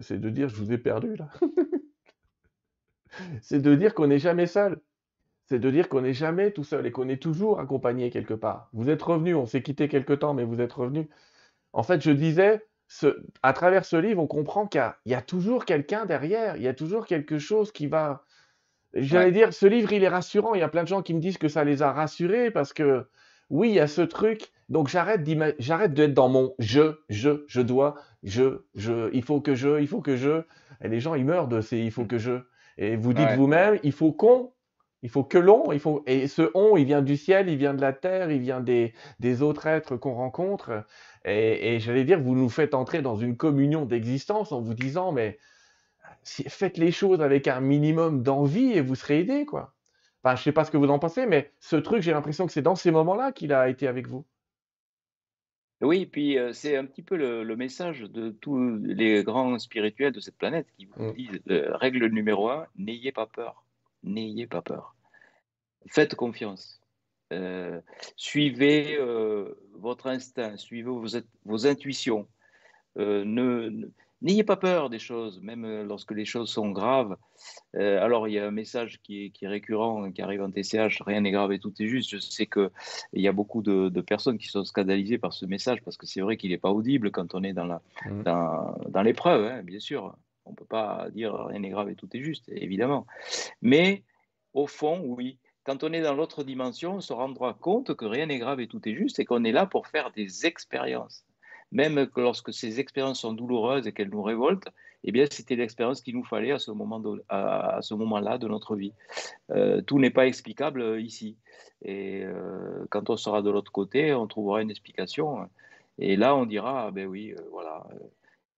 [0.00, 1.28] c'est de dire: «Je vous ai perdu là».
[3.40, 4.80] c'est de dire qu'on n'est jamais seul.
[5.46, 8.68] C'est de dire qu'on n'est jamais tout seul et qu'on est toujours accompagné quelque part.
[8.74, 11.08] Vous êtes revenu, on s'est quitté quelque temps, mais vous êtes revenu.
[11.72, 12.66] En fait, je disais,
[13.42, 16.74] à travers ce livre, on comprend qu'il y, a toujours quelqu'un derrière, il y a
[16.74, 18.24] toujours quelque chose qui va.
[18.94, 20.54] J'allais dire, ce livre, il est rassurant.
[20.54, 22.72] Il y a plein de gens qui me disent que ça les a rassurés parce
[22.72, 23.06] que,
[23.50, 24.52] oui, il y a ce truc.
[24.68, 25.26] Donc j'arrête
[25.58, 29.88] j'arrête d'être dans mon je, je, je dois, je, je, il faut que je, il
[29.88, 30.42] faut que je.
[30.82, 32.40] Et les gens, ils meurent de ces il faut que je.
[32.78, 34.52] Et vous dites vous-même, il faut qu'on,
[35.02, 37.74] il faut que l'on, il faut, et ce on, il vient du ciel, il vient
[37.74, 40.84] de la terre, il vient des, des autres êtres qu'on rencontre.
[41.24, 45.12] Et, et j'allais dire, vous nous faites entrer dans une communion d'existence en vous disant,
[45.12, 45.38] mais
[46.24, 49.74] faites les choses avec un minimum d'envie et vous serez aidé, quoi.
[50.22, 52.52] Enfin, je sais pas ce que vous en pensez, mais ce truc, j'ai l'impression que
[52.52, 54.26] c'est dans ces moments-là qu'il a été avec vous.
[55.80, 60.20] Oui, puis euh, c'est un petit peu le, message de tous les grands spirituels de
[60.20, 61.12] cette planète qui vous mm.
[61.14, 63.64] disent euh, règle numéro un, n'ayez pas peur.
[64.02, 64.94] N'ayez pas peur.
[65.88, 66.80] Faites confiance.
[67.32, 67.80] Euh,
[68.16, 68.98] suivez
[69.74, 70.90] votre instinct, suivez
[71.44, 72.26] vos, intuitions.
[72.98, 73.88] Euh, ne,
[74.20, 77.16] N'ayez pas peur des choses, même lorsque les choses sont graves.
[77.74, 81.30] alors, il y a un message qui est, récurrent, qui arrive en TCH, rien n'est
[81.30, 82.10] grave et tout est juste.
[82.10, 82.70] Je sais qu'il
[83.12, 86.36] y a beaucoup de, personnes qui sont scandalisées par ce message, parce que c'est vrai
[86.36, 88.22] qu'il n'est pas audible quand on est dans, la, mmh.
[88.22, 90.16] dans, l'épreuve, hein, bien sûr.
[90.44, 93.06] On ne peut pas dire rien n'est grave et tout est juste, évidemment.
[93.60, 94.02] Mais
[94.54, 98.26] au fond, oui, quand on est dans l'autre dimension, on se rendra compte que rien
[98.26, 101.26] n'est grave et tout est juste et qu'on est là pour faire des expériences.
[101.70, 104.68] Même que lorsque ces expériences sont douloureuses et qu'elles nous révoltent,
[105.04, 108.74] eh bien, c'était l'expérience qu'il nous fallait à ce moment-là à, ce moment de notre
[108.74, 108.92] vie.
[109.50, 111.36] Euh, tout n'est pas explicable ici.
[111.82, 115.48] Et euh, quand on sera de l'autre côté, on trouvera une explication.
[115.98, 117.86] Et là, on dira, ah ben oui, euh, voilà,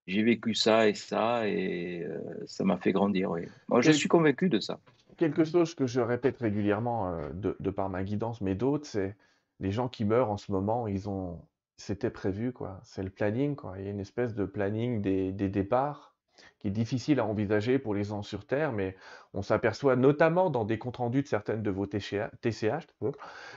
[0.07, 2.07] j'ai vécu ça et ça, et
[2.45, 3.31] ça m'a fait grandir.
[3.67, 4.79] Moi, je suis convaincu de ça
[5.21, 9.15] quelque chose que je répète régulièrement euh, de, par ma guidance, mais d'autres, c'est
[9.59, 11.39] les gens qui meurent en ce moment, ils ont,
[11.81, 12.79] c'était prévu, quoi.
[12.83, 13.75] C'est le planning, quoi.
[13.79, 16.10] Il y a une espèce de planning des, des départs
[16.59, 18.95] qui est difficile à envisager pour les gens sur Terre, mais
[19.33, 22.85] on s'aperçoit notamment dans des comptes rendus de certaines de vos TCH,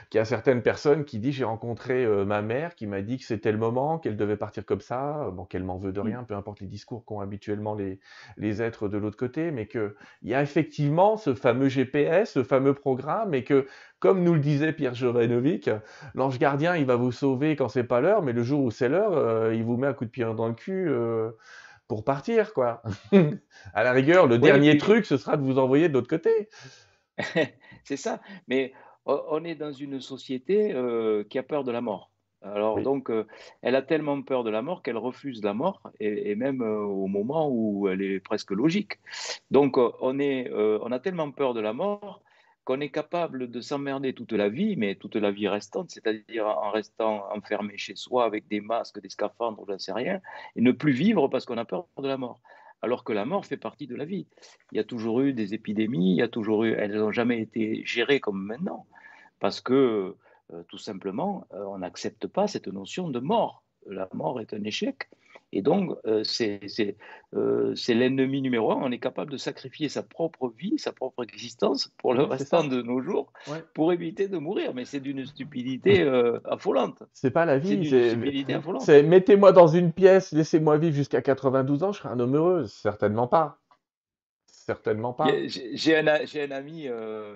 [0.09, 3.17] qu'il y a certaines personnes qui disent j'ai rencontré euh, ma mère qui m'a dit
[3.17, 6.05] que c'était le moment, qu'elle devait partir comme ça, bon qu'elle m'en veut de mmh.
[6.05, 7.99] rien, peu importe les discours qu'ont habituellement les,
[8.37, 9.93] les êtres de l'autre côté, mais qu'il
[10.23, 13.67] y a effectivement ce fameux GPS, ce fameux programme, et que
[13.99, 15.69] comme nous le disait Pierre Jovanovic,
[16.13, 18.89] l'ange gardien il va vous sauver quand c'est pas l'heure, mais le jour où c'est
[18.89, 20.87] l'heure, euh, il vous met un coup de pied dans le cul.
[20.87, 21.31] Euh,
[21.87, 22.81] pour partir, quoi.
[23.73, 26.49] à la rigueur, le dernier truc, ce sera de vous envoyer de l'autre côté.
[27.83, 28.21] c'est ça.
[28.47, 28.73] Mais
[29.05, 32.11] on est dans une société euh, qui a peur de la mort.
[32.41, 33.25] Alors donc, euh,
[33.63, 37.07] elle a tellement peur de la mort qu'elle refuse la mort, et, même euh, au
[37.07, 38.99] moment où elle est presque logique.
[39.49, 42.21] Donc, on, est, on a tellement peur de la mort
[42.65, 46.71] qu'on est capable de s'emmerder toute la vie, mais toute la vie restante, c'est-à-dire en
[46.71, 50.19] restant enfermé chez soi avec des masques, des scaphandres, je ne sais rien,
[50.55, 52.41] et ne plus vivre parce qu'on a peur de la mort.
[52.81, 54.27] Alors que la mort fait partie de la vie.
[54.71, 57.39] Il y a toujours eu des épidémies, il y a toujours eu, elles n'ont jamais
[57.39, 58.87] été gérées comme maintenant,
[59.39, 60.15] parce que
[60.53, 63.63] euh, tout simplement, euh, on n'accepte pas cette notion de mort.
[63.87, 65.09] La mort est un échec.
[65.55, 66.23] Et donc, euh,
[67.33, 68.79] euh, c'est l'ennemi numéro un.
[68.81, 72.81] On est capable de sacrifier sa propre vie, sa propre existence pour le restant de
[72.81, 73.31] nos jours,
[73.73, 74.73] pour éviter de mourir.
[74.73, 77.01] Mais c'est d'une stupidité euh, affolante.
[77.13, 77.89] C'est pas la vie,
[78.81, 82.65] c'est mettez-moi dans une pièce, laissez-moi vivre jusqu'à 92 ans, je serai un homme heureux.
[82.65, 83.57] Certainement pas.
[84.45, 85.27] Certainement pas.
[85.47, 86.89] J'ai un, un, ami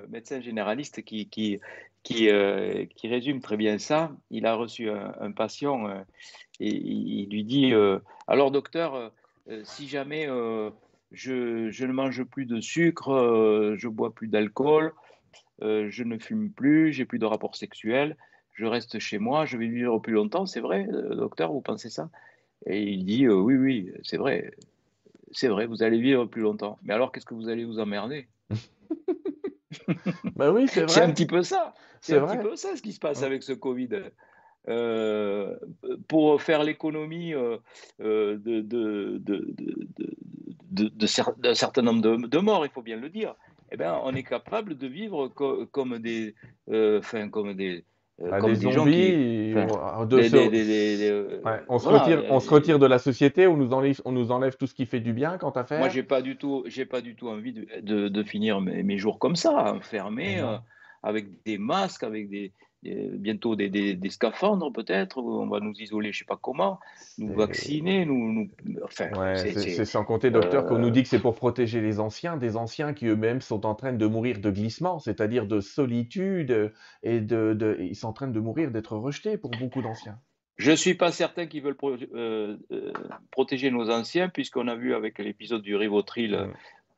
[0.10, 1.62] médecin généraliste qui, qui,
[2.04, 2.28] qui,
[2.96, 4.12] qui, résume très bien ça.
[4.30, 5.88] Il a reçu un, un patient
[6.60, 9.10] et il lui dit euh, Alors, docteur, euh,
[9.50, 10.28] euh, si jamais
[11.12, 14.94] je, je, ne mange plus de sucre, je bois plus d'alcool,
[15.62, 18.16] je ne fume plus, j'ai plus de rapports sexuels,
[18.54, 22.10] je reste chez moi, je vais vivre plus longtemps, c'est vrai, docteur, vous pensez ça?
[22.66, 24.52] Et il dit Oui, oui, c'est vrai,
[25.32, 26.78] c'est vrai, vous allez vivre plus longtemps.
[26.84, 28.28] Mais alors, qu'est-ce que vous allez vous emmerder?
[30.36, 30.94] Ben oui, c'est vrai.
[30.94, 31.74] C'est un petit peu ça.
[32.02, 33.90] C'est un petit peu ça ce qui se passe avec ce Covid.
[34.68, 35.56] Euh,
[36.08, 37.58] pour faire l'économie euh,
[38.02, 38.38] euh,
[40.72, 43.36] d'un certain nombre de, morts, il faut bien le dire,
[43.72, 46.36] eh ben, on est capable de vivre comme des,
[46.70, 47.86] enfin, comme des,
[48.18, 49.56] comme des, zombies,
[51.70, 54.58] on, se retire, on se retire de la société, on nous enlève, on nous enlève
[54.58, 55.80] tout ce qui fait du bien quant à faire.
[55.80, 58.98] Moi, j'ai pas du tout, j'ai pas du tout envie de, de finir mes, mes,
[58.98, 60.44] jours comme ça, enfermé,
[61.02, 62.52] avec des masques, avec des,
[62.84, 66.80] bientôt des, des, scaphandres peut-être, on va nous isoler, je sais pas comment,
[67.18, 68.50] nous vacciner, nous,
[68.84, 72.38] enfin, c'est sans compter docteur qu'on nous euh, dit que c'est pour protéger les anciens,
[72.38, 76.72] des anciens qui eux-mêmes sont en train de mourir de glissement, c'est-à-dire de solitude
[77.04, 80.18] et de, de, ils sont en train de mourir d'être rejetés pour beaucoup d'anciens.
[80.58, 81.78] Je ne suis pas certain qu'ils veulent
[82.14, 82.94] euh, euh,
[83.32, 86.50] protéger nos anciens, puisqu'on a vu avec l'épisode du Rivotril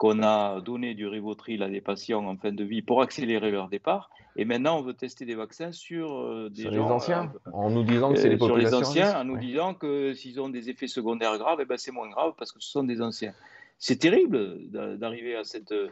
[0.02, 3.70] qu'on a donné du Rivotril à des patients en fin de vie pour accélérer leur
[3.70, 4.10] départ.
[4.36, 7.84] Et maintenant, on veut tester des vaccins sur euh, des les anciens, euh, en nous
[7.84, 8.84] disant que c'est les populations.
[8.84, 11.78] Sur les anciens, en nous disant que s'ils ont des effets secondaires graves, eh ben,
[11.78, 13.36] c'est moins grave parce que ce sont des anciens.
[13.78, 15.88] C'est terrible d'arriver à, cette, euh,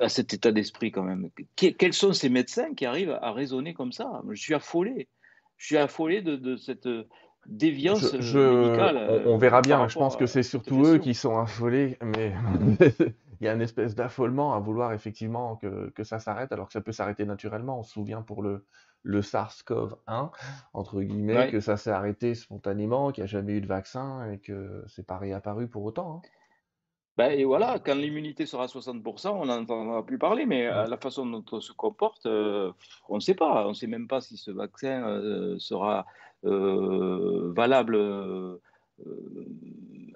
[0.00, 1.30] à cet état d'esprit quand même.
[1.54, 4.22] quels sont ces médecins qui arrivent à raisonner comme ça?
[4.28, 5.06] Je suis affolé.
[5.56, 6.88] Je suis affolé de, de cette
[7.48, 9.22] déviance médicale.
[9.26, 9.88] On, verra bien.
[9.88, 12.34] Je pense que c'est surtout eux qui sont affolés, mais
[13.40, 16.72] il y a une espèce d'affolement à vouloir effectivement que, que ça s'arrête, alors que
[16.72, 17.80] ça peut s'arrêter naturellement.
[17.80, 18.64] On se souvient pour le,
[19.02, 20.30] le SARS-CoV-1,
[20.74, 24.38] entre guillemets, que ça s'est arrêté spontanément, qu'il n'y a jamais eu de vaccin et
[24.38, 26.16] que c'est pas réapparu pour autant.
[26.16, 26.28] Hein.
[27.16, 30.96] Ben, et voilà, quand l'immunité sera à 60%, on n'en entendra plus parler, mais la
[30.98, 33.66] façon dont on se comporte, on ne sait pas.
[33.66, 35.02] On ne sait même pas si ce vaccin
[35.58, 36.06] sera
[36.42, 38.60] valable euh,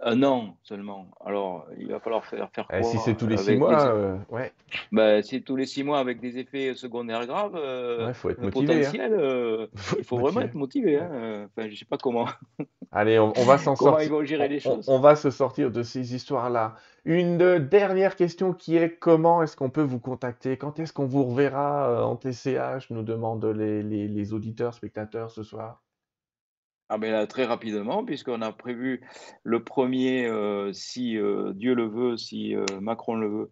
[0.03, 1.11] un an seulement.
[1.24, 4.53] Alors, il va falloir faire, faire quoi Si c'est tous les six mois, euh, ouais.
[4.90, 7.57] Ben, c'est tous les six mois avec des effets secondaires graves.
[7.57, 8.85] Euh, faut être motivé.
[8.86, 8.93] Hein.
[9.12, 9.66] Euh,
[9.99, 10.99] il faut vraiment être motivé.
[10.99, 11.47] Hein.
[11.47, 12.27] Enfin, je sais pas comment.
[12.93, 14.05] Allez, on, va s'en sortir.
[14.05, 14.86] Ils vont gérer les choses.
[14.89, 16.74] On, va se sortir de ces histoires-là.
[17.05, 20.57] Une dernière question qui est comment est-ce qu'on peut vous contacter?
[20.57, 25.43] Quand est-ce qu'on vous reverra en TCH Nous demandent les, les, les auditeurs, spectateurs ce
[25.43, 25.81] soir.
[26.94, 29.01] Ah ben là, très rapidement, puisqu'on a prévu
[29.44, 33.51] le premier, euh, si euh, Dieu le veut, si euh, Macron le veut,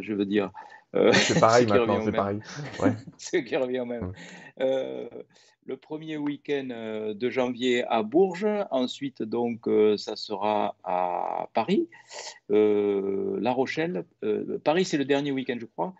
[0.00, 0.50] je veux dire.
[0.94, 2.40] c'est pareil maintenant, c'est pareil.
[2.80, 2.92] Ouais.
[3.18, 4.12] ce qui revient même.
[4.58, 9.68] le premier week-end de janvier à Bourges, ensuite donc
[9.98, 11.90] ça sera à Paris,
[12.48, 14.06] La Rochelle.
[14.64, 15.92] Paris c'est le dernier week-end je crois.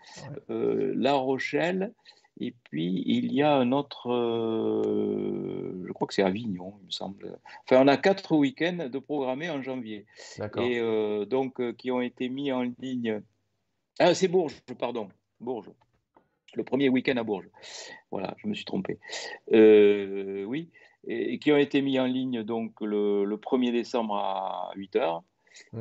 [0.49, 1.93] La Rochelle,
[2.45, 6.91] et puis, il y a un autre, euh, je crois que c'est Avignon, il me
[6.91, 7.39] semble.
[7.63, 10.05] Enfin, on a quatre week-ends de programmés en janvier.
[10.57, 13.21] Et euh, donc, euh, qui ont été mis en ligne.
[13.97, 15.07] Ah, c'est Bourges, pardon.
[15.39, 15.71] Bourges.
[16.55, 17.49] Le premier week-end à Bourges.
[18.11, 18.99] Voilà, je me suis trompé.
[19.49, 20.69] oui.
[21.05, 25.21] Et, qui ont été mis en ligne donc le, le 1er décembre à 8 h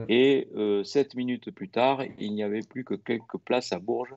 [0.09, 4.15] Et euh, sept minutes plus tard, il n'y avait plus que quelques places à Bourges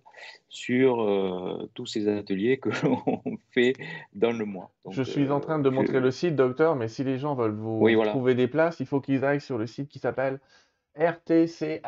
[0.49, 3.21] sur euh, tous ces ateliers que l'on
[3.51, 3.73] fait
[4.13, 4.71] dans le mois.
[4.89, 7.55] je suis en train de euh, montrer le site, docteur, mais si les gens veulent
[7.55, 10.39] vous trouver des places, il faut qu'ils aillent sur le site qui s'appelle
[10.97, 11.81] rtch.fr.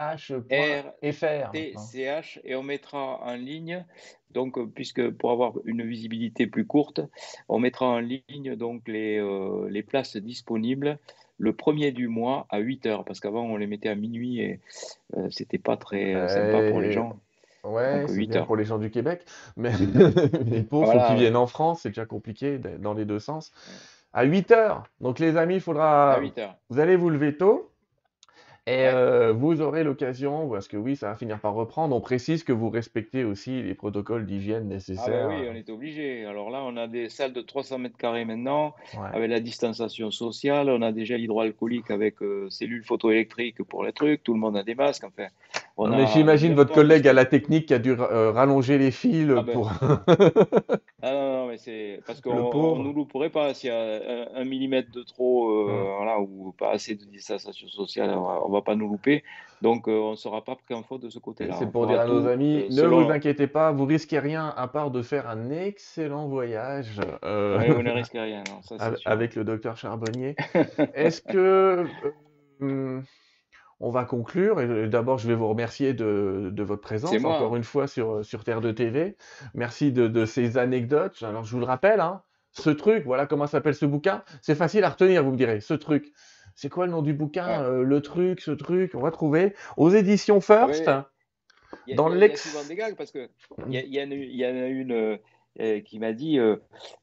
[1.01, 3.85] RTCH, et on mettra en ligne,
[4.31, 6.99] donc, puisque pour avoir une visibilité plus courte,
[7.47, 9.25] on mettra en ligne donc les,
[9.69, 10.99] les places disponibles
[11.37, 14.59] le premier du mois à 8 heures, parce qu'avant on les mettait à minuit et
[15.15, 17.19] euh, c'était pas très euh, sympa pour les gens.
[17.63, 19.25] Ouais, c'est bien pour les gens du Québec,
[19.57, 19.71] mais
[20.45, 23.51] les pauvres qui viennent en France, c'est déjà compliqué dans les deux sens.
[24.13, 24.83] À 8 heures.
[25.01, 26.13] Donc les amis, il faudra.
[26.13, 26.55] À 8 heures.
[26.69, 27.69] Vous allez vous lever tôt.
[28.67, 31.95] Et euh, vous aurez l'occasion, parce que oui, ça va finir par reprendre.
[31.95, 35.29] On précise que vous respectez aussi les protocoles d'hygiène ah bah nécessaires.
[35.31, 36.25] Ah oui, on est obligé.
[36.25, 38.75] Alors là, on a des salles de 300 mètres carrés maintenant,
[39.13, 40.69] avec la distanciation sociale.
[40.69, 44.21] On a déjà l'hydroalcoolique avec euh, cellules photoélectriques pour les trucs.
[44.21, 45.05] Tout le monde a des masques.
[45.05, 45.29] Enfin,
[45.77, 49.43] mais j'imagine votre collègue à la technique qui a dû euh, rallonger les fils ah
[49.43, 49.53] ben.
[49.53, 49.71] pour.
[51.01, 53.99] ah non, non, c'est parce qu'on ne nous louperait pas s'il y a
[54.35, 58.61] un, millimètre de trop, euh, voilà, ou pas assez de distanciation sociale, on va, va
[58.61, 59.23] pas nous louper.
[59.61, 61.55] Donc euh, on ne sera pas pris en faute de ce côté-là.
[61.57, 64.91] C'est pour dire à nos amis, ne vous inquiétez pas, vous risquez rien à part
[64.91, 66.99] de faire un excellent voyage.
[67.23, 68.75] Oui, vous ne risquez rien, non, ça,
[69.05, 70.35] avec le docteur Charbonnier.
[70.93, 71.85] Est-ce que
[73.79, 74.61] on va conclure.
[74.61, 78.61] Et d'abord, je vais vous remercier de, votre présence encore une fois sur, sur Terre
[78.61, 79.17] de TV.
[79.53, 81.21] Merci de, ces anecdotes.
[81.23, 82.21] Alors, je vous le rappelle, hein,
[82.51, 84.23] ce truc, voilà comment s'appelle ce bouquin.
[84.41, 85.59] C'est facile à retenir, vous me direz.
[85.59, 86.11] Ce truc.
[86.55, 88.95] C'est quoi le nom du bouquin euh, Le truc, ce truc?
[88.95, 90.89] On va trouver aux éditions First.
[91.95, 92.45] dans l'ex.
[92.45, 93.29] Il y a souvent des gags parce que
[93.67, 95.19] il y, y, en a une
[95.85, 96.57] qui m'a dit euh,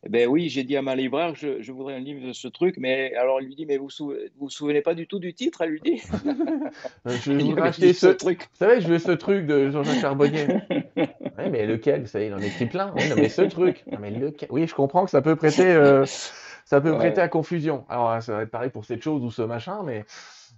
[0.08, 2.76] Ben oui, j'ai dit à ma libraire, je, je, voudrais un livre de ce truc,
[2.78, 5.62] mais alors elle lui dit Mais vous vous, vous souvenez pas du tout du titre
[5.62, 6.02] Elle lui dit?
[7.06, 8.42] Je vais acheter ce, truc.
[8.52, 10.46] Vous savez, je veux ce truc de Jean-Jacques Charbonnier.
[10.96, 12.94] oui, mais lequel Vous savez, il en écrit plein.
[13.16, 13.84] Mais ce truc.
[14.00, 14.48] mais lequel?
[14.50, 15.66] Oui, je comprends que ça peut prêter.
[15.66, 16.04] Euh,
[16.64, 17.84] ça peut prêter à confusion.
[17.88, 20.04] Alors, ça va être pareil pour cette chose ou ce machin, mais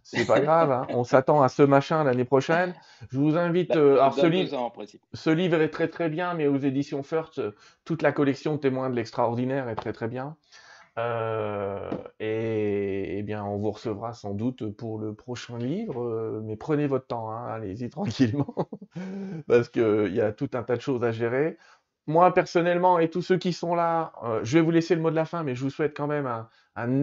[0.09, 0.87] c'est pas grave, hein.
[0.91, 2.75] on s'attend à ce machin l'année prochaine.
[3.11, 3.71] Je vous invite.
[3.71, 4.73] Bah, euh, alors, ce livre,
[5.13, 7.43] ce livre est très très bien, mais aux éditions First,
[7.85, 10.37] toute la collection Témoins de l'extraordinaire est très très bien.
[10.99, 16.57] Euh, et, eh bien, on vous recevra sans doute pour le prochain livre, euh, mais
[16.57, 18.55] prenez votre temps, hein, allez-y tranquillement,
[19.49, 21.59] parce qu'il y a tout un tas de choses à gérer
[22.07, 25.11] moi personnellement et tous ceux qui sont là, euh, je vais vous laisser le mot
[25.11, 26.49] de la fin, mais je vous souhaite quand même un,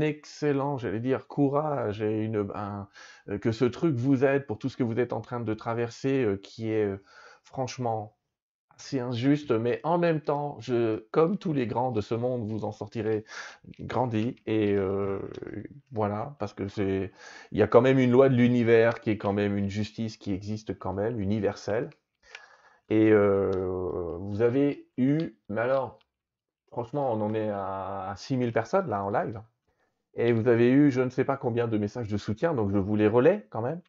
[0.02, 4.84] excellent, j'allais dire, courage et euh, que ce truc vous aide pour tout ce que
[4.84, 6.90] vous êtes en train de traverser, euh, qui est
[7.44, 8.18] franchement
[8.78, 12.66] assez injuste, mais en même temps, je, comme tous les grands de ce monde, vous
[12.66, 13.24] en sortirez
[13.80, 14.76] grandi et
[15.92, 16.64] voilà, parce que
[17.52, 20.18] il y a quand même une loi de l'univers qui est quand même une justice
[20.18, 21.92] qui existe quand même, universelle.
[22.90, 26.00] Et vous avez eu, mais alors,
[26.72, 29.42] franchement, on en est à 6000 personnes là en live.
[30.16, 32.78] Et vous avez eu je ne sais pas combien de messages de soutien, donc je
[32.78, 33.82] vous les relais quand même.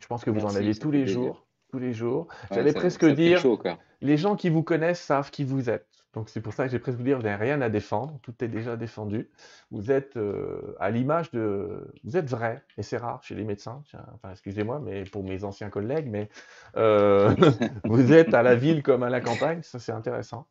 [0.00, 1.46] Je pense que vous en avez tous les jours.
[1.70, 2.28] Tous les jours.
[2.50, 3.42] J'allais presque dire,
[4.00, 5.86] les gens qui vous connaissent savent qui vous êtes.
[6.14, 8.32] Donc c'est pour ça que j'ai presque vous dire, vous n'avez rien à défendre, tout
[8.42, 9.28] est déjà défendu.
[9.72, 11.92] Vous êtes euh, à l'image de...
[12.04, 13.82] Vous êtes vrai, et c'est rare chez les médecins,
[14.14, 16.28] enfin excusez-moi, mais pour mes anciens collègues, mais
[16.76, 17.34] euh,
[17.84, 20.46] vous êtes à la ville comme à la campagne, ça c'est intéressant.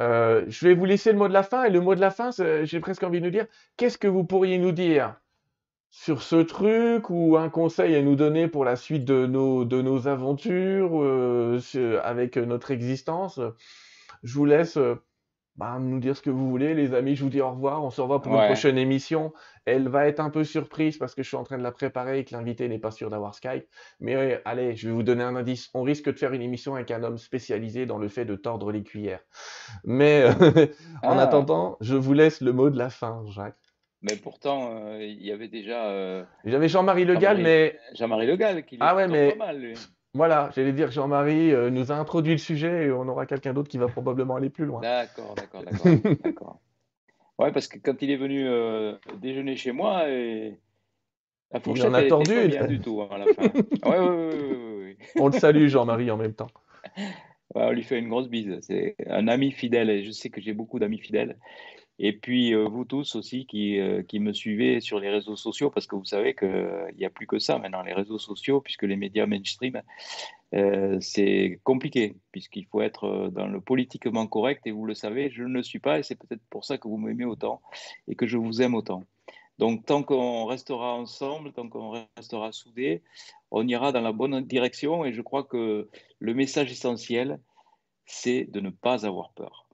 [0.00, 2.10] Euh, je vais vous laisser le mot de la fin, et le mot de la
[2.10, 2.30] fin,
[2.62, 3.46] j'ai presque envie de nous dire,
[3.76, 5.16] qu'est-ce que vous pourriez nous dire
[5.90, 9.82] sur ce truc ou un conseil à nous donner pour la suite de nos, de
[9.82, 11.02] nos aventures
[12.02, 13.40] avec notre existence?
[14.22, 14.96] Je vous laisse euh,
[15.60, 17.14] bah, nous dire ce que vous voulez, les amis.
[17.16, 17.84] Je vous dis au revoir.
[17.84, 19.34] On se revoit pour une prochaine émission.
[19.66, 22.20] Elle va être un peu surprise parce que je suis en train de la préparer
[22.20, 23.66] et que l'invité n'est pas sûr d'avoir Skype.
[24.00, 25.68] Mais allez, je vais vous donner un indice.
[25.74, 28.72] On risque de faire une émission avec un homme spécialisé dans le fait de tordre
[28.72, 29.20] les cuillères.
[29.84, 30.24] Mais
[31.02, 31.22] en ah.
[31.22, 33.58] attendant, je vous laisse le mot de la fin, Jacques.
[34.00, 35.88] Mais pourtant, euh, il y avait déjà.
[35.88, 37.78] Euh, J'avais Jean-Marie Le Gall, mais.
[37.94, 39.32] Jean-Marie Le Gall, qui ah ouais, mais...
[39.32, 39.74] pas mal, lui.
[40.12, 43.68] Voilà, j'allais dire Jean-Marie euh, nous a introduit le sujet et on aura quelqu'un d'autre
[43.68, 44.80] qui va probablement aller plus loin.
[44.80, 46.60] D'accord, d'accord, d'accord.
[47.38, 50.58] Ouais, parce que quand il est venu euh, déjeuner chez moi, et...
[51.50, 53.42] la fourchette il en a tordu pas bien du tout hein, à la fin.
[53.88, 56.50] ouais, ouais, ouais, on le salue, Jean-Marie, en même temps.
[57.54, 58.58] on lui fait une grosse bise.
[58.60, 61.38] C'est un ami fidèle et je sais que j'ai beaucoup d'amis fidèles.
[62.02, 65.70] Et puis euh, vous tous aussi qui, euh, qui, me suivez sur les réseaux sociaux,
[65.70, 68.62] parce que vous savez qu'il euh, n'y a plus que ça maintenant, les réseaux sociaux,
[68.62, 69.82] puisque les médias mainstream,
[71.00, 75.52] c'est compliqué, puisqu'il faut être dans le politiquement correct, et vous le savez, je ne
[75.52, 77.60] le suis pas, et c'est peut-être pour ça que vous m'aimez autant
[78.08, 79.04] et que je vous aime autant.
[79.58, 83.02] Donc tant qu'on restera ensemble, tant qu'on restera soudés,
[83.50, 87.38] on ira dans la bonne direction, et je crois que le message essentiel,
[88.06, 89.69] c'est de ne pas avoir peur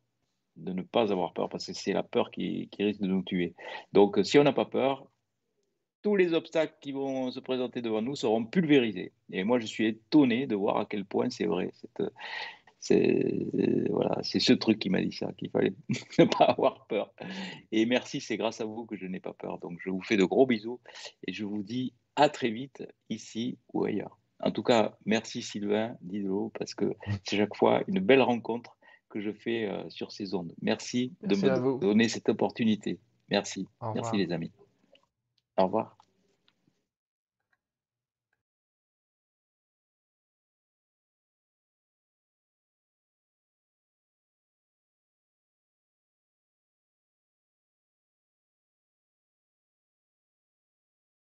[0.56, 3.54] de ne pas avoir peur, parce que c'est la peur qui, risque de nous tuer.
[3.92, 5.08] Donc, si on n'a pas peur,
[6.02, 9.12] tous les obstacles qui vont se présenter devant nous seront pulvérisés.
[9.32, 11.72] Et moi, je suis étonné de voir à quel point c'est vrai.
[12.78, 13.46] C'est
[13.90, 15.74] voilà, c'est ce truc qui m'a dit ça, qu'il fallait
[16.18, 17.12] ne pas avoir peur.
[17.72, 19.58] Et merci, c'est grâce à vous que je n'ai pas peur.
[19.58, 20.80] Donc, je vous fais de gros bisous
[21.26, 24.18] et je vous dis à très vite, ici ou ailleurs.
[24.40, 28.75] En tout cas, merci Sylvain Didot, parce que c'est chaque fois une belle rencontre
[29.16, 30.52] que je fais euh, sur ces ondes.
[30.60, 32.98] Merci, de me donner cette opportunité.
[33.30, 33.66] Merci.
[33.94, 34.52] Merci les amis.
[35.56, 35.95] Au revoir.